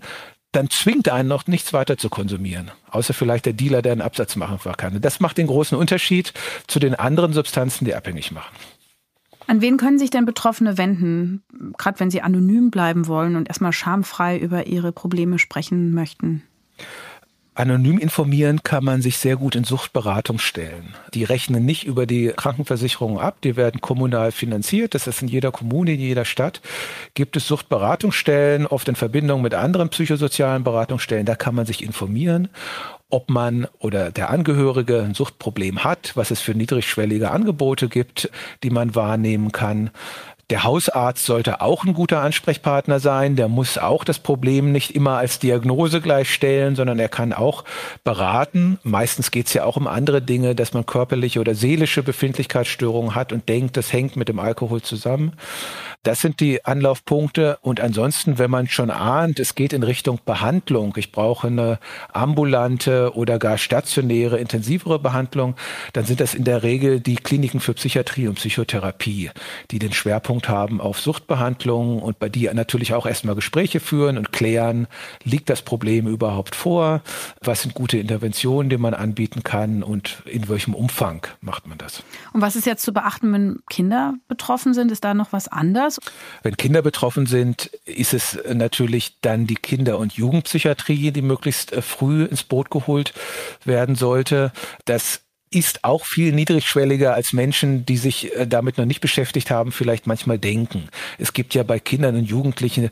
dann 0.51 0.69
zwingt 0.69 1.09
einen 1.09 1.29
noch 1.29 1.47
nichts 1.47 1.73
weiter 1.73 1.97
zu 1.97 2.09
konsumieren. 2.09 2.71
Außer 2.89 3.13
vielleicht 3.13 3.45
der 3.45 3.53
Dealer, 3.53 3.81
der 3.81 3.91
einen 3.91 4.01
Absatz 4.01 4.35
machen 4.35 4.59
kann. 4.77 4.99
Das 5.01 5.19
macht 5.19 5.37
den 5.37 5.47
großen 5.47 5.77
Unterschied 5.77 6.33
zu 6.67 6.79
den 6.79 6.95
anderen 6.95 7.33
Substanzen, 7.33 7.85
die 7.85 7.93
abhängig 7.93 8.31
machen. 8.31 8.55
An 9.45 9.61
wen 9.61 9.77
können 9.77 9.97
sich 9.97 10.11
denn 10.11 10.25
Betroffene 10.25 10.77
wenden, 10.77 11.43
gerade 11.77 11.99
wenn 11.99 12.11
sie 12.11 12.21
anonym 12.21 12.69
bleiben 12.69 13.07
wollen 13.07 13.35
und 13.35 13.47
erstmal 13.47 13.73
schamfrei 13.73 14.37
über 14.37 14.67
ihre 14.67 14.91
Probleme 14.91 15.39
sprechen 15.39 15.91
möchten? 15.91 16.43
Anonym 17.59 17.97
informieren 17.99 18.63
kann 18.63 18.85
man 18.85 19.01
sich 19.01 19.17
sehr 19.17 19.35
gut 19.35 19.53
in 19.55 19.65
Suchtberatungsstellen. 19.65 20.95
Die 21.13 21.25
rechnen 21.25 21.65
nicht 21.65 21.83
über 21.83 22.05
die 22.05 22.31
Krankenversicherung 22.33 23.19
ab, 23.19 23.41
die 23.43 23.57
werden 23.57 23.81
kommunal 23.81 24.31
finanziert. 24.31 24.95
Das 24.95 25.07
ist 25.07 25.21
in 25.21 25.27
jeder 25.27 25.51
Kommune, 25.51 25.91
in 25.91 25.99
jeder 25.99 26.23
Stadt 26.23 26.61
gibt 27.15 27.35
es 27.35 27.47
Suchtberatungsstellen, 27.47 28.65
oft 28.65 28.87
in 28.87 28.95
Verbindung 28.95 29.41
mit 29.41 29.53
anderen 29.53 29.89
psychosozialen 29.89 30.63
Beratungsstellen. 30.63 31.25
Da 31.25 31.35
kann 31.35 31.53
man 31.53 31.65
sich 31.65 31.83
informieren 31.83 32.47
ob 33.11 33.29
man 33.29 33.67
oder 33.79 34.11
der 34.11 34.29
Angehörige 34.29 35.01
ein 35.01 35.15
Suchtproblem 35.15 35.83
hat, 35.83 36.11
was 36.15 36.29
es 36.29 36.41
für 36.41 36.53
niedrigschwellige 36.53 37.31
Angebote 37.31 37.89
gibt, 37.89 38.29
die 38.61 38.69
man 38.69 38.93
wahrnehmen 38.93 39.51
kann. 39.51 39.89
Der 40.49 40.63
Hausarzt 40.63 41.25
sollte 41.25 41.61
auch 41.61 41.83
ein 41.83 41.93
guter 41.93 42.21
Ansprechpartner 42.21 42.99
sein. 42.99 43.35
Der 43.35 43.47
muss 43.47 43.77
auch 43.77 44.03
das 44.03 44.17
Problem 44.17 44.71
nicht 44.71 44.95
immer 44.95 45.17
als 45.17 45.37
Diagnose 45.37 46.01
gleich 46.01 46.33
stellen, 46.33 46.75
sondern 46.75 46.97
er 46.97 47.09
kann 47.09 47.33
auch 47.33 47.65
beraten. 48.03 48.79
Meistens 48.81 49.29
geht 49.29 49.45
es 49.45 49.53
ja 49.53 49.63
auch 49.63 49.77
um 49.77 49.85
andere 49.85 50.23
Dinge, 50.23 50.55
dass 50.55 50.73
man 50.73 50.87
körperliche 50.87 51.39
oder 51.39 51.53
seelische 51.53 52.01
Befindlichkeitsstörungen 52.01 53.13
hat 53.13 53.31
und 53.31 53.47
denkt, 53.47 53.77
das 53.77 53.93
hängt 53.93 54.15
mit 54.15 54.27
dem 54.27 54.39
Alkohol 54.39 54.81
zusammen. 54.81 55.33
Das 56.03 56.21
sind 56.21 56.39
die 56.39 56.63
Anlaufpunkte. 56.63 57.57
Und 57.61 57.81
ansonsten, 57.81 58.37
wenn 58.37 58.49
man 58.49 58.67
schon 58.67 58.89
ahnt, 58.89 59.37
es 59.37 59.53
geht 59.53 59.73
in 59.73 59.83
Richtung 59.83 60.19
Behandlung, 60.23 60.93
ich 60.95 61.11
brauche 61.11 61.47
eine 61.47 61.77
ambulante 62.13 63.15
oder 63.15 63.37
gar 63.37 63.57
stationäre, 63.57 64.39
intensivere 64.39 64.99
Behandlung, 64.99 65.55
dann 65.91 66.05
sind 66.05 66.21
das 66.21 66.35
in 66.35 66.45
der 66.45 66.63
Regel 66.63 67.01
die 67.01 67.17
Kliniken 67.17 67.59
für 67.59 67.73
Psychiatrie 67.73 68.29
und 68.29 68.35
Psychotherapie, 68.35 69.31
die 69.71 69.79
den 69.79 69.91
Schwerpunkt 69.91 70.47
haben 70.47 70.79
auf 70.79 71.01
Suchtbehandlung 71.01 72.01
und 72.01 72.17
bei 72.17 72.29
die 72.29 72.49
natürlich 72.53 72.93
auch 72.93 73.05
erstmal 73.05 73.35
Gespräche 73.35 73.81
führen 73.81 74.17
und 74.17 74.31
klären, 74.31 74.87
liegt 75.23 75.49
das 75.49 75.61
Problem 75.61 76.07
überhaupt 76.07 76.55
vor? 76.55 77.01
Was 77.41 77.63
sind 77.63 77.73
gute 77.73 77.97
Interventionen, 77.97 78.69
die 78.69 78.77
man 78.77 78.93
anbieten 78.93 79.43
kann 79.43 79.83
und 79.83 80.23
in 80.25 80.47
welchem 80.47 80.73
Umfang 80.73 81.27
macht 81.41 81.67
man 81.67 81.77
das? 81.77 82.03
Und 82.31 82.39
was 82.39 82.55
ist 82.55 82.65
jetzt 82.65 82.83
zu 82.83 82.93
beachten, 82.93 83.33
wenn 83.33 83.59
Kinder 83.69 84.13
betroffen 84.29 84.73
sind? 84.73 84.91
Ist 84.93 85.03
da 85.03 85.13
noch 85.13 85.33
was 85.33 85.49
anders? 85.89 86.11
Wenn 86.43 86.57
Kinder 86.57 86.81
betroffen 86.81 87.25
sind, 87.25 87.65
ist 87.85 88.13
es 88.13 88.37
natürlich 88.51 89.19
dann 89.21 89.47
die 89.47 89.55
Kinder- 89.55 89.97
und 89.97 90.13
Jugendpsychiatrie, 90.13 91.11
die 91.11 91.21
möglichst 91.21 91.73
äh, 91.73 91.81
früh 91.81 92.25
ins 92.25 92.43
Boot 92.43 92.69
geholt 92.69 93.13
werden 93.65 93.95
sollte. 93.95 94.51
Das 94.85 95.21
ist 95.51 95.83
auch 95.83 96.05
viel 96.05 96.31
niedrigschwelliger 96.31 97.15
als 97.15 97.33
Menschen, 97.33 97.85
die 97.85 97.97
sich 97.97 98.35
äh, 98.35 98.45
damit 98.45 98.77
noch 98.77 98.85
nicht 98.85 99.01
beschäftigt 99.01 99.49
haben, 99.49 99.71
vielleicht 99.71 100.05
manchmal 100.05 100.37
denken. 100.37 100.89
Es 101.17 101.33
gibt 101.33 101.55
ja 101.55 101.63
bei 101.63 101.79
Kindern 101.79 102.15
und 102.15 102.25
Jugendlichen 102.25 102.89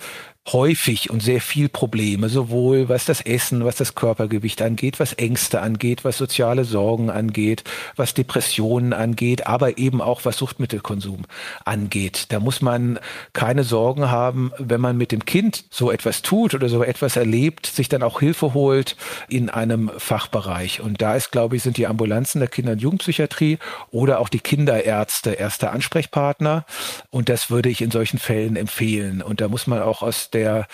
häufig 0.54 1.10
und 1.10 1.22
sehr 1.22 1.41
viel 1.41 1.68
Probleme, 1.70 2.30
sowohl 2.30 2.89
was 2.89 3.06
das 3.06 3.22
Essen, 3.22 3.66
was 3.66 3.76
das 3.76 3.95
Körpergewicht 3.95 4.62
angeht, 4.62 5.00
was 5.00 5.14
Ängste 5.14 5.62
angeht, 5.62 6.06
was 6.06 6.18
soziale 6.18 6.64
Sorgen 6.64 7.10
angeht, 7.10 7.64
was 7.95 8.14
Depressionen 8.14 8.93
angeht, 8.93 9.48
aber 9.48 9.78
eben 9.78 10.02
auch 10.02 10.24
was 10.24 10.38
Suchtmittelkonsum 10.38 11.26
angeht. 11.66 12.28
Da 12.30 12.39
muss 12.39 12.62
man 12.62 13.00
keine 13.34 13.64
Sorgen 13.64 14.10
haben, 14.10 14.52
wenn 14.58 14.80
man 14.80 14.98
mit 14.98 15.12
dem 15.12 15.26
Kind 15.26 15.66
so 15.70 15.91
etwas 15.91 16.22
tut 16.22 16.54
oder 16.54 16.70
so 16.70 16.84
etwas 16.84 17.18
erlebt, 17.18 17.66
sich 17.66 17.89
dann 17.89 18.04
auch 18.04 18.20
Hilfe 18.20 18.54
holt 18.54 18.95
in 19.28 19.50
einem 19.50 19.91
Fachbereich. 19.98 20.82
Und 20.82 21.02
da 21.02 21.16
ist, 21.16 21.32
glaube 21.32 21.58
ich, 21.58 21.64
sind 21.64 21.78
die 21.78 21.88
Ambulanzen 21.88 22.39
der 22.39 22.48
Kinder- 22.48 22.72
und 22.72 22.82
Jugendpsychiatrie 22.82 23.58
oder 23.91 24.20
auch 24.20 24.30
die 24.30 24.39
Kinderärzte 24.39 25.32
erster 25.32 25.74
Ansprechpartner. 25.74 26.66
Und 27.10 27.28
das 27.30 27.50
würde 27.50 27.70
ich 27.70 27.82
in 27.82 27.91
solchen 27.91 28.18
Fällen 28.18 28.56
empfehlen. 28.56 29.22
Und 29.22 29.41
da 29.41 29.50
muss 29.50 29.68
man 29.68 29.82
auch 29.82 30.02
aus 30.02 30.30
der 30.38 30.67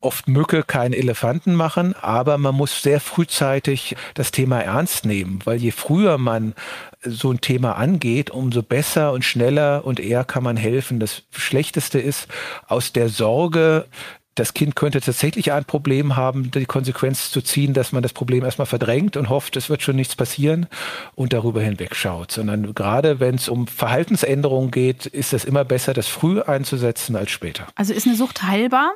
oft 0.00 0.28
Mücke 0.28 0.62
keinen 0.62 0.94
Elefanten 0.94 1.54
machen, 1.54 1.94
aber 2.00 2.38
man 2.38 2.54
muss 2.54 2.82
sehr 2.82 3.00
frühzeitig 3.00 3.96
das 4.14 4.30
Thema 4.30 4.60
ernst 4.60 5.04
nehmen, 5.04 5.40
weil 5.44 5.58
je 5.58 5.72
früher 5.72 6.16
man 6.16 6.54
so 7.02 7.30
ein 7.30 7.40
Thema 7.40 7.76
angeht, 7.76 8.30
umso 8.30 8.62
besser 8.62 9.12
und 9.12 9.24
schneller 9.24 9.84
und 9.84 10.00
eher 10.00 10.24
kann 10.24 10.42
man 10.42 10.56
helfen. 10.56 11.00
Das 11.00 11.22
Schlechteste 11.32 11.98
ist 11.98 12.28
aus 12.66 12.92
der 12.92 13.08
Sorge, 13.08 13.86
das 14.34 14.54
Kind 14.54 14.76
könnte 14.76 15.00
tatsächlich 15.00 15.52
ein 15.52 15.64
Problem 15.64 16.16
haben, 16.16 16.50
die 16.50 16.64
Konsequenz 16.64 17.30
zu 17.30 17.42
ziehen, 17.42 17.74
dass 17.74 17.92
man 17.92 18.02
das 18.02 18.12
Problem 18.12 18.44
erstmal 18.44 18.66
verdrängt 18.66 19.16
und 19.16 19.28
hofft, 19.28 19.56
es 19.56 19.68
wird 19.68 19.82
schon 19.82 19.96
nichts 19.96 20.16
passieren 20.16 20.66
und 21.14 21.32
darüber 21.32 21.60
hinwegschaut. 21.60 22.30
Sondern 22.30 22.74
gerade 22.74 23.20
wenn 23.20 23.34
es 23.34 23.48
um 23.48 23.66
Verhaltensänderungen 23.66 24.70
geht, 24.70 25.06
ist 25.06 25.32
es 25.32 25.44
immer 25.44 25.64
besser, 25.64 25.94
das 25.94 26.06
früh 26.06 26.40
einzusetzen 26.40 27.16
als 27.16 27.30
später. 27.30 27.66
Also 27.74 27.92
ist 27.92 28.06
eine 28.06 28.16
Sucht 28.16 28.42
heilbar? 28.44 28.92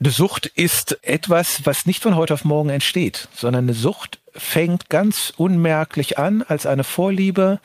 Eine 0.00 0.10
Sucht 0.10 0.46
ist 0.46 0.98
etwas, 1.02 1.64
was 1.64 1.86
nicht 1.86 2.02
von 2.02 2.16
heute 2.16 2.34
auf 2.34 2.44
morgen 2.44 2.70
entsteht, 2.70 3.28
sondern 3.34 3.66
eine 3.66 3.74
Sucht 3.74 4.20
fängt 4.34 4.88
ganz 4.88 5.32
unmerklich 5.36 6.18
an 6.18 6.42
als 6.42 6.66
eine 6.66 6.84
Vorliebe, 6.84 7.60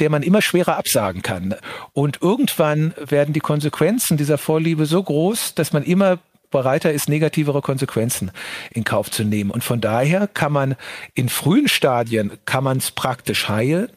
der 0.00 0.10
man 0.10 0.22
immer 0.22 0.42
schwerer 0.42 0.76
absagen 0.76 1.22
kann. 1.22 1.54
Und 1.92 2.20
irgendwann 2.22 2.94
werden 2.98 3.32
die 3.32 3.40
Konsequenzen 3.40 4.16
dieser 4.16 4.38
Vorliebe 4.38 4.86
so 4.86 5.02
groß, 5.02 5.54
dass 5.54 5.72
man 5.72 5.84
immer 5.84 6.18
bereiter 6.50 6.92
ist, 6.92 7.08
negativere 7.08 7.62
Konsequenzen 7.62 8.30
in 8.70 8.84
Kauf 8.84 9.10
zu 9.10 9.24
nehmen. 9.24 9.50
Und 9.50 9.64
von 9.64 9.80
daher 9.80 10.28
kann 10.28 10.52
man 10.52 10.76
in 11.14 11.28
frühen 11.28 11.68
Stadien, 11.68 12.32
kann 12.44 12.62
man 12.62 12.78
es 12.78 12.92
praktisch 12.92 13.48
heilen. 13.48 13.88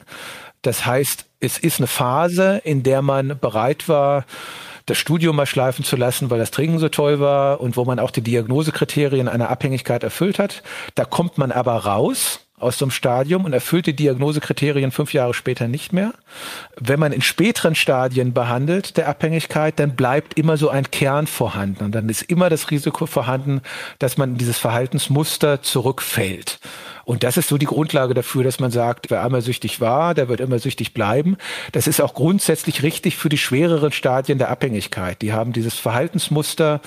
Das 0.63 0.85
heißt, 0.85 1.25
es 1.39 1.59
ist 1.59 1.79
eine 1.79 1.87
Phase, 1.87 2.61
in 2.63 2.81
der 2.81 3.03
man 3.03 3.37
bereit 3.39 3.87
war, 3.87 4.25
das 4.87 4.97
Studium 4.97 5.35
mal 5.35 5.45
schleifen 5.45 5.85
zu 5.85 5.95
lassen, 5.97 6.31
weil 6.31 6.39
das 6.39 6.49
Trinken 6.49 6.79
so 6.79 6.89
toll 6.89 7.19
war 7.19 7.61
und 7.61 7.77
wo 7.77 7.85
man 7.85 7.99
auch 7.99 8.09
die 8.09 8.21
Diagnosekriterien 8.21 9.27
einer 9.27 9.49
Abhängigkeit 9.49 10.03
erfüllt 10.03 10.39
hat. 10.39 10.63
Da 10.95 11.05
kommt 11.05 11.37
man 11.37 11.51
aber 11.51 11.75
raus 11.75 12.46
aus 12.59 12.79
so 12.79 12.85
einem 12.85 12.91
Stadium 12.91 13.45
und 13.45 13.53
erfüllt 13.53 13.85
die 13.85 13.95
Diagnosekriterien 13.95 14.91
fünf 14.91 15.13
Jahre 15.13 15.35
später 15.35 15.67
nicht 15.67 15.93
mehr. 15.93 16.13
Wenn 16.75 16.99
man 16.99 17.11
in 17.11 17.21
späteren 17.21 17.75
Stadien 17.75 18.33
behandelt 18.33 18.97
der 18.97 19.07
Abhängigkeit, 19.07 19.77
dann 19.79 19.95
bleibt 19.95 20.39
immer 20.39 20.57
so 20.57 20.69
ein 20.69 20.89
Kern 20.89 21.27
vorhanden 21.27 21.85
und 21.85 21.91
dann 21.93 22.09
ist 22.09 22.23
immer 22.23 22.49
das 22.49 22.71
Risiko 22.71 23.05
vorhanden, 23.05 23.61
dass 23.99 24.17
man 24.17 24.31
in 24.31 24.37
dieses 24.39 24.57
Verhaltensmuster 24.57 25.61
zurückfällt. 25.61 26.59
Und 27.05 27.23
das 27.23 27.37
ist 27.37 27.47
so 27.47 27.59
die 27.59 27.67
Grundlage 27.67 28.15
dafür, 28.15 28.43
dass 28.43 28.59
man 28.59 28.71
sagt, 28.71 29.11
wer 29.11 29.23
einmal 29.23 29.41
süchtig 29.41 29.79
war, 29.79 30.15
der 30.15 30.27
wird 30.27 30.41
immer 30.41 30.57
süchtig 30.57 30.95
bleiben. 30.95 31.37
Das 31.71 31.85
ist 31.85 32.01
auch 32.01 32.15
grundsätzlich 32.15 32.81
richtig 32.81 33.17
für 33.17 33.29
die 33.29 33.37
schwereren 33.37 33.91
Stadien 33.91 34.39
der 34.39 34.49
Abhängigkeit. 34.49 35.21
Die 35.21 35.31
haben 35.31 35.53
dieses 35.53 35.75
Verhaltensmuster 35.75 36.81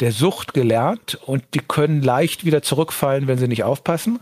der 0.00 0.12
Sucht 0.12 0.54
gelernt 0.54 1.18
und 1.26 1.44
die 1.52 1.60
können 1.60 2.02
leicht 2.02 2.46
wieder 2.46 2.62
zurückfallen, 2.62 3.28
wenn 3.28 3.38
sie 3.38 3.48
nicht 3.48 3.64
aufpassen. 3.64 4.18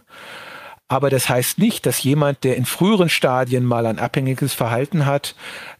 Aber 0.89 1.11
das 1.11 1.29
heißt 1.29 1.59
nicht, 1.59 1.85
dass 1.85 2.03
jemand, 2.03 2.45
der 2.45 2.57
in 2.57 2.65
früheren 2.65 3.11
Stadien 3.11 3.65
mal 3.65 3.85
ein 3.85 3.99
abhängiges 3.99 4.55
Verhalten 4.55 5.05
hat, 5.05 5.35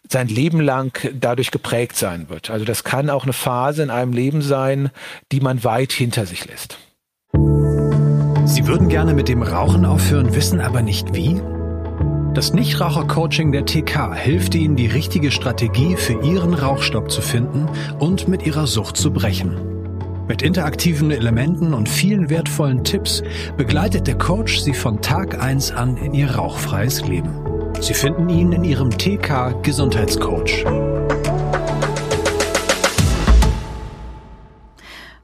sein 0.07 0.27
Leben 0.27 0.61
lang 0.61 0.97
dadurch 1.19 1.49
geprägt 1.49 1.97
sein 1.97 2.29
wird. 2.29 2.51
Also 2.51 2.63
das 2.63 2.83
kann 2.83 3.09
auch 3.09 3.23
eine 3.23 3.33
Phase 3.33 3.81
in 3.81 3.89
einem 3.89 4.13
Leben 4.13 4.43
sein, 4.43 4.91
die 5.31 5.39
man 5.39 5.63
weit 5.63 5.91
hinter 5.91 6.27
sich 6.27 6.45
lässt. 6.45 6.77
Sie 8.45 8.67
würden 8.67 8.87
gerne 8.87 9.13
mit 9.13 9.29
dem 9.29 9.41
Rauchen 9.41 9.85
aufhören, 9.85 10.35
wissen 10.35 10.61
aber 10.61 10.81
nicht 10.83 11.13
wie? 11.15 11.41
Das 12.35 12.53
Nichtraucher-Coaching 12.53 13.51
der 13.51 13.65
TK 13.65 14.13
hilft 14.15 14.53
Ihnen, 14.53 14.75
die 14.75 14.87
richtige 14.87 15.31
Strategie 15.31 15.95
für 15.95 16.21
Ihren 16.23 16.53
Rauchstopp 16.53 17.09
zu 17.09 17.21
finden 17.21 17.67
und 17.97 18.27
mit 18.27 18.45
Ihrer 18.45 18.67
Sucht 18.67 18.97
zu 18.97 19.11
brechen. 19.11 19.78
Mit 20.29 20.43
interaktiven 20.43 21.09
Elementen 21.09 21.73
und 21.73 21.89
vielen 21.89 22.29
wertvollen 22.29 22.83
Tipps 22.83 23.23
begleitet 23.57 24.05
der 24.05 24.15
Coach 24.15 24.59
Sie 24.59 24.75
von 24.75 25.01
Tag 25.01 25.41
1 25.41 25.71
an 25.71 25.97
in 25.97 26.13
Ihr 26.13 26.35
rauchfreies 26.35 27.01
Leben. 27.07 27.31
Sie 27.81 27.95
finden 27.95 28.29
ihn 28.29 28.51
in 28.51 28.63
Ihrem 28.63 28.91
TK 28.91 29.63
Gesundheitscoach. 29.63 30.65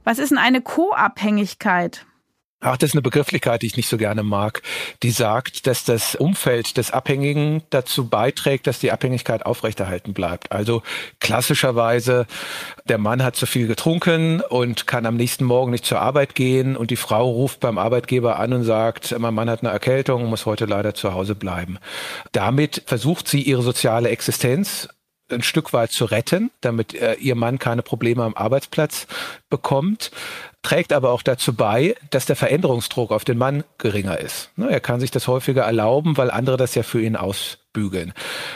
Was 0.03 0.17
ist 0.17 0.31
denn 0.31 0.39
eine 0.39 0.61
Co-Abhängigkeit? 0.61 2.07
Ach, 2.66 2.78
das 2.78 2.89
ist 2.89 2.95
eine 2.95 3.03
Begrifflichkeit, 3.03 3.61
die 3.61 3.68
ich 3.68 3.78
nicht 3.78 3.89
so 3.89 3.97
gerne 3.97 4.24
mag, 4.24 4.63
die 5.03 5.11
sagt, 5.11 5.68
dass 5.68 5.84
das 5.84 6.16
Umfeld 6.16 6.78
des 6.78 6.89
Abhängigen 6.89 7.61
dazu 7.70 8.09
beiträgt, 8.09 8.66
dass 8.66 8.80
die 8.80 8.91
Abhängigkeit 8.91 9.45
aufrechterhalten 9.45 10.16
bleibt. 10.16 10.51
Also 10.51 10.82
klassischerweise, 11.20 12.26
der 12.86 12.97
Mann 12.97 13.24
hat 13.24 13.36
zu 13.36 13.45
viel 13.45 13.68
getrunken 13.68 14.41
und 14.41 14.88
kann 14.88 15.05
am 15.05 15.16
nächsten 15.16 15.45
Morgen 15.45 15.72
nicht 15.72 15.86
zur 15.86 16.01
Arbeit 16.01 16.34
gehen 16.34 16.76
und 16.76 16.89
die 16.89 16.95
Frau 16.95 17.30
ruft 17.30 17.59
beim 17.59 17.78
Arbeitgeber 17.78 18.39
an 18.39 18.51
und 18.51 18.63
sagt, 18.63 19.16
mein 19.20 19.36
Mann 19.36 19.49
hat 19.49 19.61
eine 19.61 19.72
Erkältung 19.72 20.24
und 20.24 20.32
muss 20.32 20.47
heute 20.47 20.66
leider 20.66 20.95
zu 20.95 21.13
Hause 21.13 21.36
bleiben. 21.36 21.78
Damit 22.32 22.82
versucht 22.88 23.28
sie 23.28 23.43
ihre 23.43 23.61
soziale 23.61 24.09
Existenz 24.09 24.89
ein 25.32 25.41
Stück 25.43 25.74
weit 25.74 25.91
zu 25.91 26.05
retten, 26.05 26.51
damit 26.61 26.93
äh, 26.93 27.16
ihr 27.16 27.36
Mann 27.36 27.57
keine 27.57 27.82
Probleme 27.82 28.24
am 28.24 28.36
Arbeitsplatz 28.36 29.07
bekommt 29.49 30.11
trägt 30.66 30.93
aber 30.93 31.11
auch 31.11 31.22
dazu 31.22 31.53
bei, 31.53 31.95
dass 32.09 32.26
der 32.26 32.36
Veränderungsdruck 32.36 33.11
auf 33.11 33.24
den 33.24 33.38
Mann 33.38 33.63
geringer 33.78 34.18
ist. 34.18 34.49
Ne, 34.55 34.68
er 34.68 34.80
kann 34.80 34.99
sich 34.99 35.11
das 35.11 35.28
häufiger 35.28 35.61
erlauben, 35.61 36.18
weil 36.18 36.32
andere 36.32 36.57
das 36.57 36.74
ja 36.74 36.82
für 36.82 36.99
ihn 37.03 37.16
ausbügeln. 37.16 38.13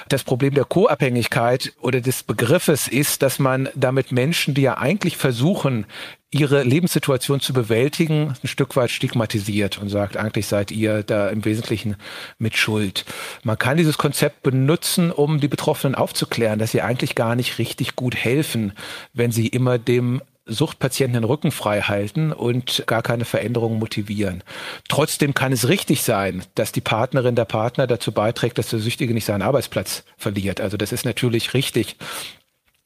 Das 0.07 0.23
Problem 0.23 0.55
der 0.55 0.65
Co-Abhängigkeit 0.65 1.73
oder 1.81 2.01
des 2.01 2.23
Begriffes 2.23 2.87
ist, 2.87 3.21
dass 3.21 3.37
man 3.37 3.69
damit 3.75 4.11
Menschen, 4.11 4.55
die 4.55 4.63
ja 4.63 4.79
eigentlich 4.79 5.17
versuchen, 5.17 5.85
ihre 6.31 6.63
Lebenssituation 6.63 7.41
zu 7.41 7.53
bewältigen, 7.53 8.33
ein 8.43 8.47
Stück 8.47 8.75
weit 8.75 8.89
stigmatisiert 8.89 9.77
und 9.77 9.89
sagt, 9.89 10.17
eigentlich 10.17 10.47
seid 10.47 10.71
ihr 10.71 11.03
da 11.03 11.29
im 11.29 11.45
Wesentlichen 11.45 11.95
mit 12.39 12.57
Schuld. 12.57 13.05
Man 13.43 13.57
kann 13.59 13.77
dieses 13.77 13.99
Konzept 13.99 14.41
benutzen, 14.41 15.11
um 15.11 15.39
die 15.39 15.47
Betroffenen 15.47 15.93
aufzuklären, 15.93 16.57
dass 16.57 16.71
sie 16.71 16.81
eigentlich 16.81 17.13
gar 17.13 17.35
nicht 17.35 17.59
richtig 17.59 17.95
gut 17.95 18.15
helfen, 18.15 18.73
wenn 19.13 19.31
sie 19.31 19.47
immer 19.47 19.77
dem 19.77 20.21
Suchtpatienten 20.49 21.21
den 21.21 21.23
Rücken 21.23 21.51
frei 21.51 21.81
halten 21.81 22.31
und 22.31 22.83
gar 22.87 23.01
keine 23.01 23.25
Veränderungen 23.25 23.79
motivieren. 23.79 24.43
Trotzdem 24.87 25.33
kann 25.33 25.51
es 25.51 25.67
richtig 25.67 26.03
sein, 26.03 26.43
dass 26.55 26.71
die 26.71 26.81
Partnerin 26.81 27.35
der 27.35 27.45
Partner 27.45 27.87
dazu 27.87 28.11
beiträgt, 28.11 28.57
dass 28.57 28.69
der 28.69 28.79
Süchtige 28.79 29.13
nicht 29.13 29.25
seinen 29.25 29.41
Arbeitsplatz 29.41 30.03
verliert. 30.17 30.61
Also 30.61 30.77
das 30.77 30.91
ist 30.91 31.05
natürlich 31.05 31.53
richtig. 31.53 31.95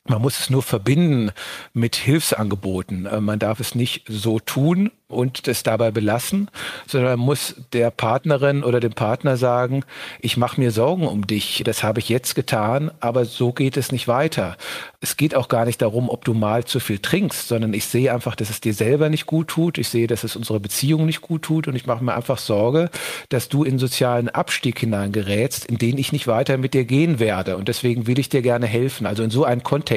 Man 0.05 0.21
muss 0.21 0.39
es 0.39 0.49
nur 0.49 0.63
verbinden 0.63 1.31
mit 1.73 1.95
Hilfsangeboten. 1.95 3.05
Äh, 3.05 3.21
man 3.21 3.39
darf 3.39 3.59
es 3.59 3.73
nicht 3.73 4.03
so 4.07 4.39
tun, 4.39 4.91
und 5.13 5.47
das 5.47 5.63
dabei 5.63 5.91
belassen, 5.91 6.49
sondern 6.87 7.19
muss 7.19 7.55
der 7.71 7.91
Partnerin 7.91 8.63
oder 8.63 8.79
dem 8.79 8.93
Partner 8.93 9.37
sagen, 9.37 9.83
ich 10.19 10.37
mache 10.37 10.59
mir 10.59 10.71
Sorgen 10.71 11.07
um 11.07 11.25
dich, 11.25 11.61
das 11.65 11.83
habe 11.83 11.99
ich 11.99 12.09
jetzt 12.09 12.35
getan, 12.35 12.91
aber 12.99 13.25
so 13.25 13.53
geht 13.53 13.77
es 13.77 13.91
nicht 13.91 14.07
weiter. 14.07 14.57
Es 14.99 15.17
geht 15.17 15.35
auch 15.35 15.47
gar 15.47 15.65
nicht 15.65 15.81
darum, 15.81 16.09
ob 16.09 16.25
du 16.25 16.33
mal 16.33 16.65
zu 16.65 16.79
viel 16.79 16.99
trinkst, 16.99 17.47
sondern 17.47 17.73
ich 17.73 17.85
sehe 17.85 18.13
einfach, 18.13 18.35
dass 18.35 18.49
es 18.49 18.61
dir 18.61 18.73
selber 18.73 19.09
nicht 19.09 19.25
gut 19.25 19.49
tut, 19.49 19.77
ich 19.77 19.89
sehe, 19.89 20.07
dass 20.07 20.23
es 20.23 20.35
unserer 20.35 20.59
Beziehung 20.59 21.05
nicht 21.05 21.21
gut 21.21 21.43
tut 21.43 21.67
und 21.67 21.75
ich 21.75 21.85
mache 21.85 22.03
mir 22.03 22.15
einfach 22.15 22.37
Sorge, 22.37 22.89
dass 23.29 23.49
du 23.49 23.63
in 23.63 23.79
sozialen 23.79 24.29
Abstieg 24.29 24.79
hineingerätst, 24.79 25.65
in 25.65 25.77
den 25.77 25.97
ich 25.97 26.11
nicht 26.11 26.27
weiter 26.27 26.57
mit 26.57 26.73
dir 26.73 26.85
gehen 26.85 27.19
werde 27.19 27.57
und 27.57 27.67
deswegen 27.67 28.07
will 28.07 28.19
ich 28.19 28.29
dir 28.29 28.41
gerne 28.41 28.65
helfen. 28.65 29.05
Also 29.05 29.23
in 29.23 29.29
so 29.29 29.43
einen 29.45 29.63
Kontext 29.63 29.92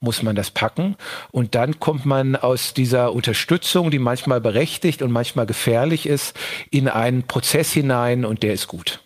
muss 0.00 0.22
man 0.22 0.34
das 0.34 0.50
packen. 0.50 0.96
Und 1.30 1.54
dann 1.54 1.80
kommt 1.80 2.04
man 2.04 2.36
aus 2.36 2.74
dieser 2.74 3.12
Unterstützung, 3.12 3.90
die 3.90 3.98
manchmal 3.98 4.40
berechtigt 4.40 5.02
und 5.02 5.12
manchmal 5.12 5.46
gefährlich 5.46 6.06
ist, 6.06 6.36
in 6.70 6.88
einen 6.88 7.22
Prozess 7.24 7.72
hinein 7.72 8.24
und 8.24 8.42
der 8.42 8.52
ist 8.52 8.68
gut. 8.68 9.00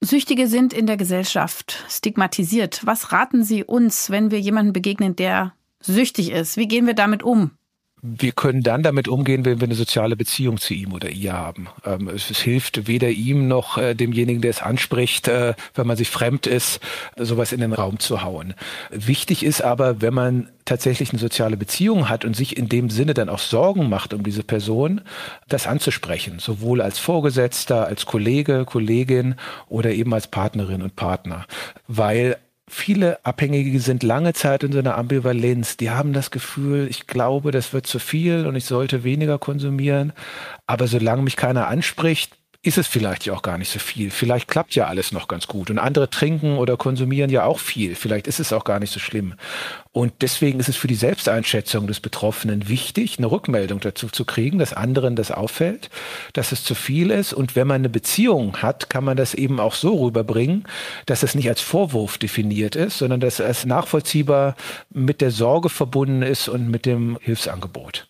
Süchtige 0.00 0.48
sind 0.48 0.72
in 0.72 0.86
der 0.86 0.96
Gesellschaft 0.96 1.84
stigmatisiert. 1.88 2.80
Was 2.84 3.12
raten 3.12 3.42
Sie 3.42 3.64
uns, 3.64 4.10
wenn 4.10 4.30
wir 4.30 4.40
jemanden 4.40 4.72
begegnen, 4.72 5.16
der 5.16 5.54
süchtig 5.80 6.30
ist? 6.30 6.56
Wie 6.56 6.68
gehen 6.68 6.86
wir 6.86 6.94
damit 6.94 7.22
um? 7.22 7.52
Wir 8.06 8.32
können 8.32 8.62
dann 8.62 8.82
damit 8.82 9.08
umgehen, 9.08 9.46
wenn 9.46 9.62
wir 9.62 9.66
eine 9.66 9.74
soziale 9.74 10.14
Beziehung 10.14 10.58
zu 10.58 10.74
ihm 10.74 10.92
oder 10.92 11.08
ihr 11.08 11.32
haben. 11.32 11.68
Ähm, 11.86 12.08
es, 12.08 12.28
es, 12.28 12.38
hilft 12.38 12.86
weder 12.86 13.08
ihm 13.08 13.48
noch 13.48 13.78
äh, 13.78 13.94
demjenigen, 13.94 14.42
der 14.42 14.50
es 14.50 14.60
anspricht, 14.60 15.26
äh, 15.28 15.54
wenn 15.74 15.86
man 15.86 15.96
sich 15.96 16.10
fremd 16.10 16.46
ist, 16.46 16.80
sowas 17.16 17.52
in 17.52 17.60
den 17.60 17.72
Raum 17.72 17.98
zu 17.98 18.22
hauen. 18.22 18.52
Wichtig 18.90 19.42
ist 19.42 19.62
aber, 19.62 20.02
wenn 20.02 20.12
man 20.12 20.50
tatsächlich 20.66 21.10
eine 21.10 21.18
soziale 21.18 21.56
Beziehung 21.56 22.10
hat 22.10 22.26
und 22.26 22.36
sich 22.36 22.58
in 22.58 22.68
dem 22.68 22.90
Sinne 22.90 23.14
dann 23.14 23.30
auch 23.30 23.38
Sorgen 23.38 23.88
macht 23.88 24.12
um 24.12 24.22
diese 24.22 24.42
Person, 24.42 25.00
das 25.48 25.66
anzusprechen, 25.66 26.40
sowohl 26.40 26.82
als 26.82 26.98
Vorgesetzter, 26.98 27.86
als 27.86 28.04
Kollege, 28.04 28.66
Kollegin 28.66 29.36
oder 29.68 29.92
eben 29.92 30.12
als 30.12 30.26
Partnerin 30.26 30.82
und 30.82 30.94
Partner. 30.94 31.46
Weil 31.88 32.36
viele 32.68 33.24
Abhängige 33.24 33.78
sind 33.80 34.02
lange 34.02 34.32
Zeit 34.32 34.62
in 34.62 34.72
so 34.72 34.78
einer 34.78 34.96
Ambivalenz. 34.96 35.76
Die 35.76 35.90
haben 35.90 36.12
das 36.12 36.30
Gefühl, 36.30 36.88
ich 36.88 37.06
glaube, 37.06 37.50
das 37.50 37.72
wird 37.72 37.86
zu 37.86 37.98
viel 37.98 38.46
und 38.46 38.56
ich 38.56 38.64
sollte 38.64 39.04
weniger 39.04 39.38
konsumieren. 39.38 40.12
Aber 40.66 40.86
solange 40.86 41.22
mich 41.22 41.36
keiner 41.36 41.68
anspricht, 41.68 42.36
ist 42.64 42.78
es 42.78 42.86
vielleicht 42.86 43.26
ja 43.26 43.34
auch 43.34 43.42
gar 43.42 43.58
nicht 43.58 43.70
so 43.70 43.78
viel. 43.78 44.10
Vielleicht 44.10 44.48
klappt 44.48 44.74
ja 44.74 44.86
alles 44.86 45.12
noch 45.12 45.28
ganz 45.28 45.46
gut. 45.46 45.70
Und 45.70 45.78
andere 45.78 46.08
trinken 46.08 46.56
oder 46.56 46.78
konsumieren 46.78 47.30
ja 47.30 47.44
auch 47.44 47.58
viel. 47.58 47.94
Vielleicht 47.94 48.26
ist 48.26 48.40
es 48.40 48.54
auch 48.54 48.64
gar 48.64 48.80
nicht 48.80 48.90
so 48.90 48.98
schlimm. 48.98 49.34
Und 49.92 50.14
deswegen 50.22 50.58
ist 50.60 50.70
es 50.70 50.76
für 50.76 50.88
die 50.88 50.94
Selbsteinschätzung 50.94 51.86
des 51.86 52.00
Betroffenen 52.00 52.66
wichtig, 52.68 53.18
eine 53.18 53.30
Rückmeldung 53.30 53.80
dazu 53.80 54.08
zu 54.08 54.24
kriegen, 54.24 54.58
dass 54.58 54.72
anderen 54.72 55.14
das 55.14 55.30
auffällt, 55.30 55.90
dass 56.32 56.52
es 56.52 56.64
zu 56.64 56.74
viel 56.74 57.10
ist. 57.10 57.34
Und 57.34 57.54
wenn 57.54 57.66
man 57.66 57.82
eine 57.82 57.90
Beziehung 57.90 58.56
hat, 58.62 58.88
kann 58.88 59.04
man 59.04 59.18
das 59.18 59.34
eben 59.34 59.60
auch 59.60 59.74
so 59.74 60.02
rüberbringen, 60.02 60.64
dass 61.04 61.22
es 61.22 61.34
nicht 61.34 61.50
als 61.50 61.60
Vorwurf 61.60 62.16
definiert 62.16 62.76
ist, 62.76 62.96
sondern 62.96 63.20
dass 63.20 63.40
es 63.40 63.66
nachvollziehbar 63.66 64.56
mit 64.88 65.20
der 65.20 65.30
Sorge 65.30 65.68
verbunden 65.68 66.22
ist 66.22 66.48
und 66.48 66.70
mit 66.70 66.86
dem 66.86 67.18
Hilfsangebot 67.20 68.08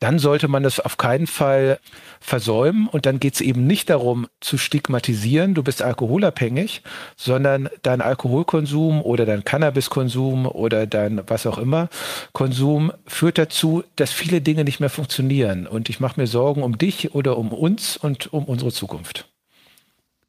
dann 0.00 0.18
sollte 0.18 0.48
man 0.48 0.62
das 0.62 0.80
auf 0.80 0.96
keinen 0.96 1.26
Fall 1.26 1.78
versäumen. 2.20 2.88
Und 2.88 3.06
dann 3.06 3.20
geht 3.20 3.34
es 3.34 3.40
eben 3.40 3.66
nicht 3.66 3.90
darum 3.90 4.26
zu 4.40 4.58
stigmatisieren, 4.58 5.54
du 5.54 5.62
bist 5.62 5.82
alkoholabhängig, 5.82 6.82
sondern 7.16 7.68
dein 7.82 8.00
Alkoholkonsum 8.00 9.02
oder 9.02 9.26
dein 9.26 9.44
Cannabiskonsum 9.44 10.46
oder 10.46 10.86
dein 10.86 11.22
was 11.26 11.46
auch 11.46 11.58
immer 11.58 11.88
Konsum 12.32 12.92
führt 13.06 13.38
dazu, 13.38 13.84
dass 13.96 14.12
viele 14.12 14.40
Dinge 14.40 14.64
nicht 14.64 14.80
mehr 14.80 14.90
funktionieren. 14.90 15.66
Und 15.66 15.88
ich 15.88 16.00
mache 16.00 16.20
mir 16.20 16.26
Sorgen 16.26 16.62
um 16.62 16.78
dich 16.78 17.14
oder 17.14 17.38
um 17.38 17.52
uns 17.52 17.96
und 17.96 18.32
um 18.32 18.44
unsere 18.44 18.72
Zukunft. 18.72 19.28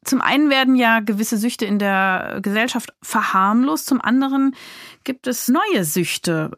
Zum 0.04 0.20
einen 0.20 0.50
werden 0.50 0.76
ja 0.76 1.00
gewisse 1.00 1.38
Süchte 1.38 1.64
in 1.64 1.78
der 1.78 2.38
Gesellschaft 2.42 2.92
verharmlost, 3.02 3.86
zum 3.86 4.02
anderen 4.02 4.54
gibt 5.02 5.26
es 5.26 5.48
neue 5.48 5.84
Süchte. 5.84 6.50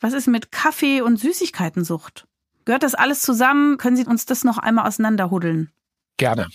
Was 0.00 0.12
ist 0.12 0.26
mit 0.26 0.52
Kaffee- 0.52 1.00
und 1.00 1.18
Süßigkeitensucht? 1.18 2.26
Gehört 2.64 2.82
das 2.82 2.94
alles 2.94 3.22
zusammen? 3.22 3.78
Können 3.78 3.96
Sie 3.96 4.04
uns 4.04 4.26
das 4.26 4.44
noch 4.44 4.58
einmal 4.58 4.86
auseinanderhuddeln? 4.86 5.70
Gerne. 6.16 6.48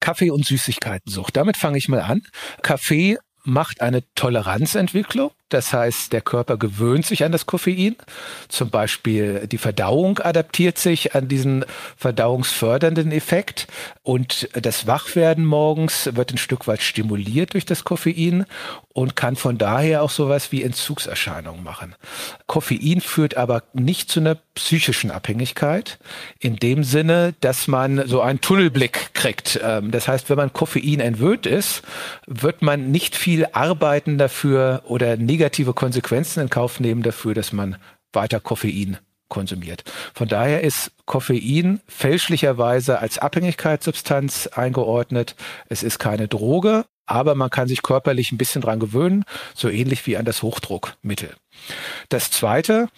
Kaffee- 0.00 0.30
und 0.30 0.46
Süßigkeitensucht. 0.46 1.36
Damit 1.36 1.56
fange 1.56 1.78
ich 1.78 1.88
mal 1.88 2.00
an. 2.00 2.22
Kaffee 2.62 3.18
macht 3.44 3.80
eine 3.80 4.02
Toleranzentwicklung. 4.14 5.32
Das 5.50 5.72
heißt, 5.72 6.12
der 6.12 6.22
Körper 6.22 6.56
gewöhnt 6.56 7.04
sich 7.04 7.24
an 7.24 7.32
das 7.32 7.46
Koffein. 7.46 7.96
Zum 8.48 8.70
Beispiel 8.70 9.46
die 9.46 9.58
Verdauung 9.58 10.18
adaptiert 10.20 10.78
sich 10.78 11.14
an 11.14 11.28
diesen 11.28 11.64
verdauungsfördernden 11.96 13.12
Effekt. 13.12 13.66
Und 14.02 14.48
das 14.54 14.86
Wachwerden 14.86 15.44
morgens 15.44 16.10
wird 16.14 16.32
ein 16.32 16.38
Stück 16.38 16.66
weit 16.66 16.82
stimuliert 16.82 17.54
durch 17.54 17.66
das 17.66 17.84
Koffein 17.84 18.46
und 18.92 19.14
kann 19.14 19.36
von 19.36 19.56
daher 19.56 20.02
auch 20.02 20.10
sowas 20.10 20.50
wie 20.50 20.62
Entzugserscheinungen 20.62 21.62
machen. 21.62 21.94
Koffein 22.46 23.00
führt 23.00 23.36
aber 23.36 23.62
nicht 23.72 24.10
zu 24.10 24.20
einer 24.20 24.36
psychischen 24.54 25.10
Abhängigkeit 25.10 25.98
in 26.40 26.56
dem 26.56 26.82
Sinne, 26.82 27.34
dass 27.40 27.68
man 27.68 28.06
so 28.06 28.20
einen 28.20 28.40
Tunnelblick 28.40 29.14
kriegt. 29.14 29.60
Ähm, 29.62 29.90
das 29.90 30.08
heißt, 30.08 30.28
wenn 30.28 30.36
man 30.36 30.52
Koffein 30.52 31.00
entwöhnt 31.00 31.46
ist, 31.46 31.82
wird 32.26 32.62
man 32.62 32.90
nicht 32.90 33.16
viel 33.16 33.46
arbeiten 33.52 34.18
dafür 34.18 34.82
oder 34.86 35.16
negative 35.40 35.72
Konsequenzen 35.72 36.40
in 36.40 36.50
Kauf 36.50 36.80
nehmen 36.80 37.02
dafür, 37.02 37.32
dass 37.32 37.52
man 37.52 37.76
weiter 38.12 38.40
Koffein 38.40 38.98
konsumiert. 39.28 39.84
Von 40.12 40.28
daher 40.28 40.62
ist 40.62 40.92
Koffein 41.06 41.80
fälschlicherweise 41.88 42.98
als 42.98 43.16
Abhängigkeitssubstanz 43.18 44.48
eingeordnet. 44.48 45.36
Es 45.70 45.82
ist 45.82 45.98
keine 45.98 46.28
Droge, 46.28 46.84
aber 47.06 47.34
man 47.34 47.48
kann 47.48 47.68
sich 47.68 47.82
körperlich 47.82 48.32
ein 48.32 48.38
bisschen 48.38 48.60
dran 48.60 48.80
gewöhnen, 48.80 49.24
so 49.54 49.70
ähnlich 49.70 50.06
wie 50.06 50.18
an 50.18 50.26
das 50.26 50.42
Hochdruckmittel. 50.42 51.34
Das 52.10 52.30
zweite, 52.30 52.88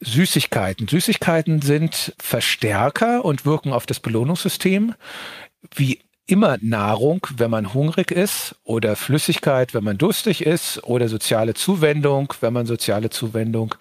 Süßigkeiten. 0.00 0.88
Süßigkeiten 0.88 1.62
sind 1.62 2.14
Verstärker 2.20 3.24
und 3.24 3.46
wirken 3.46 3.72
auf 3.72 3.86
das 3.86 4.00
Belohnungssystem. 4.00 4.94
Wie 5.76 6.00
immer 6.32 6.56
Nahrung, 6.62 7.26
wenn 7.36 7.50
man 7.50 7.74
hungrig 7.74 8.10
ist 8.10 8.56
oder 8.64 8.96
Flüssigkeit, 8.96 9.74
wenn 9.74 9.84
man 9.84 9.98
durstig 9.98 10.46
ist 10.46 10.82
oder 10.82 11.08
soziale 11.08 11.52
Zuwendung, 11.52 12.32
wenn 12.40 12.54
man 12.54 12.64
soziale 12.64 13.10
Zuwendung 13.10 13.74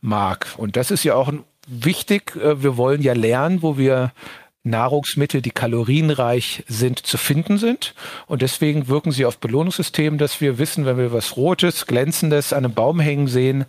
mag. 0.00 0.46
Und 0.56 0.76
das 0.76 0.90
ist 0.90 1.04
ja 1.04 1.14
auch 1.14 1.30
wichtig. 1.66 2.34
Äh, 2.36 2.62
wir 2.62 2.78
wollen 2.78 3.02
ja 3.02 3.12
lernen, 3.12 3.60
wo 3.60 3.76
wir 3.76 4.12
Nahrungsmittel, 4.68 5.42
die 5.42 5.50
kalorienreich 5.50 6.64
sind, 6.68 6.98
zu 6.98 7.18
finden 7.18 7.58
sind. 7.58 7.94
Und 8.26 8.42
deswegen 8.42 8.88
wirken 8.88 9.12
sie 9.12 9.24
auf 9.24 9.38
Belohnungssystem, 9.38 10.18
dass 10.18 10.40
wir 10.40 10.58
wissen, 10.58 10.86
wenn 10.86 10.98
wir 10.98 11.12
was 11.12 11.36
Rotes, 11.36 11.86
Glänzendes 11.86 12.52
an 12.52 12.64
einem 12.64 12.74
Baum 12.74 13.00
hängen 13.00 13.26
sehen, 13.26 13.64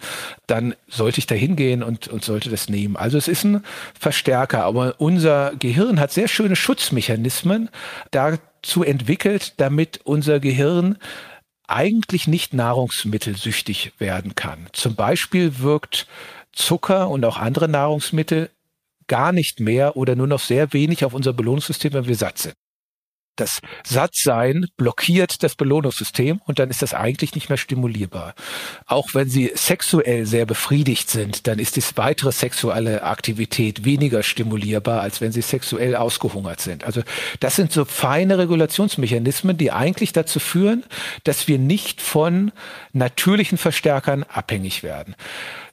dann 0.47 0.75
sollte 0.87 1.19
ich 1.19 1.27
da 1.27 1.35
hingehen 1.35 1.83
und, 1.83 2.07
und 2.07 2.23
sollte 2.23 2.49
das 2.49 2.69
nehmen. 2.69 2.95
Also 2.95 3.17
es 3.17 3.27
ist 3.27 3.43
ein 3.43 3.63
Verstärker, 3.99 4.63
aber 4.63 4.95
unser 4.97 5.53
Gehirn 5.57 5.99
hat 5.99 6.11
sehr 6.11 6.27
schöne 6.27 6.55
Schutzmechanismen 6.55 7.69
dazu 8.11 8.83
entwickelt, 8.83 9.53
damit 9.57 10.01
unser 10.03 10.39
Gehirn 10.39 10.97
eigentlich 11.67 12.27
nicht 12.27 12.53
nahrungsmittelsüchtig 12.53 13.93
werden 13.99 14.35
kann. 14.35 14.67
Zum 14.73 14.95
Beispiel 14.95 15.59
wirkt 15.59 16.07
Zucker 16.51 17.09
und 17.09 17.23
auch 17.25 17.37
andere 17.37 17.69
Nahrungsmittel 17.69 18.49
gar 19.09 19.33
nicht 19.33 19.59
mehr 19.59 19.97
oder 19.97 20.15
nur 20.15 20.27
noch 20.27 20.39
sehr 20.39 20.71
wenig 20.71 21.03
auf 21.03 21.13
unser 21.13 21.33
Belohnungssystem, 21.33 21.91
wenn 21.91 22.07
wir 22.07 22.15
satt 22.15 22.37
sind. 22.37 22.55
Das 23.39 23.61
Sattsein 23.85 24.65
blockiert 24.75 25.43
das 25.43 25.55
Belohnungssystem 25.55 26.41
und 26.45 26.59
dann 26.59 26.69
ist 26.69 26.81
das 26.81 26.93
eigentlich 26.93 27.35
nicht 27.35 27.47
mehr 27.47 27.57
stimulierbar. 27.57 28.33
Auch 28.85 29.13
wenn 29.13 29.29
sie 29.29 29.51
sexuell 29.55 30.25
sehr 30.25 30.45
befriedigt 30.45 31.09
sind, 31.09 31.47
dann 31.47 31.57
ist 31.57 31.77
die 31.77 31.83
weitere 31.95 32.33
sexuelle 32.33 33.03
Aktivität 33.03 33.85
weniger 33.85 34.23
stimulierbar, 34.23 34.99
als 34.99 35.21
wenn 35.21 35.31
sie 35.31 35.41
sexuell 35.41 35.95
ausgehungert 35.95 36.59
sind. 36.59 36.83
Also 36.83 37.01
das 37.39 37.55
sind 37.55 37.71
so 37.71 37.85
feine 37.85 38.37
Regulationsmechanismen, 38.37 39.57
die 39.57 39.71
eigentlich 39.71 40.11
dazu 40.11 40.41
führen, 40.41 40.83
dass 41.23 41.47
wir 41.47 41.59
nicht 41.59 42.01
von 42.01 42.51
natürlichen 42.91 43.57
Verstärkern 43.57 44.23
abhängig 44.23 44.83
werden. 44.83 45.15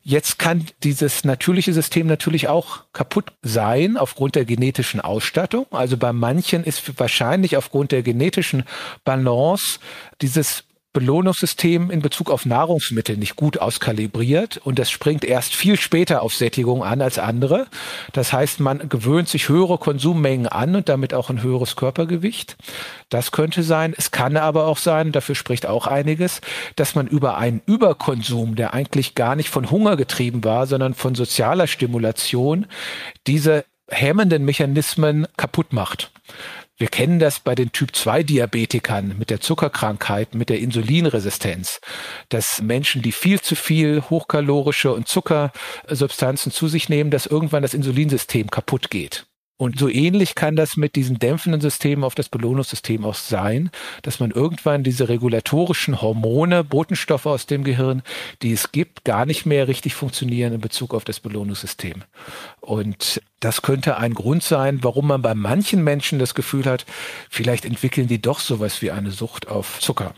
Jetzt 0.09 0.39
kann 0.39 0.65
dieses 0.85 1.25
natürliche 1.25 1.73
System 1.73 2.07
natürlich 2.07 2.47
auch 2.47 2.85
kaputt 2.93 3.33
sein 3.43 3.97
aufgrund 3.97 4.37
der 4.37 4.45
genetischen 4.45 5.01
Ausstattung. 5.01 5.67
Also 5.73 5.97
bei 5.97 6.13
manchen 6.13 6.63
ist 6.63 7.01
wahrscheinlich 7.01 7.57
aufgrund 7.57 7.91
der 7.91 8.05
genetischen 8.05 8.63
Balance 9.05 9.81
dieses 10.23 10.63
Belohnungssystem 10.97 11.91
in 11.91 12.01
Bezug 12.01 12.31
auf 12.31 12.47
Nahrungsmittel 12.47 13.19
nicht 13.19 13.37
gut 13.37 13.59
auskalibriert 13.59 14.57
und 14.57 14.79
das 14.79 14.91
springt 14.91 15.27
erst 15.27 15.55
viel 15.55 15.79
später 15.79 16.23
auf 16.23 16.35
Sättigung 16.35 16.83
an 16.83 17.03
als 17.03 17.19
andere. 17.19 17.67
Das 18.15 18.33
heißt, 18.33 18.61
man 18.61 18.89
gewöhnt 18.89 19.29
sich 19.29 19.51
höhere 19.51 19.77
Konsummengen 19.77 20.47
an 20.47 20.75
und 20.75 20.89
damit 20.89 21.13
auch 21.13 21.29
ein 21.29 21.43
höheres 21.43 21.77
Körpergewicht. 21.77 22.57
Das 23.11 23.31
könnte 23.31 23.63
sein. 23.63 23.93
Es 23.95 24.11
kann 24.11 24.39
aber 24.39 24.65
auch 24.65 24.79
sein, 24.79 25.13
dafür 25.13 25.35
spricht 25.35 25.67
auch 25.67 25.87
einiges, 25.87 26.41
dass 26.77 26.95
man 26.95 27.07
über 27.07 27.37
einen 27.37 27.61
Überkonsum, 27.67 28.55
der 28.55 28.73
eigentlich 28.73 29.15
gar 29.15 29.37
nicht 29.37 29.51
von 29.51 29.71
Hunger 29.71 29.99
getrieben 29.99 30.45
war, 30.45 30.67
sondern 30.67 30.95
von 30.95 31.15
sozialer 31.15 31.67
Stimulation, 31.67 32.65
diese 33.27 33.67
hemmenden 33.91 34.47
Mechanismen 34.47 35.27
kaputt 35.37 35.75
macht. 35.75 36.11
Wir 36.79 36.89
kennen 36.89 37.19
das 37.19 37.41
bei 37.41 37.55
den 37.55 37.73
Typ-2-Diabetikern 37.73 39.17
mit 39.19 39.31
der 39.31 39.41
Zuckerkrankheit, 39.41 40.35
mit 40.35 40.51
der 40.51 40.59
Insulinresistenz, 40.59 41.81
dass 42.29 42.61
Menschen, 42.61 43.01
die 43.01 43.13
viel 43.13 43.41
zu 43.41 43.55
viel 43.55 44.03
hochkalorische 44.11 44.93
und 44.93 45.09
Zuckersubstanzen 45.09 46.53
zu 46.53 46.69
sich 46.69 46.91
nehmen, 46.91 47.11
dass 47.11 47.25
irgendwann 47.25 47.63
das 47.63 47.73
Insulinsystem 47.73 48.51
kaputt 48.51 48.91
geht. 48.91 49.27
Und 49.59 49.79
so 49.79 49.89
ähnlich 49.89 50.35
kann 50.35 50.55
das 50.55 50.77
mit 50.77 50.97
diesen 50.97 51.19
dämpfenden 51.19 51.63
Systemen 51.63 52.05
auf 52.05 52.15
das 52.15 52.29
Belohnungssystem 52.29 53.05
auch 53.07 53.15
sein, 53.15 53.71
dass 54.03 54.21
man 54.21 54.31
irgendwann 54.31 54.83
diese 54.83 55.09
regulatorischen 55.09 56.03
Hormone, 56.03 56.63
Botenstoffe 56.63 57.25
aus 57.25 57.47
dem 57.47 57.65
Gehirn, 57.65 58.03
die 58.43 58.53
es 58.53 58.71
gibt, 58.71 59.05
gar 59.05 59.25
nicht 59.25 59.47
mehr 59.47 59.67
richtig 59.67 59.95
funktionieren 59.95 60.53
in 60.53 60.61
Bezug 60.61 60.93
auf 60.93 61.05
das 61.05 61.21
Belohnungssystem. 61.21 62.05
Und 62.61 63.23
das 63.41 63.63
könnte 63.63 63.97
ein 63.97 64.13
Grund 64.13 64.43
sein, 64.43 64.81
warum 64.83 65.07
man 65.07 65.23
bei 65.23 65.35
manchen 65.35 65.83
Menschen 65.83 66.19
das 66.19 66.35
Gefühl 66.35 66.67
hat, 66.67 66.85
vielleicht 67.31 67.65
entwickeln 67.65 68.09
die 68.09 68.21
doch 68.21 68.41
sowas 68.41 68.83
wie 68.83 68.91
eine 68.91 69.11
Sucht 69.11 69.49
auf 69.49 69.81
Zucker. 69.81 70.15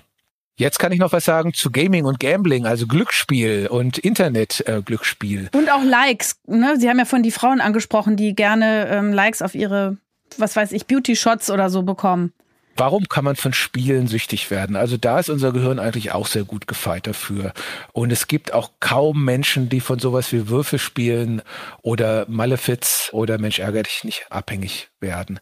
Jetzt 0.58 0.80
kann 0.80 0.90
ich 0.90 0.98
noch 0.98 1.12
was 1.12 1.24
sagen 1.24 1.54
zu 1.54 1.70
Gaming 1.70 2.04
und 2.04 2.18
Gambling, 2.18 2.66
also 2.66 2.88
Glücksspiel 2.88 3.68
und 3.68 3.96
Internet-Glücksspiel. 3.96 5.50
Äh, 5.52 5.56
und 5.56 5.70
auch 5.70 5.84
Likes. 5.84 6.40
Ne? 6.48 6.74
Sie 6.78 6.90
haben 6.90 6.98
ja 6.98 7.04
von 7.04 7.22
die 7.22 7.30
Frauen 7.30 7.60
angesprochen, 7.60 8.16
die 8.16 8.34
gerne 8.34 8.88
ähm, 8.88 9.12
Likes 9.12 9.40
auf 9.40 9.54
ihre, 9.54 9.98
was 10.36 10.56
weiß 10.56 10.72
ich, 10.72 10.86
Beauty-Shots 10.86 11.50
oder 11.50 11.70
so 11.70 11.84
bekommen. 11.84 12.32
Warum 12.78 13.08
kann 13.08 13.24
man 13.24 13.34
von 13.34 13.52
Spielen 13.52 14.06
süchtig 14.06 14.52
werden? 14.52 14.76
Also 14.76 14.96
da 14.96 15.18
ist 15.18 15.30
unser 15.30 15.52
Gehirn 15.52 15.80
eigentlich 15.80 16.12
auch 16.12 16.28
sehr 16.28 16.44
gut 16.44 16.68
gefeit 16.68 17.08
dafür. 17.08 17.52
Und 17.92 18.12
es 18.12 18.28
gibt 18.28 18.54
auch 18.54 18.70
kaum 18.78 19.24
Menschen, 19.24 19.68
die 19.68 19.80
von 19.80 19.98
sowas 19.98 20.32
wie 20.32 20.48
Würfelspielen 20.48 21.42
oder 21.82 22.24
Malefiz 22.28 23.10
oder 23.12 23.38
Mensch 23.38 23.58
ärger 23.58 23.82
dich 23.82 24.04
nicht 24.04 24.26
abhängig 24.30 24.88
werden. 25.00 25.40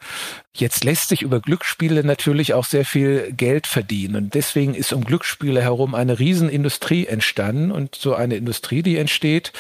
Jetzt 0.54 0.84
lässt 0.84 1.08
sich 1.08 1.20
über 1.20 1.40
Glücksspiele 1.40 2.02
natürlich 2.02 2.54
auch 2.54 2.64
sehr 2.64 2.86
viel 2.86 3.32
Geld 3.32 3.66
verdienen. 3.66 4.16
Und 4.16 4.34
deswegen 4.34 4.74
ist 4.74 4.92
um 4.94 5.04
Glücksspiele 5.04 5.60
herum 5.60 5.94
eine 5.94 6.18
Riesenindustrie 6.18 7.06
entstanden. 7.06 7.70
Und 7.70 7.94
so 7.94 8.14
eine 8.14 8.36
Industrie, 8.36 8.82
die 8.82 8.96
entsteht, 8.96 9.52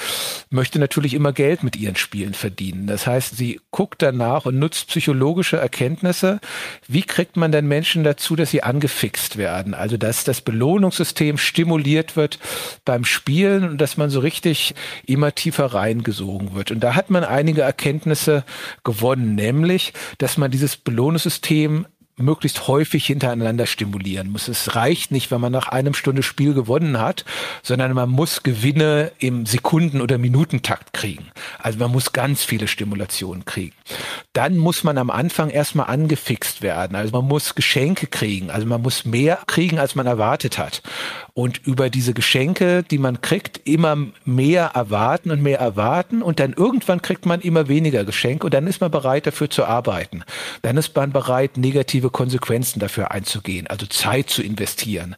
möchte 0.48 0.78
natürlich 0.78 1.12
immer 1.12 1.32
Geld 1.32 1.62
mit 1.62 1.76
ihren 1.76 1.96
Spielen 1.96 2.32
verdienen. 2.32 2.86
Das 2.86 3.06
heißt, 3.06 3.36
sie 3.36 3.60
guckt 3.70 4.00
danach 4.00 4.46
und 4.46 4.58
nutzt 4.58 4.88
psychologische 4.88 5.58
Erkenntnisse. 5.58 6.40
Wie 6.88 7.02
kriegt 7.02 7.36
man 7.36 7.52
denn 7.52 7.65
Menschen 7.66 8.04
dazu, 8.04 8.36
dass 8.36 8.50
sie 8.50 8.62
angefixt 8.62 9.36
werden? 9.36 9.74
Also, 9.74 9.96
dass 9.96 10.24
das 10.24 10.40
Belohnungssystem 10.40 11.38
stimuliert 11.38 12.16
wird 12.16 12.38
beim 12.84 13.04
Spielen 13.04 13.68
und 13.68 13.80
dass 13.80 13.96
man 13.96 14.10
so 14.10 14.20
richtig 14.20 14.74
immer 15.06 15.34
tiefer 15.34 15.66
reingesogen 15.66 16.54
wird. 16.54 16.70
Und 16.70 16.80
da 16.80 16.94
hat 16.94 17.10
man 17.10 17.24
einige 17.24 17.62
Erkenntnisse 17.62 18.44
gewonnen, 18.84 19.34
nämlich, 19.34 19.92
dass 20.18 20.36
man 20.36 20.50
dieses 20.50 20.76
Belohnungssystem 20.76 21.86
möglichst 22.18 22.66
häufig 22.66 23.04
hintereinander 23.04 23.66
stimulieren 23.66 24.30
muss. 24.30 24.48
Es 24.48 24.74
reicht 24.74 25.10
nicht, 25.10 25.30
wenn 25.30 25.40
man 25.40 25.52
nach 25.52 25.68
einem 25.68 25.92
Stunde 25.92 26.22
Spiel 26.22 26.54
gewonnen 26.54 26.98
hat, 26.98 27.26
sondern 27.62 27.92
man 27.92 28.08
muss 28.08 28.42
Gewinne 28.42 29.12
im 29.18 29.44
Sekunden- 29.44 30.00
oder 30.00 30.16
Minutentakt 30.16 30.94
kriegen. 30.94 31.26
Also 31.58 31.78
man 31.78 31.92
muss 31.92 32.12
ganz 32.12 32.42
viele 32.42 32.68
Stimulationen 32.68 33.44
kriegen. 33.44 33.74
Dann 34.32 34.56
muss 34.56 34.82
man 34.82 34.96
am 34.96 35.10
Anfang 35.10 35.50
erstmal 35.50 35.88
angefixt 35.88 36.62
werden. 36.62 36.96
Also 36.96 37.12
man 37.12 37.28
muss 37.28 37.54
Geschenke 37.54 38.06
kriegen. 38.06 38.50
Also 38.50 38.66
man 38.66 38.80
muss 38.80 39.04
mehr 39.04 39.38
kriegen, 39.46 39.78
als 39.78 39.94
man 39.94 40.06
erwartet 40.06 40.56
hat 40.56 40.82
und 41.36 41.66
über 41.66 41.90
diese 41.90 42.14
Geschenke, 42.14 42.82
die 42.82 42.96
man 42.96 43.20
kriegt, 43.20 43.60
immer 43.68 43.94
mehr 44.24 44.70
erwarten 44.72 45.30
und 45.30 45.42
mehr 45.42 45.58
erwarten 45.58 46.22
und 46.22 46.40
dann 46.40 46.54
irgendwann 46.54 47.02
kriegt 47.02 47.26
man 47.26 47.42
immer 47.42 47.68
weniger 47.68 48.04
Geschenke 48.04 48.46
und 48.46 48.54
dann 48.54 48.66
ist 48.66 48.80
man 48.80 48.90
bereit 48.90 49.26
dafür 49.26 49.50
zu 49.50 49.66
arbeiten. 49.66 50.24
Dann 50.62 50.78
ist 50.78 50.96
man 50.96 51.12
bereit, 51.12 51.58
negative 51.58 52.05
Konsequenzen 52.10 52.80
dafür 52.80 53.10
einzugehen, 53.10 53.66
also 53.66 53.86
Zeit 53.86 54.30
zu 54.30 54.42
investieren 54.42 55.16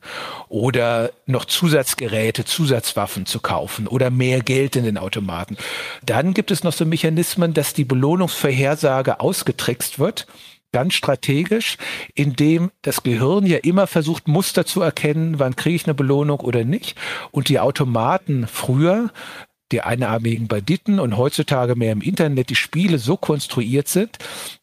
oder 0.49 1.11
noch 1.27 1.45
Zusatzgeräte, 1.45 2.45
Zusatzwaffen 2.45 3.27
zu 3.27 3.41
kaufen 3.41 3.87
oder 3.87 4.11
mehr 4.11 4.41
Geld 4.41 4.77
in 4.77 4.85
den 4.85 4.99
Automaten. 4.99 5.57
Dann 6.05 6.35
gibt 6.35 6.51
es 6.51 6.65
noch 6.65 6.73
so 6.73 6.85
Mechanismen, 6.85 7.55
dass 7.55 7.75
die 7.75 7.85
Belohnungsvorhersage 7.85 9.21
ausgetrickst 9.21 9.99
wird 9.99 10.27
ganz 10.73 10.95
strategisch, 10.95 11.77
indem 12.15 12.71
das 12.83 13.03
Gehirn 13.03 13.47
ja 13.47 13.59
immer 13.59 13.87
versucht, 13.87 14.29
Muster 14.29 14.67
zu 14.67 14.83
erkennen, 14.83 15.39
wann 15.39 15.57
kriege 15.57 15.77
ich 15.77 15.87
eine 15.87 15.95
Belohnung 15.95 16.41
oder 16.41 16.65
nicht. 16.65 16.97
Und 17.31 17.49
die 17.49 17.59
Automaten 17.59 18.47
früher, 18.47 19.11
die 19.73 19.83
einarmigen 19.83 20.49
Banditen 20.49 21.01
und 21.01 21.17
heutzutage 21.17 21.77
mehr 21.77 21.93
im 21.93 22.01
Internet, 22.01 22.51
die 22.51 22.55
Spiele 22.55 22.99
so 22.99 23.17
konstruiert 23.17 23.89
sind, 23.89 24.19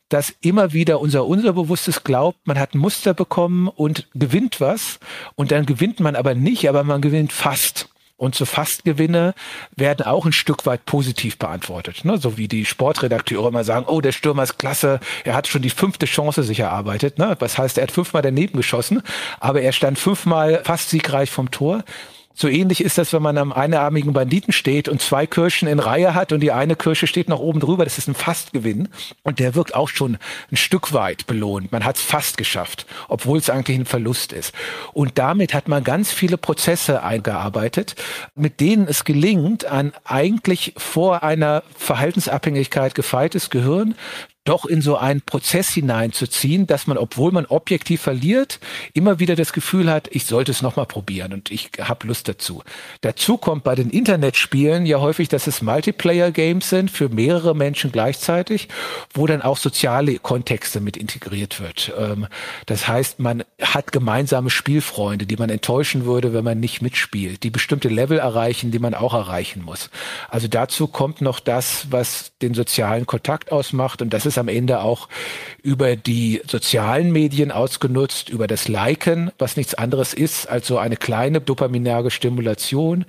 dass 0.10 0.34
immer 0.42 0.74
wieder 0.74 1.00
unser 1.00 1.26
Unterbewusstes 1.26 2.04
glaubt, 2.04 2.40
man 2.46 2.60
hat 2.60 2.76
ein 2.76 2.80
Muster 2.80 3.14
bekommen 3.14 3.68
und 3.68 4.08
gewinnt 4.14 4.62
was 4.62 5.00
und 5.36 5.52
dann 5.52 5.66
gewinnt 5.66 6.00
man 6.00 6.16
aber 6.16 6.36
nicht, 6.36 6.70
aber 6.70 6.84
man 6.84 7.02
gewinnt 7.02 7.34
fast. 7.34 7.90
Und 8.18 8.34
so 8.34 8.46
Fastgewinne 8.46 9.34
werden 9.76 10.06
auch 10.06 10.26
ein 10.26 10.32
Stück 10.32 10.66
weit 10.66 10.86
positiv 10.86 11.38
beantwortet. 11.38 12.06
Ne? 12.06 12.18
So 12.18 12.38
wie 12.38 12.48
die 12.48 12.64
Sportredakteure 12.64 13.50
immer 13.50 13.66
sagen, 13.66 13.88
oh, 13.90 14.00
der 14.00 14.14
Stürmer 14.14 14.44
ist 14.44 14.58
klasse, 14.58 15.02
er 15.26 15.36
hat 15.36 15.48
schon 15.48 15.62
die 15.62 15.70
fünfte 15.70 16.06
Chance 16.06 16.44
sich 16.44 16.62
erarbeitet. 16.62 17.18
Ne? 17.18 17.36
Das 17.38 17.58
heißt, 17.58 17.78
er 17.78 17.84
hat 17.84 17.92
fünfmal 17.92 18.22
daneben 18.22 18.56
geschossen, 18.56 19.02
aber 19.42 19.62
er 19.62 19.74
stand 19.74 20.00
fünfmal 20.00 20.62
fast 20.64 20.92
siegreich 20.92 21.30
vom 21.30 21.52
Tor. 21.52 21.84
So 22.38 22.50
ähnlich 22.50 22.84
ist 22.84 22.98
das, 22.98 23.14
wenn 23.14 23.22
man 23.22 23.38
am 23.38 23.54
einarmigen 23.54 24.12
Banditen 24.12 24.52
steht 24.52 24.90
und 24.90 25.02
zwei 25.02 25.26
Kirschen 25.26 25.70
in 25.70 25.80
Reihe 25.80 26.14
hat 26.14 26.34
und 26.34 26.42
die 26.42 26.52
eine 26.52 26.76
Kirsche 26.76 27.08
steht 27.08 27.30
noch 27.30 27.40
oben 27.40 27.62
drüber. 27.62 27.86
Das 27.86 27.98
ist 27.98 28.10
ein 28.10 28.14
Fastgewinn. 28.14 28.90
Und 29.24 29.40
der 29.40 29.56
wirkt 29.56 29.74
auch 29.74 29.88
schon 29.88 30.18
ein 30.52 30.58
Stück 30.58 30.92
weit 30.92 31.28
belohnt. 31.28 31.72
Man 31.72 31.86
hat 31.86 31.96
es 31.96 32.02
fast 32.02 32.36
geschafft, 32.36 32.86
obwohl 33.08 33.38
es 33.38 33.50
eigentlich 33.50 33.80
ein 33.80 33.86
Verlust 33.86 34.34
ist. 34.34 34.54
Und 34.92 35.18
damit 35.18 35.54
hat 35.54 35.70
man 35.70 35.86
ganz 35.86 36.12
viele 36.12 36.38
Prozesse 36.38 37.04
eingearbeitet, 37.04 37.96
mit 38.36 38.60
denen 38.60 38.88
es 38.88 39.06
gelingt, 39.06 39.64
ein 39.64 39.94
eigentlich 40.04 40.74
vor 40.76 41.24
einer 41.24 41.64
Verhaltensabhängigkeit 41.78 42.96
gefeiltes 42.96 43.50
Gehirn 43.50 43.96
doch 44.46 44.66
in 44.66 44.82
so 44.82 44.96
einen 44.96 45.22
Prozess 45.22 45.70
hineinzuziehen, 45.70 46.68
dass 46.68 46.88
man, 46.88 46.98
obwohl 46.98 47.32
man 47.32 47.48
objektiv 47.48 48.02
verliert, 48.02 48.60
immer 48.94 49.20
wieder 49.20 49.36
das 49.36 49.54
Gefühl 49.54 49.92
hat, 49.92 50.08
ich 50.12 50.26
sollte 50.26 50.52
es 50.52 50.62
nochmal 50.62 50.86
probieren 50.86 51.34
und 51.34 51.52
ich 51.52 51.72
habe 51.82 52.08
Lust 52.08 52.28
dazu. 52.28 52.64
Dazu 53.02 53.38
kommt 53.38 53.64
bei 53.64 53.74
den 53.74 53.90
Internetspielen 53.90 54.86
ja 54.86 55.00
häufig, 55.00 55.30
dass 55.30 55.48
es 55.48 55.64
Multiplayer-Games 55.64 56.70
sind 56.70 56.92
für 56.92 57.10
mehrere 57.10 57.56
Menschen 57.56 57.92
gleichzeitig, 57.92 58.70
wo 59.14 59.26
dann 59.26 59.42
auch 59.42 59.58
soziale 59.58 60.20
Kontexte 60.20 60.80
mit 60.80 60.96
integriert 60.96 61.60
wird. 61.60 61.92
Ähm, 61.98 62.28
das 62.68 62.88
heißt, 62.88 63.20
man 63.20 63.44
hat 63.60 63.92
gemeinsame 63.92 64.52
Spielfreunde, 64.52 65.26
die 65.26 65.38
man 65.38 65.50
enttäuschen 65.50 66.06
würde, 66.06 66.34
wenn 66.34 66.44
man 66.44 66.60
nicht 66.60 66.84
mitspielt, 66.84 67.42
die 67.42 67.50
bestimmte 67.50 67.90
Level 67.90 68.20
erreichen, 68.20 68.70
die 68.70 68.80
man 68.80 68.94
auch 68.94 69.16
erreichen 69.16 69.64
muss. 69.64 69.90
Also 70.30 70.48
dazu 70.48 70.88
kommt 70.88 71.22
noch 71.22 71.40
das, 71.40 71.88
was 71.90 72.32
den 72.44 72.54
sozialen 72.54 73.08
Kontakt 73.08 73.52
ausmacht 73.52 74.04
und 74.04 74.14
das 74.14 74.28
ist 74.28 74.35
es 74.36 74.38
am 74.38 74.48
Ende 74.48 74.82
auch 74.82 75.08
über 75.64 75.96
die 75.96 76.42
sozialen 76.48 77.12
Medien 77.12 77.52
ausgenutzt, 77.52 78.30
über 78.30 78.46
das 78.46 78.68
Liken, 78.68 79.32
was 79.40 79.58
nichts 79.58 79.74
anderes 79.74 80.14
ist 80.14 80.48
als 80.48 80.68
so 80.68 80.78
eine 80.78 80.96
kleine 80.96 81.42
dopaminerge 81.42 82.12
Stimulation, 82.12 83.06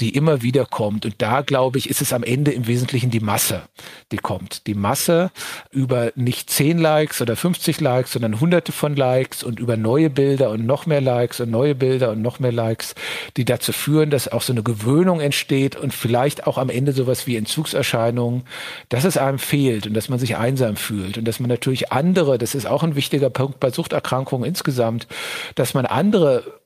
die 0.00 0.14
immer 0.14 0.42
wieder 0.42 0.64
kommt. 0.64 1.04
Und 1.04 1.16
da, 1.18 1.42
glaube 1.42 1.76
ich, 1.76 1.90
ist 1.90 2.00
es 2.00 2.14
am 2.14 2.22
Ende 2.22 2.52
im 2.52 2.66
Wesentlichen 2.66 3.10
die 3.10 3.20
Masse, 3.20 3.62
die 4.10 4.16
kommt. 4.16 4.66
Die 4.66 4.74
Masse 4.74 5.30
über 5.70 6.12
nicht 6.14 6.48
10 6.48 6.78
Likes 6.78 7.20
oder 7.20 7.36
50 7.36 7.80
Likes, 7.80 8.12
sondern 8.12 8.40
hunderte 8.40 8.72
von 8.72 8.96
Likes 8.96 9.42
und 9.42 9.60
über 9.60 9.76
neue 9.76 10.08
Bilder 10.08 10.50
und 10.50 10.64
noch 10.64 10.86
mehr 10.86 11.02
Likes 11.02 11.40
und 11.40 11.50
neue 11.50 11.74
Bilder 11.74 12.12
und 12.12 12.22
noch 12.22 12.38
mehr 12.38 12.52
Likes, 12.52 12.94
die 13.36 13.44
dazu 13.44 13.72
führen, 13.72 14.08
dass 14.08 14.28
auch 14.28 14.42
so 14.42 14.54
eine 14.54 14.62
Gewöhnung 14.62 15.20
entsteht 15.20 15.76
und 15.76 15.92
vielleicht 15.92 16.46
auch 16.46 16.56
am 16.56 16.70
Ende 16.70 16.92
sowas 16.92 17.26
wie 17.26 17.36
Entzugserscheinungen, 17.36 18.44
dass 18.88 19.04
es 19.04 19.18
einem 19.18 19.38
fehlt 19.38 19.86
und 19.86 19.94
dass 19.94 20.08
man 20.08 20.18
sich 20.18 20.36
einsam 20.36 20.67
fühlt 20.76 21.18
und 21.18 21.24
dass 21.24 21.40
man 21.40 21.48
natürlich 21.48 21.92
andere, 21.92 22.38
das 22.38 22.54
ist 22.54 22.66
auch 22.66 22.82
ein 22.82 22.96
wichtiger 22.96 23.30
Punkt 23.30 23.60
bei 23.60 23.70
Suchterkrankungen 23.70 24.46
insgesamt, 24.46 25.06
dass 25.54 25.74
man 25.74 25.86
andere 25.86 26.57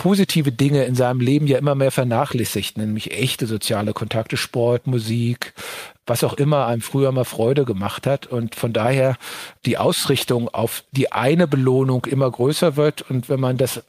positive 0.00 0.50
Dinge 0.50 0.84
in 0.84 0.94
seinem 0.94 1.20
Leben 1.20 1.46
ja 1.46 1.58
immer 1.58 1.74
mehr 1.74 1.90
vernachlässigt, 1.90 2.78
nämlich 2.78 3.10
echte 3.10 3.46
soziale 3.46 3.92
Kontakte, 3.92 4.38
Sport, 4.38 4.86
Musik, 4.86 5.52
was 6.06 6.24
auch 6.24 6.32
immer 6.32 6.66
einem 6.66 6.80
früher 6.80 7.12
mal 7.12 7.26
Freude 7.26 7.66
gemacht 7.66 8.06
hat. 8.06 8.26
Und 8.26 8.54
von 8.54 8.72
daher 8.72 9.18
die 9.66 9.76
Ausrichtung 9.76 10.48
auf 10.48 10.84
die 10.92 11.12
eine 11.12 11.46
Belohnung 11.46 12.06
immer 12.06 12.30
größer 12.30 12.76
wird. 12.76 13.10
Und 13.10 13.28
wenn 13.28 13.40
man 13.40 13.58
das 13.58 13.82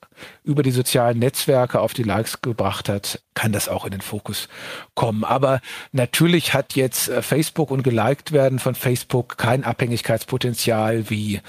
über 0.44 0.64
die 0.64 0.72
sozialen 0.72 1.18
Netzwerke 1.18 1.80
auf 1.80 1.94
die 1.94 2.04
Likes 2.04 2.42
gebracht 2.42 2.90
hat, 2.90 3.22
kann 3.34 3.54
das 3.54 3.70
auch 3.70 3.86
in 3.86 3.92
den 3.92 4.02
Fokus 4.02 4.50
kommen. 4.96 5.24
Aber 5.24 5.62
natürlich 5.94 6.54
hat 6.54 6.76
jetzt 6.76 7.08
äh, 7.08 7.22
Facebook 7.22 7.72
und 7.72 7.84
geliked 7.84 8.34
werden 8.34 8.60
von 8.60 8.76
Facebook 8.76 9.38
kein 9.38 9.64
Abhängigkeitspotenzial 9.64 11.10
wie 11.10 11.40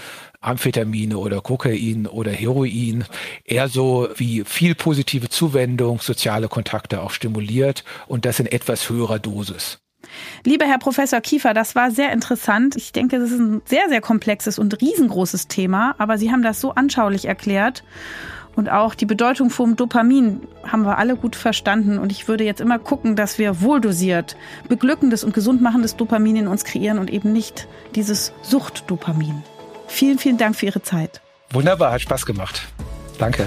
Amphetamine 0.42 1.16
oder 1.16 1.40
Kokain 1.40 2.06
oder 2.06 2.30
Heroin, 2.30 3.04
eher 3.44 3.68
so 3.68 4.08
wie 4.16 4.44
viel 4.44 4.74
positive 4.74 5.28
Zuwendung, 5.28 6.00
soziale 6.00 6.48
Kontakte 6.48 7.00
auch 7.00 7.10
stimuliert 7.10 7.84
und 8.06 8.24
das 8.24 8.40
in 8.40 8.46
etwas 8.46 8.90
höherer 8.90 9.18
Dosis. 9.18 9.78
Lieber 10.44 10.66
Herr 10.66 10.78
Professor 10.78 11.20
Kiefer, 11.20 11.54
das 11.54 11.74
war 11.74 11.90
sehr 11.90 12.12
interessant. 12.12 12.76
Ich 12.76 12.92
denke, 12.92 13.18
das 13.18 13.30
ist 13.30 13.38
ein 13.38 13.62
sehr, 13.64 13.88
sehr 13.88 14.00
komplexes 14.00 14.58
und 14.58 14.80
riesengroßes 14.80 15.48
Thema, 15.48 15.94
aber 15.98 16.18
Sie 16.18 16.32
haben 16.32 16.42
das 16.42 16.60
so 16.60 16.72
anschaulich 16.74 17.26
erklärt. 17.26 17.84
Und 18.54 18.70
auch 18.70 18.94
die 18.94 19.06
Bedeutung 19.06 19.48
vom 19.48 19.76
Dopamin 19.76 20.42
haben 20.62 20.84
wir 20.84 20.98
alle 20.98 21.16
gut 21.16 21.36
verstanden. 21.36 21.98
Und 21.98 22.12
ich 22.12 22.28
würde 22.28 22.44
jetzt 22.44 22.60
immer 22.60 22.78
gucken, 22.78 23.16
dass 23.16 23.38
wir 23.38 23.62
wohldosiert 23.62 24.36
beglückendes 24.68 25.24
und 25.24 25.32
gesundmachendes 25.32 25.96
Dopamin 25.96 26.36
in 26.36 26.48
uns 26.48 26.64
kreieren 26.64 26.98
und 26.98 27.10
eben 27.10 27.32
nicht 27.32 27.66
dieses 27.94 28.34
Suchtdopamin. 28.42 29.42
Vielen, 29.92 30.18
vielen 30.18 30.38
Dank 30.38 30.56
für 30.56 30.66
Ihre 30.66 30.82
Zeit. 30.82 31.20
Wunderbar, 31.50 31.92
hat 31.92 32.00
Spaß 32.00 32.24
gemacht. 32.24 32.62
Danke. 33.18 33.46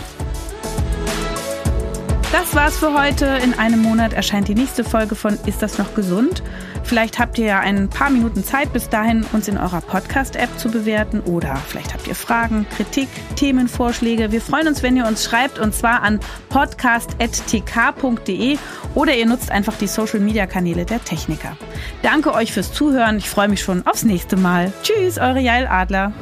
Das 2.32 2.55
war's 2.55 2.78
für 2.78 2.93
heute. 2.93 3.26
In 3.43 3.57
einem 3.57 3.82
Monat 3.82 4.13
erscheint 4.13 4.47
die 4.47 4.55
nächste 4.55 4.84
Folge 4.84 5.15
von 5.15 5.38
Ist 5.45 5.61
das 5.61 5.78
noch 5.78 5.95
gesund? 5.95 6.43
Vielleicht 6.84 7.19
habt 7.19 7.38
ihr 7.38 7.45
ja 7.45 7.59
ein 7.59 7.89
paar 7.89 8.09
Minuten 8.09 8.43
Zeit 8.43 8.73
bis 8.73 8.89
dahin, 8.89 9.26
uns 9.34 9.47
in 9.47 9.57
eurer 9.57 9.82
Podcast-App 9.82 10.59
zu 10.59 10.69
bewerten 10.69 11.21
oder 11.21 11.55
vielleicht 11.55 11.93
habt 11.93 12.07
ihr 12.07 12.15
Fragen, 12.15 12.67
Kritik, 12.76 13.09
Themenvorschläge. 13.36 14.32
Wir 14.32 14.41
freuen 14.41 14.67
uns, 14.67 14.84
wenn 14.84 14.95
ihr 14.95 15.07
uns 15.07 15.23
schreibt 15.23 15.57
und 15.57 15.73
zwar 15.73 16.03
an 16.03 16.19
podcast.tk.de 16.49 18.57
oder 18.93 19.15
ihr 19.15 19.26
nutzt 19.26 19.51
einfach 19.51 19.76
die 19.78 19.88
Social-Media-Kanäle 19.88 20.86
der 20.86 21.03
Techniker. 21.03 21.57
Danke 22.03 22.34
euch 22.34 22.51
fürs 22.51 22.71
Zuhören. 22.71 23.17
Ich 23.17 23.30
freue 23.30 23.47
mich 23.47 23.61
schon 23.61 23.86
aufs 23.88 24.03
nächste 24.03 24.38
Mal. 24.38 24.71
Tschüss, 24.84 25.17
eure 25.17 25.39
Jail 25.39 25.67
Adler. 25.67 26.13